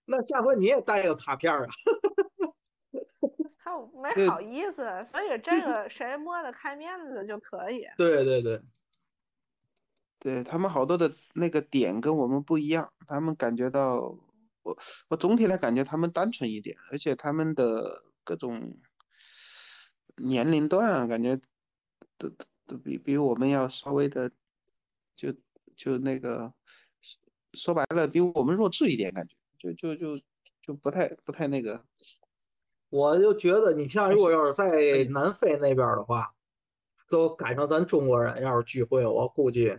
[0.04, 1.66] 那下回你也带个卡片啊。
[3.58, 7.86] 他没好意思，所以这 个谁摸得开面子就可以。
[7.96, 8.60] 对对对，
[10.20, 14.16] 对他们好多的那个点跟我们不一样，他们感觉到
[14.66, 14.76] 我
[15.08, 18.76] 我总体来感觉他们单纯一点，而且他们的各种
[20.16, 21.38] 年龄段感觉
[22.18, 22.28] 都
[22.66, 24.28] 都比比我们要稍微的
[25.14, 25.32] 就
[25.76, 26.52] 就那个
[27.54, 30.24] 说白了比我们弱智一点，感觉就就就
[30.62, 31.84] 就不太不太那个。
[32.88, 36.34] 我就觉得，你像如果要是在南非那边的话，
[37.08, 39.76] 都赶上咱中国人要是聚会，我估计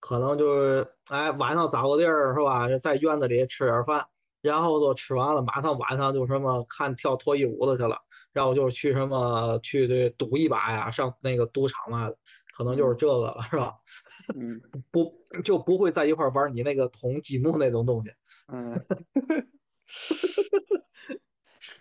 [0.00, 4.06] 可能就是哎晚上找个地儿是吧，在院子里吃点饭，
[4.44, 7.96] 然后就吃完了，马上晚上就什么看跳脱衣舞的去了，
[8.30, 12.18] 然后就是去什么去这赌一把呀，上那个赌场嘛的，
[12.54, 13.72] 可能就是这个了，是吧？
[14.38, 14.60] 嗯，
[14.92, 18.12] 不就不会在一块玩你那个捅积木那种东西。
[18.52, 18.78] 嗯。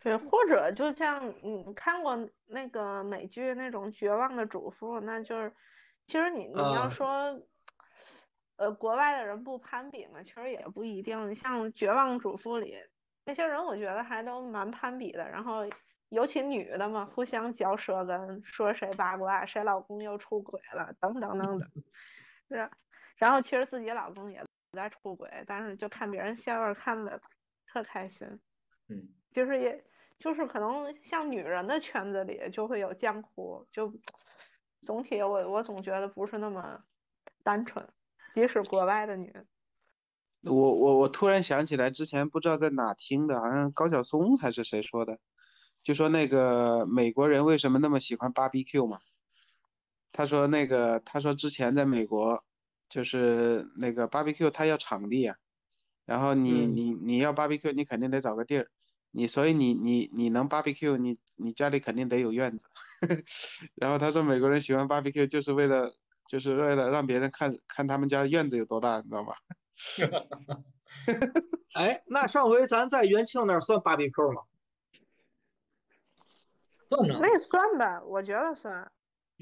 [0.01, 2.17] 对，或者就像你看过
[2.47, 5.53] 那个美剧那种《绝望的主妇》，那就是，
[6.07, 7.07] 其实你你要说，
[8.55, 11.35] 呃，国外的人不攀比嘛，其实也不一定。
[11.35, 12.77] 像《绝望主妇》里
[13.25, 15.29] 那些人，我觉得还都蛮攀比的。
[15.29, 15.61] 然后
[16.09, 21.69] 尤其女的嘛，互相嚼舌根，说谁八卦，谁老公又出轨了，等等等等。
[22.49, 22.69] 是，
[23.17, 27.21] 然后其实自己老公也在出轨，但是就看别人笑话，看的
[27.67, 28.39] 特开心。
[28.87, 29.83] 嗯，就是也。
[30.19, 33.93] 就是可能像女人的圈子里就会有江湖，就
[34.81, 36.81] 总体我我总觉得不是那么
[37.43, 37.85] 单纯，
[38.33, 39.45] 即使国外的女人。
[40.41, 45.19] 我我我突然想起来，之前不知道在哪听的，好像高晓松还是谁说的，
[45.83, 48.99] 就说那个美国人为什么那么喜欢 BBQ 嘛？
[50.11, 52.43] 他说那个他说之前在美国
[52.89, 55.37] 就是那个 BBQ 他要场地啊，
[56.05, 58.69] 然后你你你要 BBQ 你肯定得找个地儿。
[59.15, 62.65] 你所以你你你能 barbecue，你你家里肯定得有院子。
[63.75, 65.95] 然后他说美国人喜欢 barbecue 就是为了
[66.27, 69.33] 就是为了让别人看看他们家院子有多大，你知道吗？
[71.73, 74.43] 哎，那上回咱在元庆那儿算 barbecue 吗？
[76.87, 77.19] 算呢。
[77.21, 78.91] 那算吧，我觉得算。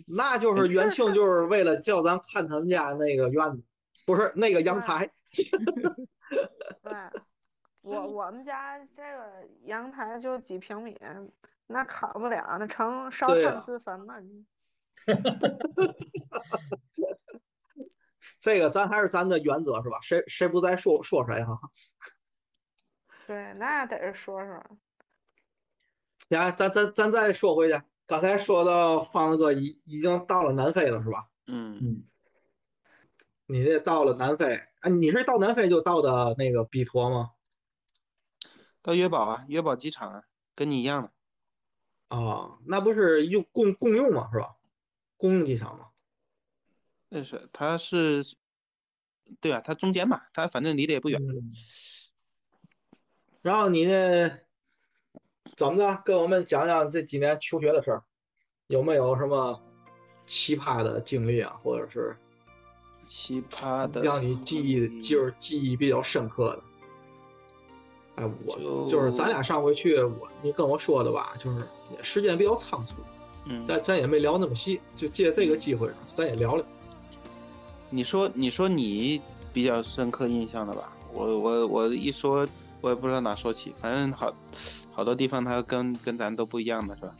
[0.07, 3.63] 那就是元庆就是为了叫咱看他们家那个院子，
[4.05, 5.11] 不是那个阳台。
[6.83, 6.93] 对。
[7.81, 10.95] 我我们家这个阳台就几平米，
[11.65, 14.21] 那烤不了，那成烧炭自焚了。
[18.39, 19.99] 这个咱还是咱的原则是吧？
[20.01, 21.59] 谁谁不在说说谁哈。
[23.27, 24.63] 对，那得说说。
[26.29, 31.27] 呀，咱咱咱再说回去，刚才说到方子哥已已经到了南非了是吧？
[31.47, 32.03] 嗯嗯。
[33.45, 37.31] 你这到了南非，啊，你是到南非就到的那个比托吗？
[38.81, 40.23] 到约堡啊，约堡机场啊，
[40.55, 41.11] 跟你一样的。
[42.07, 44.29] 啊，那不是用共共用吗？
[44.31, 44.55] 是吧？
[45.21, 45.89] 公用机场嘛？
[47.09, 48.23] 那是，它是，
[49.39, 51.21] 对啊，它中间嘛，它反正离得也不远。
[53.43, 54.39] 然后你呢？
[55.55, 56.01] 怎么着？
[56.03, 58.03] 跟我们讲讲这几年求学的事儿，
[58.65, 59.61] 有没有什么
[60.25, 61.55] 奇葩的经历啊？
[61.61, 62.17] 或者是
[63.07, 66.63] 奇葩的，让你记忆就是记忆比较深刻的？
[68.15, 68.57] 哎，我
[68.89, 71.67] 就是咱俩上回去，我你跟我说的吧，就是
[72.01, 72.95] 时间比较仓促，
[73.51, 76.65] 嗯，咱咱也没聊那么细，就借这个机会，咱也聊聊。
[77.89, 79.21] 你说，你说你
[79.51, 80.93] 比较深刻印象的吧？
[81.11, 82.47] 我我我一说，
[82.79, 84.33] 我也不知道哪说起，反正好
[84.93, 87.15] 好多地方它跟跟咱都不一样的是吧？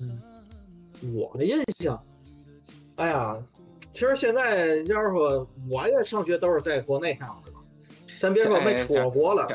[0.00, 2.02] 嗯，我的印象，
[2.96, 3.36] 哎呀，
[3.92, 7.52] 其实现在要是说我也上学都是在国内上的。
[8.18, 9.46] 咱别说没出过国了，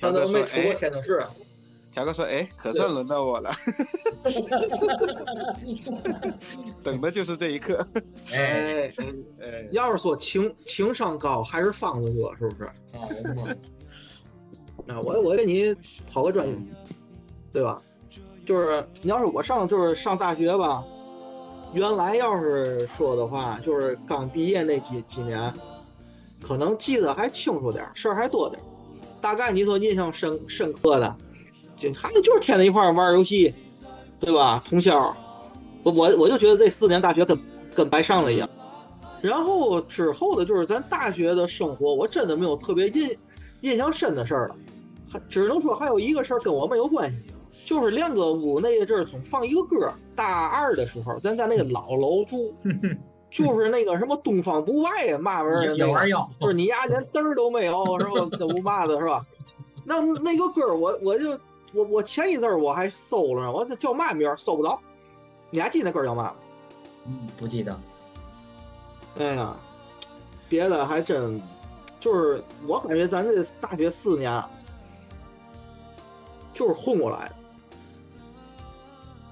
[0.00, 1.20] 他都没出过天津市。
[1.96, 3.50] 条哥说：“哎，可算轮到我了，
[6.84, 7.88] 等的就是这一刻。”
[8.34, 8.92] 哎
[9.40, 12.68] 哎，要是说情情商高还是方子哥，是不是？
[14.92, 15.74] 啊，我我给你
[16.12, 16.54] 跑个专业，
[17.50, 17.80] 对吧？
[18.44, 20.84] 就是你要是我上就是上大学吧，
[21.72, 25.50] 原来要是说的话，就是刚毕业那几几年。
[26.42, 28.60] 可能记得还清楚点事儿还多点
[29.22, 31.16] 大概你说印象深深刻的，
[31.76, 33.54] 就孩子就是天天一块玩游戏，
[34.18, 34.62] 对吧？
[34.68, 35.16] 通宵，
[35.82, 37.38] 我我我就觉得这四年大学跟
[37.74, 38.48] 跟白上了一样。
[39.22, 43.16] 然后之后的就是咱大学的生活，我真的没有特别印
[43.62, 44.56] 印象深的事儿了，
[45.10, 47.20] 还只能说还有一个事儿跟我没有关系，
[47.64, 52.52] 就是亮哥屋那阵儿总放一个歌，大二的时候咱在那个老楼住，
[53.30, 55.76] 就是那个什么东方不败呀嘛玩意儿，
[56.40, 58.36] 就是你丫连灯儿都没有是吧？
[58.38, 59.24] 这不嘛的是吧？
[59.84, 61.38] 那那个歌我我就
[61.76, 64.80] 我我前一阵儿我还搜了，我叫嘛名儿搜不着，
[65.50, 66.36] 你还记得那歌叫嘛吗？
[67.04, 67.78] 嗯，不记得。
[69.18, 69.54] 哎呀，
[70.48, 71.38] 别的还真，
[72.00, 74.42] 就是我感觉咱这大学四年，
[76.54, 77.34] 就是混过来的，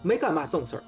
[0.02, 0.84] 没干嘛正事儿。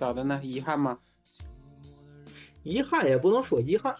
[0.00, 0.40] 咋的呢？
[0.42, 0.98] 遗憾吗？
[2.64, 3.96] 遗憾也不能说遗憾，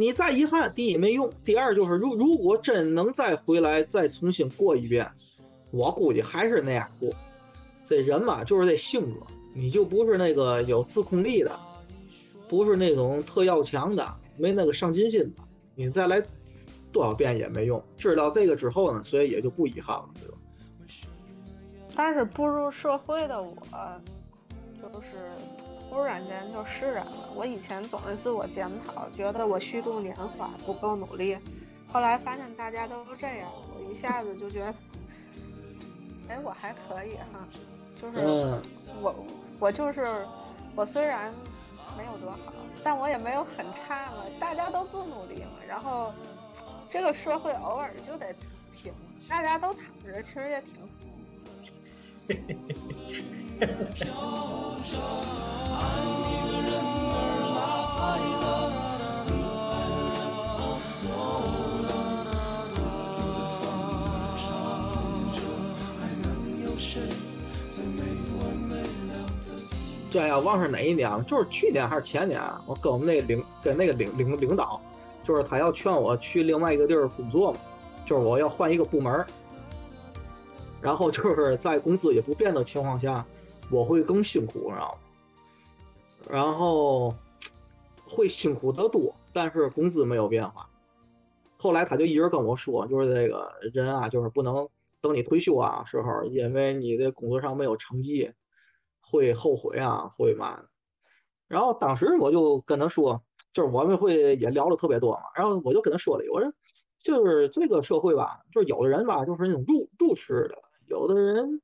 [0.00, 5.06] 你再遗憾，第一没用，第二就是如如果真能再回来再重新过一遍，
[5.70, 7.10] 我估计还是那样过。
[7.84, 9.20] 这人嘛，就是这性格。
[9.52, 11.60] 你就不是那个有自控力的，
[12.48, 15.42] 不是那种特要强的，没那个上进心的，
[15.74, 16.22] 你再来
[16.90, 17.84] 多少遍也没用。
[17.98, 20.38] 知道这个之后呢，所以也就不遗憾了，对吧？
[21.94, 23.54] 但是步入社会的我，
[24.80, 25.08] 就是
[25.90, 27.28] 突然间就释然了。
[27.34, 31.36] 我以前总是自我检讨，觉得我虚度年华，不够努力。
[31.88, 34.74] 后来发现大家都这样，我一下子就觉得，
[36.28, 37.44] 哎，我还可以哈。
[38.00, 38.18] 就是
[39.02, 39.14] 我，
[39.58, 40.24] 我就是
[40.76, 41.34] 我，虽然
[41.98, 42.52] 没有多好，
[42.84, 44.24] 但我也没有很差嘛。
[44.38, 46.14] 大家都不努力嘛，然后
[46.90, 48.32] 这个社会偶尔就得
[48.72, 48.92] 平，
[49.28, 50.70] 大家都躺着，其实也挺
[70.12, 71.22] 对呀，忘是哪一年了？
[71.22, 72.40] 就是去年还是前年？
[72.66, 74.80] 我跟我们那个领跟那个领领领导，
[75.22, 77.58] 就是他要劝我去另外一个地儿工作嘛，
[78.04, 79.24] 就是我要换一个部门
[80.80, 83.24] 然后就是在工资也不变的情况下，
[83.70, 86.30] 我会更辛苦，你知道吗？
[86.30, 87.14] 然后
[88.06, 90.68] 会辛苦得多，但是工资没有变化。
[91.56, 94.68] 后来他就一直跟我说，就是这个人啊，就是不能
[95.00, 98.32] 等你退休啊时候，因为你的工作上没有成绩。
[99.02, 100.62] 会后悔啊，会嘛？
[101.48, 105.22] 然后当时我就跟他说，就是我们会也聊的特别多嘛。
[105.34, 106.52] 然后我就跟他说了，我说
[106.98, 111.60] 就是这个社会吧，就是有的人吧，就是那种入入世的，有的人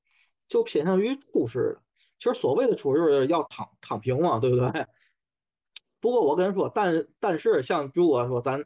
[0.48, 1.82] 就偏向于出世的。
[2.18, 4.86] 其实所谓的出事要躺躺平嘛，对不对？
[6.00, 8.64] 不过我跟你说，但但是像如果说咱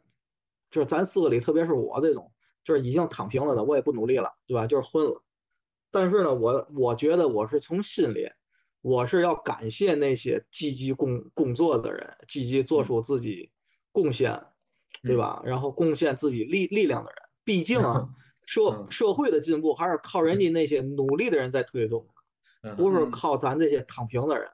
[0.69, 2.31] 就是咱四个里，特别是我这种，
[2.63, 4.67] 就是已经躺平了的，我也不努力了，对吧？
[4.67, 5.23] 就是混了。
[5.91, 8.29] 但是呢，我我觉得我是从心里。
[8.83, 13.51] 我是要感谢那些积极工工作的人，积极做出自己
[13.91, 14.43] 贡献，
[15.03, 15.43] 对吧？
[15.45, 17.17] 然后贡献自己力力量的人。
[17.43, 18.09] 毕竟啊，
[18.43, 22.07] 社社会的进步还是靠人家那些努力的人在推动，
[22.77, 24.51] 不是靠咱这些躺平的人，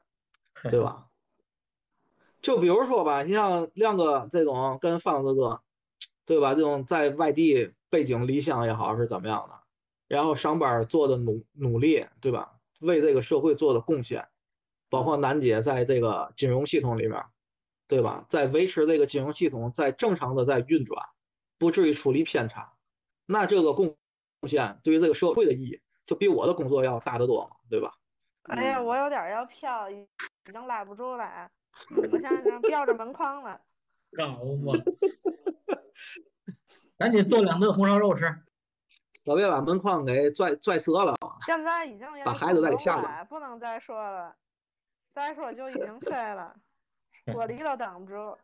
[0.69, 1.07] 对吧？
[2.41, 5.61] 就比如说吧，你像亮哥这种跟方子哥，
[6.25, 6.55] 对吧？
[6.55, 9.59] 这种在外地背井离乡也好是怎么样的，
[10.07, 12.53] 然后上班做的努努力，对吧？
[12.79, 14.29] 为这个社会做的贡献，
[14.89, 17.25] 包括楠姐在这个金融系统里面，
[17.87, 18.25] 对吧？
[18.29, 21.03] 在维持这个金融系统在正常的在运转，
[21.57, 22.73] 不至于出离偏差，
[23.25, 23.97] 那这个贡
[24.47, 27.93] 献对于这个社会的意义，就比我的工作要大得多嘛，对吧？
[28.43, 30.07] 哎呀，我有点要飘，已
[30.45, 31.49] 经拉不住了，
[31.95, 33.59] 我现在正吊着门框了。
[34.15, 34.27] 高
[34.63, 34.73] 吗？
[36.97, 38.43] 赶紧做两顿红烧肉吃。
[39.25, 41.17] 可别把门框给拽拽折了。
[41.45, 44.35] 现在已经把孩子再给吓了，不能再说了，
[45.11, 46.55] 再说就已经飞了，
[47.25, 48.37] 玻璃都挡不住。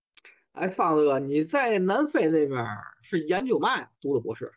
[0.52, 2.66] 哎，方子哥，你在南非那边
[3.02, 3.90] 是研究嘛呀？
[4.00, 4.52] 读的博士？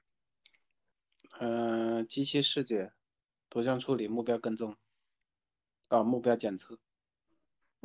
[1.40, 2.91] 呃，机器视觉、
[3.49, 4.76] 图像处理、目标跟踪，
[5.88, 6.77] 啊，目标检测。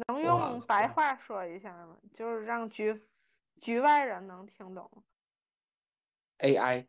[0.09, 1.97] 能用白话说一下吗？
[2.13, 3.07] 就是让局
[3.61, 5.05] 局外人能听懂。
[6.39, 6.87] AI。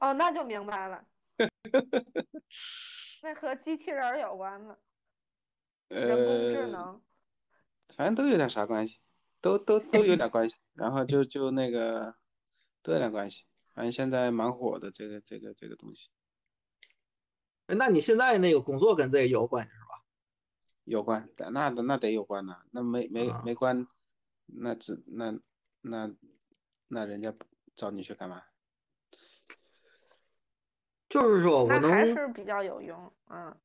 [0.00, 1.04] 哦，那就明白了。
[3.22, 4.78] 那和机器人有关了？
[5.88, 7.02] 人工智能。
[7.96, 9.00] 反正都有点啥关系，
[9.40, 10.60] 都都都有点关系。
[10.74, 12.14] 然后就就那个
[12.82, 13.46] 都有点关系。
[13.74, 16.10] 反正现在蛮火的这个这个这个东西。
[17.66, 20.04] 那你现在那个工作跟这个有关系是吧？
[20.84, 22.62] 有关，那那得有关呐。
[22.70, 23.86] 那没没没关，
[24.46, 25.38] 那只那
[25.80, 26.14] 那
[26.88, 27.34] 那人家。
[27.74, 28.42] 找你去干嘛？
[31.08, 33.58] 就是说我能还是比较有用，嗯，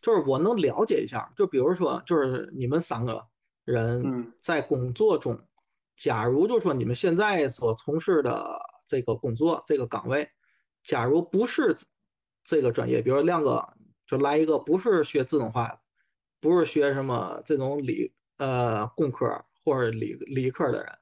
[0.00, 3.26] 就是我能了解一下，就比如说，就是你们三个
[3.64, 5.44] 人在工作中，
[5.96, 10.30] 假如就说你们现在所从事的这个工作这个岗位，
[10.82, 11.76] 假如不是
[12.42, 13.74] 这个专业，比如亮哥
[14.06, 15.80] 就来一个不是学自动化的，
[16.40, 20.98] 不是学什么这种理呃工科或者理理科的人，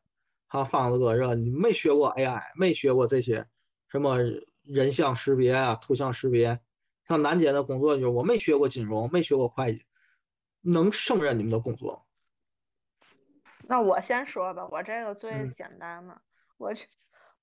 [0.48, 3.48] 他方子哥这你没学过 AI，没学过这些
[3.88, 4.18] 什么。
[4.66, 6.58] 人像识别啊，图像识别，
[7.06, 9.84] 像楠姐的工作就是我没学过金融，没学过会计，
[10.62, 12.06] 能胜任你们的工作？
[13.68, 16.18] 那我先说吧，我这个最简单的，
[16.56, 16.72] 我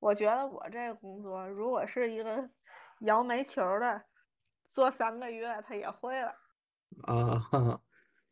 [0.02, 2.50] 我觉得我这个工作，如果是一个
[3.00, 4.02] 摇煤球的，
[4.70, 6.36] 做三个月他也会了。
[7.04, 7.80] 啊，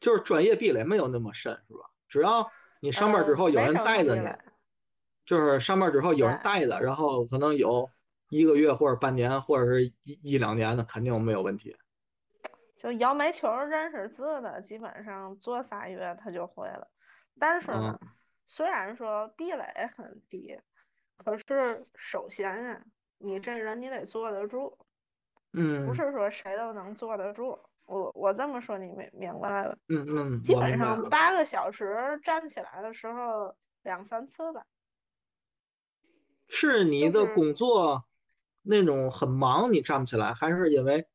[0.02, 1.90] 就是专业壁垒没有那么深，是吧？
[2.10, 2.52] 只要
[2.82, 4.28] 你上班之后有人带着你，
[5.26, 7.90] 就是上班之后有人带着，然后可能有。
[8.32, 11.76] 一个月或者半年或者是一一两年的肯定没有问题。
[12.78, 16.88] 就摇煤球认识字的，基本上做仨月他就会了。
[17.40, 18.00] 但是呢，
[18.46, 20.62] 虽然说壁垒很低，
[21.24, 22.82] 可是首先啊，
[23.18, 24.78] 你这人你得坐得住。
[25.54, 25.86] 嗯。
[25.86, 27.60] 不是说谁都能坐得住。
[27.86, 29.78] 我我这么说你明明白了？
[29.88, 30.44] 嗯嗯。
[30.44, 34.66] 基本上八个小时站起来的时候两三次吧。
[36.48, 38.06] 是你的工作。
[38.62, 41.08] 那种很忙，你站不起来，还是因为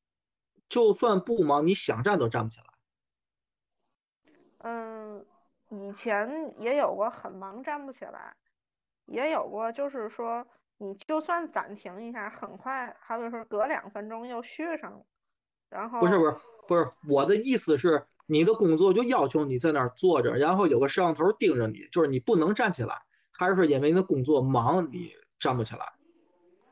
[0.69, 2.67] 就算不忙，你想站都站不起来。
[4.59, 5.25] 嗯，
[5.69, 8.35] 以前也有过很忙站不起来，
[9.07, 10.47] 也有过就是说
[10.79, 15.05] 你就算暂停一下，很快，好比说隔两分钟又续上了。
[15.71, 16.37] 然后不是不是
[16.69, 23.03] 不是，我的意思是，你的工作就要求你在那儿坐着，然后有个摄像头盯着你，就是你不能站起来，
[23.33, 25.85] 还是说因为你的工作忙，你站不起来？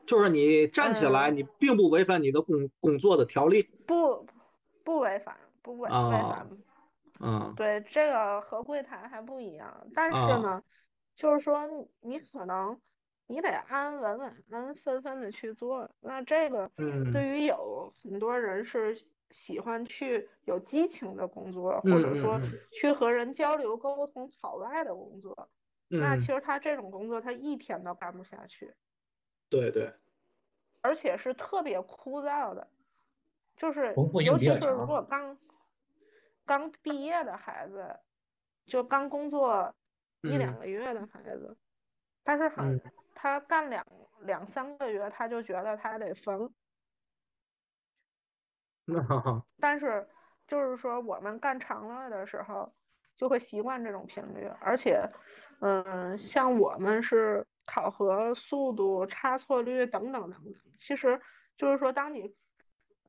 [0.05, 4.27] 就是你站起来，你并不违反你的工工作的条例，不
[4.83, 6.47] 不违反，不违违反。
[7.21, 10.61] 嗯，对，这个和柜台还不一样，但是呢，
[11.15, 11.67] 就是说
[12.01, 12.79] 你可能
[13.27, 15.89] 你得安安稳稳、安安分分的去做。
[16.01, 16.71] 那这个
[17.11, 18.99] 对于有很多人是
[19.29, 22.39] 喜欢去有激情的工作，或者说
[22.71, 25.49] 去和人交流沟通、讨外的工作，
[25.87, 28.73] 那其实他这种工作他一天都干不下去。
[29.49, 29.93] 对对，
[30.81, 32.67] 而且是特别枯燥的，
[33.55, 33.93] 就是
[34.25, 35.37] 尤其是如果刚
[36.45, 37.99] 刚毕业的孩子，
[38.65, 39.73] 就刚工作
[40.23, 41.55] 一两个月的孩子，
[42.23, 42.81] 但是很
[43.13, 43.85] 他干两
[44.21, 46.53] 两三个月他就觉得他得疯。
[49.59, 50.09] 但是
[50.47, 52.73] 就是说我们干长了的时候，
[53.15, 55.09] 就会习惯这种频率，而且，
[55.59, 57.47] 嗯，像我们是。
[57.65, 61.21] 考核速度、差错率等等等等，其实
[61.55, 62.35] 就是说，当你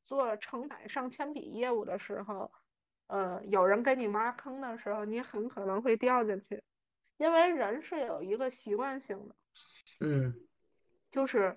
[0.06, 2.52] 做成百上千笔业务的时候，
[3.08, 6.62] 呃，有人给你挖坑的时候，你很可能会掉进去，
[7.16, 9.34] 因为人是有一个习惯性的，
[10.00, 10.34] 嗯，
[11.10, 11.56] 就是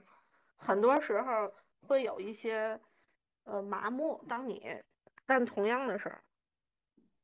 [0.56, 2.80] 很多时候会有一些
[3.44, 4.24] 呃麻木。
[4.30, 4.84] 当你
[5.26, 6.24] 干同样的事儿，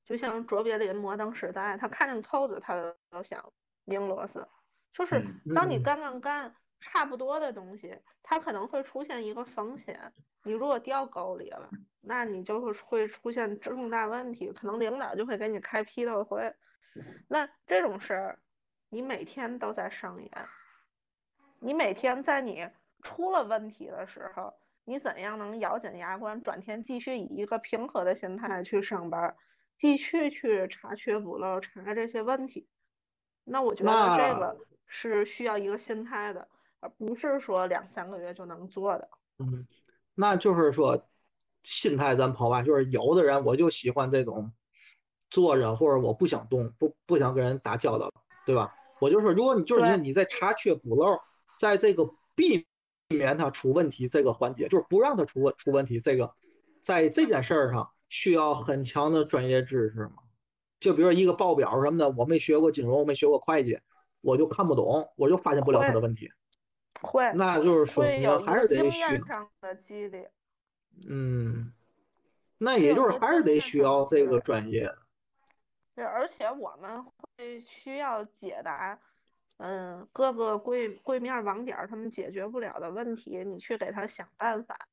[0.05, 3.53] 就像卓别林摩登时代，他看见扣子，他都想
[3.85, 4.47] 拧螺丝。
[4.93, 5.23] 就是
[5.55, 10.11] 当你干干干差不多的东西，它可能会出现一个风险。
[10.43, 11.69] 你如果掉沟里了，
[12.01, 16.53] 那你就会会出现重大问题，可能领导就会给你开批斗会。
[17.27, 18.39] 那这种事儿，
[18.89, 20.31] 你每天都在上演。
[21.59, 22.67] 你每天在你
[23.01, 24.53] 出了问题的时候，
[24.85, 29.35] 你怎样能咬紧牙关，转天继续以一个平和的心态去上班，
[29.77, 32.67] 继续去查缺补漏，查这些问题？
[33.43, 34.57] 那我觉得这个。
[34.95, 36.47] 是需要一个心态的，
[36.79, 39.09] 而不是说两三个月就能做的。
[39.39, 39.65] 嗯，
[40.13, 41.09] 那就是说，
[41.63, 44.53] 心态咱抛吧，就是有的人我就喜欢这种
[45.33, 48.13] 坐着，或者我不想动，不不想跟人打交道，
[48.45, 48.75] 对吧？
[48.99, 51.19] 我就说，如果你就是你你在查缺补漏，
[51.59, 52.67] 在这个避
[53.09, 56.35] 免他出问题这个环节，就是不让他出问出问题这个，
[56.81, 60.23] 在这件事儿上需要很强的专业知识嘛？
[60.79, 63.79] 就比如一个报表什么的，我没学过金融，我没学过会计。
[64.21, 66.31] 我就看不懂，我就发现不了他的问题。
[67.01, 70.29] 会，那就是说明还是得需上的积累。
[71.09, 71.73] 嗯，
[72.57, 74.89] 那也就是还是得需要这个专业。
[75.95, 78.99] 对，而且我们会需要解答，
[79.57, 84.87] 嗯，各个柜柜面网点他们解决不了的问题，你去给他想办法。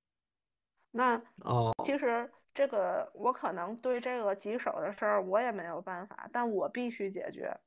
[0.91, 7.59] 那哦，其实这个我可能对这个棘手的事儿我也没有办法，但我必须解决，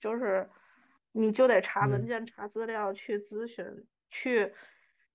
[0.00, 0.48] 就是。
[1.14, 4.54] 你就得查文件、查资料、去咨询、去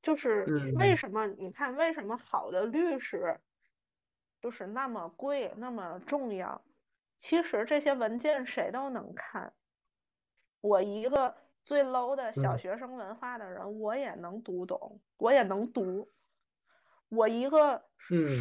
[0.04, 0.46] 就是
[0.78, 3.40] 为什么你看为什么好的律师
[4.40, 6.62] 就是那么贵那么重要？
[7.20, 9.54] 其实这些文件谁都能看，
[10.62, 11.36] 我一个
[11.66, 16.12] 最 low 的小学生文化的人，我也能读懂，我也能读。
[17.10, 17.86] 我一个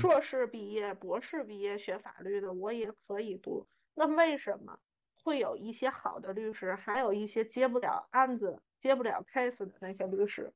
[0.01, 3.69] 硕士毕业、博士毕业学法律的，我也可以读。
[3.95, 4.79] 那为什么
[5.23, 10.53] 会有一些好的律师，还有一些接不了案子、接不了 case 的那些律师？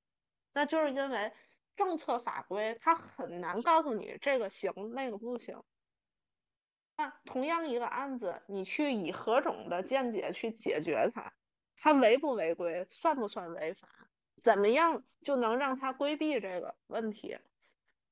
[0.53, 1.33] 那就是因为
[1.77, 5.63] 政策法规它很难告诉你这个行，那个不行。
[7.01, 11.33] 那同样一个案子，你去以何种的见解去解决它？
[11.79, 12.87] 它违不违规？
[12.91, 13.89] 算不算违法？
[14.43, 17.39] 怎么样就能让他规避这个问题？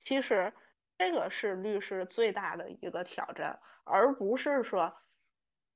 [0.00, 0.54] 其实
[0.96, 4.96] 这个是律师最大的一个挑战，而不是说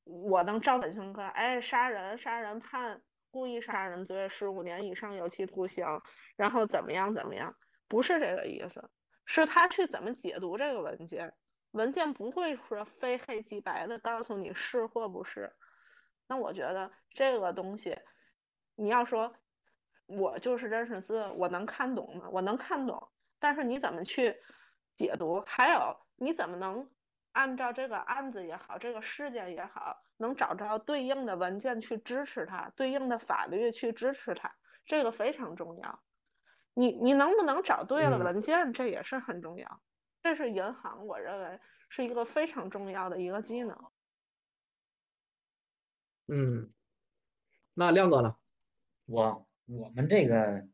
[0.04, 5.84] 我能照本宣科，哎，杀人杀人判故意杀人罪十五年以上有期徒刑，
[6.34, 7.54] 然后怎么样怎么样？
[7.88, 8.88] 不是这个意思，
[9.26, 11.34] 是他去怎么解读这个文件，
[11.72, 15.52] 文件不会说非黑即白的告诉你是或不是。
[16.28, 17.98] 那我觉得这个东西，
[18.76, 19.34] 你要说
[20.06, 22.28] 我就是认识字，我能看懂吗？
[22.30, 23.08] 我能看懂。
[23.38, 24.36] 但是你怎么去
[24.96, 25.42] 解读？
[25.46, 26.88] 还有你怎么能
[27.32, 34.54] 按照这个案子也好，这个事件也好，能找着对应的文件去支持它，对应的法律去支持它，
[34.86, 36.00] 这个非常重要。
[36.74, 39.80] 你你能不能找对了文件，这也是很重要。
[40.22, 41.58] 这是银行，我认为
[41.88, 43.76] 是一个非常重要的一个技能。
[46.28, 46.70] 嗯，
[47.74, 48.36] 那亮哥呢？
[49.06, 50.66] 我我们这个。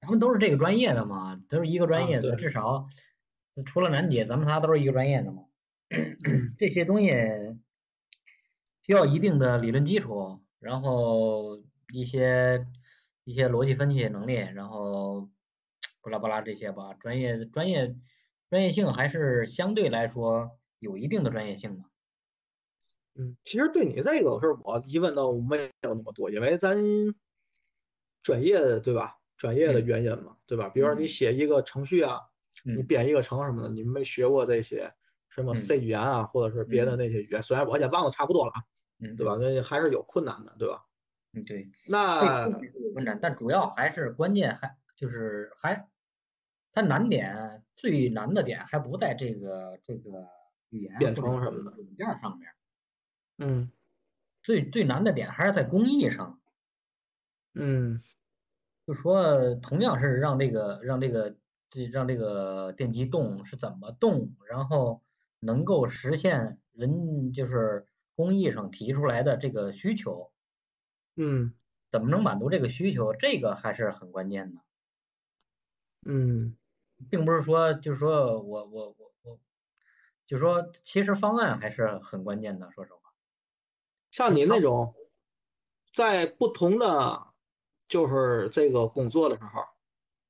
[0.00, 2.88] 咱们都是这个专业的嘛，都是一个专业的，至少
[3.64, 5.46] 除了楠姐，咱们仨都是一个专业的嘛。
[6.58, 7.08] 这些东西
[8.82, 12.66] 需要一定的理论基础，然后一些
[13.22, 15.30] 一些逻辑分析能力，然后
[16.02, 16.94] 巴拉巴拉这些吧。
[16.94, 17.94] 专业专业
[18.52, 21.84] 专业性还是相对来说有一定的专业性的。
[23.14, 26.76] 嗯，其实对你这个事儿，我疑问倒没有那么多，因为咱
[28.22, 29.16] 专业的对吧？
[29.38, 30.68] 专业的原因嘛，对吧？
[30.68, 32.20] 比如说你写一个程序啊，
[32.62, 34.92] 你编一个程什么的，你没学过这些
[35.30, 38.60] 什么 C 语言啊，或者是别的那些语言，虽然我也忘得差不多了啊，
[38.98, 39.38] 嗯，对吧？
[39.40, 40.84] 那还是有困难的，对吧？
[41.32, 41.70] 嗯，对。
[41.86, 45.88] 那有困难，但主要还是关键还就是还，
[46.70, 50.28] 它难点最难的点还不在这个这个
[50.70, 51.76] 语言编程什么的。
[51.76, 52.48] 软件上面，
[53.38, 53.72] 嗯，
[54.40, 56.40] 最最难的点还是在工艺上，
[57.54, 58.00] 嗯。
[58.84, 61.36] 就说同样是让这个让这个
[61.70, 65.02] 这让这个电机动是怎么动，然后
[65.38, 67.86] 能够实现人就是
[68.16, 70.32] 工艺上提出来的这个需求，
[71.16, 71.54] 嗯，
[71.90, 74.62] 怎么能满足这个需求，这个还是很关键的，
[76.04, 76.56] 嗯，
[77.10, 79.40] 并不是说就是说我我我我，
[80.26, 83.00] 就说其实方案还是很关键的，说实话，
[84.10, 84.94] 像你那种
[85.94, 87.30] 在不同的。
[87.88, 89.64] 就是这个工作的时候，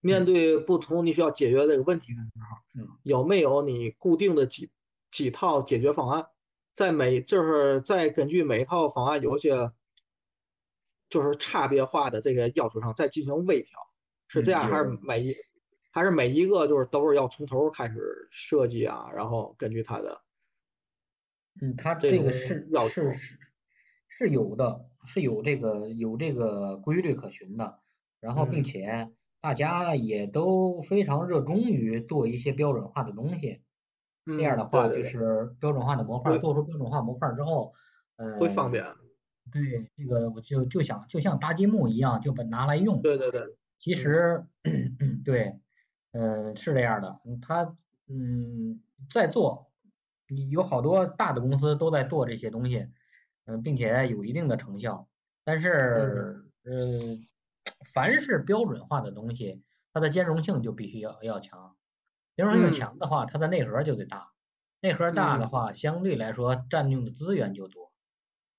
[0.00, 4.72] 面对不同你需要解决这个问题的时候，有没有你固定的几
[5.12, 6.26] 几套解决方案？
[6.72, 9.70] 在每就是在根据每一套方案有些
[11.08, 13.78] 就是差别化的这个要求上再进行微调，
[14.26, 15.36] 是这样还是每一
[15.92, 19.10] 还是每一个就是都是要从头开始设计啊？
[19.14, 20.20] 然后根据它的，
[21.60, 23.38] 嗯，它这个是是是
[24.08, 24.88] 是有的。
[25.04, 27.80] 是有这个有这个规律可循的，
[28.20, 29.10] 然后并且
[29.40, 33.62] 大家也都非常热衷于做一些标准化的东西，
[34.24, 37.74] 这样的话就是标准化的模块做出标准化模块之后，
[38.14, 38.84] 呃，会方便。
[39.50, 43.02] 对，这个我就就想就像搭积木一样，就把拿来用。
[43.02, 43.56] 对对对。
[43.76, 44.44] 其实，
[45.24, 45.58] 对，
[46.12, 47.74] 嗯，是这样的，他
[48.08, 48.80] 嗯
[49.10, 49.72] 在做，
[50.50, 52.88] 有好多大的公司都在做这些东西。
[53.44, 55.08] 嗯，并且有一定的成效，
[55.42, 57.18] 但是，呃，
[57.92, 61.74] 凡是标准化的东西，它的兼容性就必须要要强，
[62.36, 64.28] 兼容性强的话，它的内核就得大，
[64.80, 67.92] 内核大的话，相对来说占用的资源就多，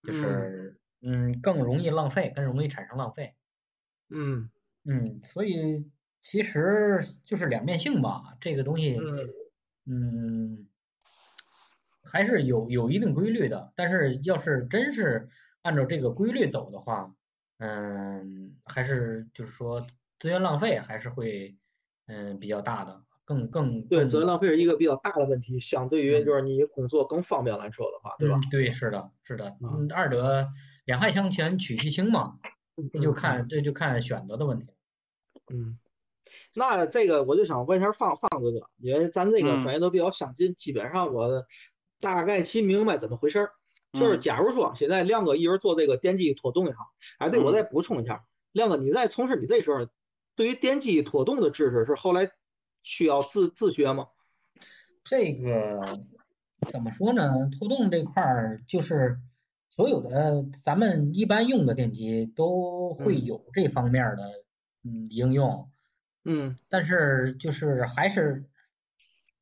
[0.03, 3.35] 就是，嗯，更容易浪费，更容易产生浪费。
[4.09, 4.49] 嗯。
[4.85, 5.89] 嗯，所以
[6.23, 8.97] 其实就是两面性吧，这个东西，
[9.85, 10.67] 嗯。
[12.05, 15.29] 还是有有一定规律的，但是要是真是
[15.61, 17.15] 按照这个规律走的话，
[17.59, 19.87] 嗯，还是就是说
[20.19, 21.57] 资源浪费还是会
[22.07, 28.37] 嗯比较大的，更更对资源浪费是一个比较大的问题，相对于就是你工作更方便来说的话，对吧？
[28.51, 30.49] 对，是的，是的，嗯，二者
[30.85, 32.37] 两害相权取其轻嘛，
[32.91, 34.67] 这就看这就看选择的问题。
[35.53, 35.79] 嗯，
[36.53, 41.45] 那这个我就想问一下方方哥哥，因为咱这个专业都比较相近，基本上我
[41.99, 43.51] 大概其明白怎么回事儿。
[43.93, 46.79] 就是假如说现在亮哥一人做这个电机拖动也好，
[47.19, 49.87] 哎，对我再补充一下，亮哥你在从事你这时候，
[50.35, 52.31] 对于电机拖动的知识是后来
[52.81, 54.07] 需要自自学吗？
[55.03, 55.99] 这个
[56.67, 57.49] 怎么说呢？
[57.59, 59.19] 拖动这块儿就是
[59.75, 64.23] 所有的咱们一般用的电机都会有这方面的
[64.83, 65.69] 嗯应用，
[66.25, 68.45] 嗯，但是就是还是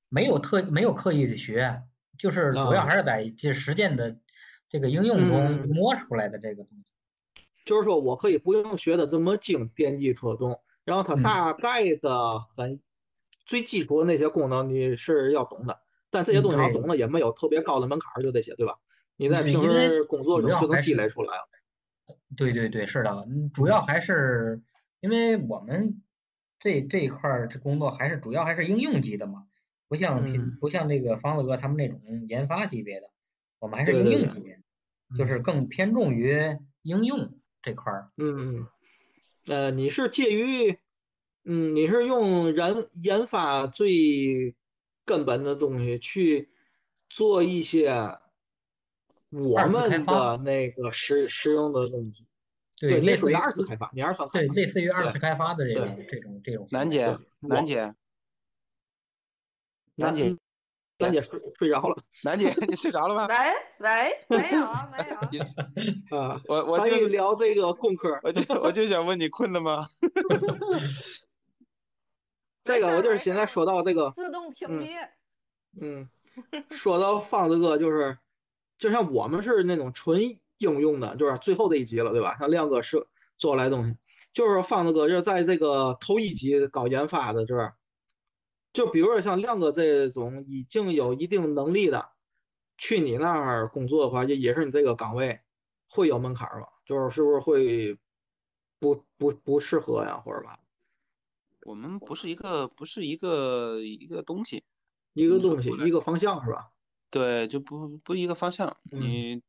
[0.09, 1.83] 没有特没有刻意的学，
[2.17, 4.19] 就是主要还是在这实践的。
[4.73, 12.79] 这个应用中摸出来的这个东西，就是说我可以不用学的这么精，电机拖动，然后它大概的很
[13.45, 18.77] 最基础的那些功能你是要懂的，但这些东西要懂了也没有特别高的门槛，就这些，对吧？
[19.17, 21.49] 你在平时工作中就能积累出来了。
[22.37, 24.61] 对对对，是的，主要还是
[25.01, 26.01] 因为我们
[26.61, 29.47] 这这一块儿这工作还是主要还是应用级的嘛，
[29.87, 30.23] 不像
[30.59, 33.09] 不像那个方子哥他们那种研发级别的。
[33.57, 34.59] 我们还是应用级别，
[35.15, 38.11] 就是更偏重于应用这块儿。
[38.17, 38.67] 嗯嗯，
[39.47, 40.77] 呃，你是介于，
[41.45, 44.55] 嗯，你是用研研发最
[45.03, 46.49] 根本的东西去
[47.09, 47.89] 做一些
[49.29, 52.27] 我们的那个实实用的东西。
[52.89, 56.67] 对，类似于二次开发，你二次对，类似于二次开发的这种这种这种。
[56.71, 57.93] 楠姐，楠姐，
[59.95, 60.35] 楠姐。
[60.97, 63.25] 楠姐睡睡着了， 楠姐你睡着了吗？
[63.27, 63.35] 喂
[63.79, 66.15] 喂，没有啊没有。
[66.15, 69.87] 啊， 我我就聊这个工科，我就我就想问你困了吗？
[72.63, 74.95] 这个我就是现在说到这个自动屏蔽。
[75.81, 76.07] 嗯，
[76.69, 78.19] 说到方子哥就是，
[78.77, 80.19] 就像我们是那种纯
[80.61, 82.37] 应用的，就是最后这一集了，对吧？
[82.39, 83.05] 像亮哥是
[83.37, 83.97] 做来东西，
[84.31, 87.73] 就是方子哥就是在这个头一级搞研发的，就是。
[88.73, 92.11] 就比如说像亮哥这种已经有一定能力的，
[92.77, 95.41] 去你那儿工作的话，也也是你这个岗位
[95.89, 96.67] 会有门槛吗？
[96.85, 97.97] 就是是不是会
[98.79, 100.57] 不不不适合呀，或者吧？
[101.63, 104.63] 我们不是一个不是一个一个东西，
[105.11, 106.69] 一个东西一个方向是吧？
[107.09, 108.77] 对，就不不一个方向。
[108.83, 109.41] 你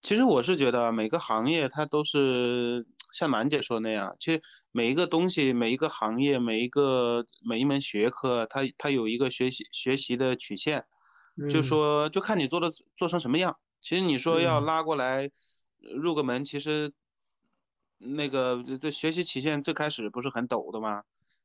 [0.00, 2.86] 其实我是觉得每个行业它都是。
[3.10, 10.84] 像楠姐说的那样，其实每一个东西、每一个行业、每一个每一门学科，它它有一个学习学习的曲线，
[11.48, 12.68] 就说就看你做的
[12.98, 13.56] 做成什么样。
[13.80, 15.30] 其实你说要拉过来
[15.96, 16.92] 入个门，其实
[17.96, 21.04] 那个这学习曲线最开始不是很陡的吗？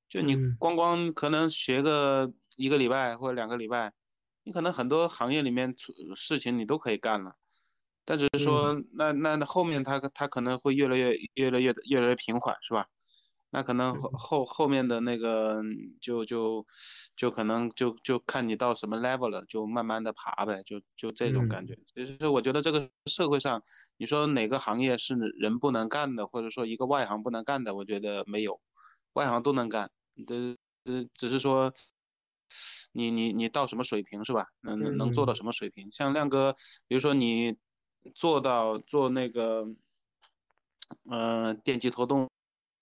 [0.09, 3.93] 就你光光可能学个一个礼拜或者两个礼拜，
[4.43, 5.73] 你可能很多行业里面
[6.13, 7.35] 事情你都可以干了。
[8.05, 12.87] 但只是说，那那那后面他他可能会越来越越来越越来越平缓，是吧？
[13.55, 15.61] 那可能后后后面的那个
[16.01, 16.65] 就就
[17.15, 21.77] 就可能就就看你到什么 level 了，就慢慢的爬呗，就就这种感觉。
[21.93, 23.61] 其实我觉得这个社会上，
[23.97, 28.59] 你说哪个行业是人不能干的，或者说一个外行不能干的，我觉得没有，
[29.13, 29.91] 外行都能干。
[30.27, 30.55] 呃
[30.85, 31.73] 呃，只是说
[32.91, 34.47] 你你你到什么水平是吧？
[34.61, 35.91] 能能做到什么水平？
[35.91, 36.53] 像亮哥，
[36.87, 37.55] 比如说你。
[38.13, 39.67] 做到做那个，
[41.09, 42.29] 嗯，电机拖动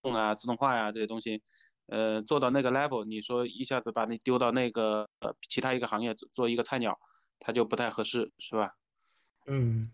[0.02, 1.42] 啊，自动化呀这些东西，
[1.86, 7.00] 呃，做到那个 level，你说一下子把你丢到那个呃其他一个行业做一个菜鸟，
[7.40, 8.76] 他就不太合适，是吧？
[9.46, 9.92] 嗯，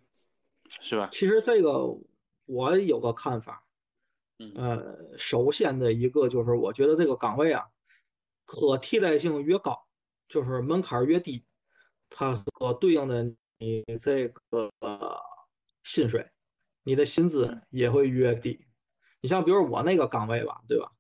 [0.80, 1.10] 是吧？
[1.12, 1.98] 其实这个
[2.46, 3.66] 我有个看法，
[4.56, 7.70] 呃，首先的一个就是我觉得这个岗位啊，
[8.46, 9.86] 可替代性越高，
[10.30, 11.44] 就是门槛越低，
[12.10, 13.36] 它所对应的。
[13.60, 14.70] 你这个
[15.88, 16.30] 薪水，
[16.84, 18.68] 你的薪资也会越低。
[19.22, 20.92] 你像比如我那个岗位吧，对吧？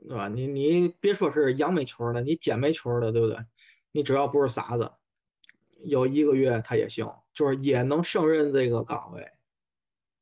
[0.00, 0.28] 对吧？
[0.28, 3.36] 你你别说是扬煤球的，你捡煤球的，对不对？
[3.90, 4.92] 你只要不是傻子，
[5.82, 9.32] 有一个月他也行，就是也能胜任这个岗位，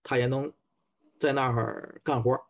[0.03, 0.55] 他也能
[1.21, 2.41] 在那儿干活。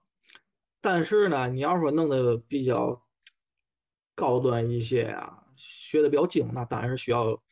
[0.81, 3.05] 但是呢，你要说弄得比较
[4.15, 7.43] 高端一些啊，学的比较精，那当然是需要。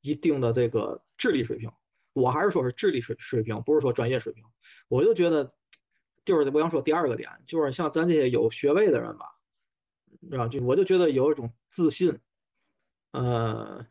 [0.00, 1.72] 一定的这个智力水平，
[2.20, 4.44] 我还是说是智力水水平，不是说专业水平。
[4.88, 5.54] 我就觉得，
[6.24, 9.26] 就是我想说第二个点，就是像咱这些有学位的人吧，
[10.38, 12.18] 啊，就我就觉得有一种自信。
[13.12, 13.86] 呃，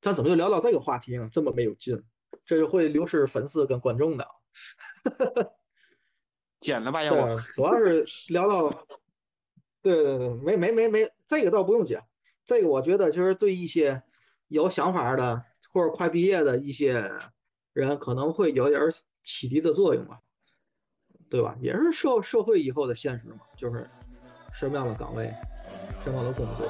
[0.00, 1.28] 咱怎么就聊到这个话题呢？
[1.32, 2.04] 这么没有劲，
[2.44, 4.28] 这就会流失粉丝跟观众的。
[6.60, 7.40] 剪了吧，要不？
[7.54, 8.86] 主要是聊到，
[9.82, 12.02] 对对对，没没没没，这个倒不用剪。
[12.44, 14.02] 这个我觉得就是对一些。
[14.48, 15.44] 有想法的
[15.76, 17.10] 或者快毕业的一些
[17.74, 18.80] 人，可能会有点
[19.22, 20.20] 启迪的作用吧，
[21.28, 21.54] 对吧？
[21.60, 23.86] 也是社社会以后的现实嘛，就是
[24.54, 25.30] 什么样的岗位，
[26.02, 26.66] 什么样的工作。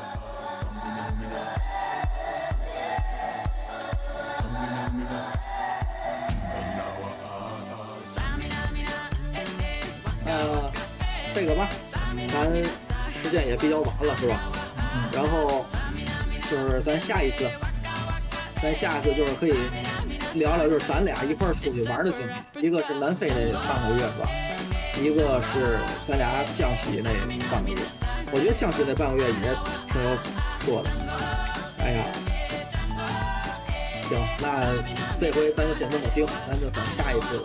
[10.26, 10.72] 呃，
[11.32, 11.70] 这个吧，
[12.32, 12.52] 咱
[13.08, 14.50] 时间也比较晚了，是吧？
[15.12, 15.64] 然后
[16.50, 17.48] 就是咱下一次，
[18.66, 19.54] 咱下次就是可以
[20.34, 22.66] 聊聊，就是咱俩一块儿出去玩的经历。
[22.66, 24.28] 一个是南非那半个月，是吧？
[25.00, 27.10] 一个是咱俩江西那
[27.48, 27.78] 半个月。
[28.32, 29.34] 我觉得江西那半个月也
[29.86, 30.16] 挺有
[30.58, 30.90] 说的。
[31.78, 32.04] 哎呀，
[34.08, 34.74] 行，那
[35.16, 37.44] 这回咱就先这么定，咱就等下一次。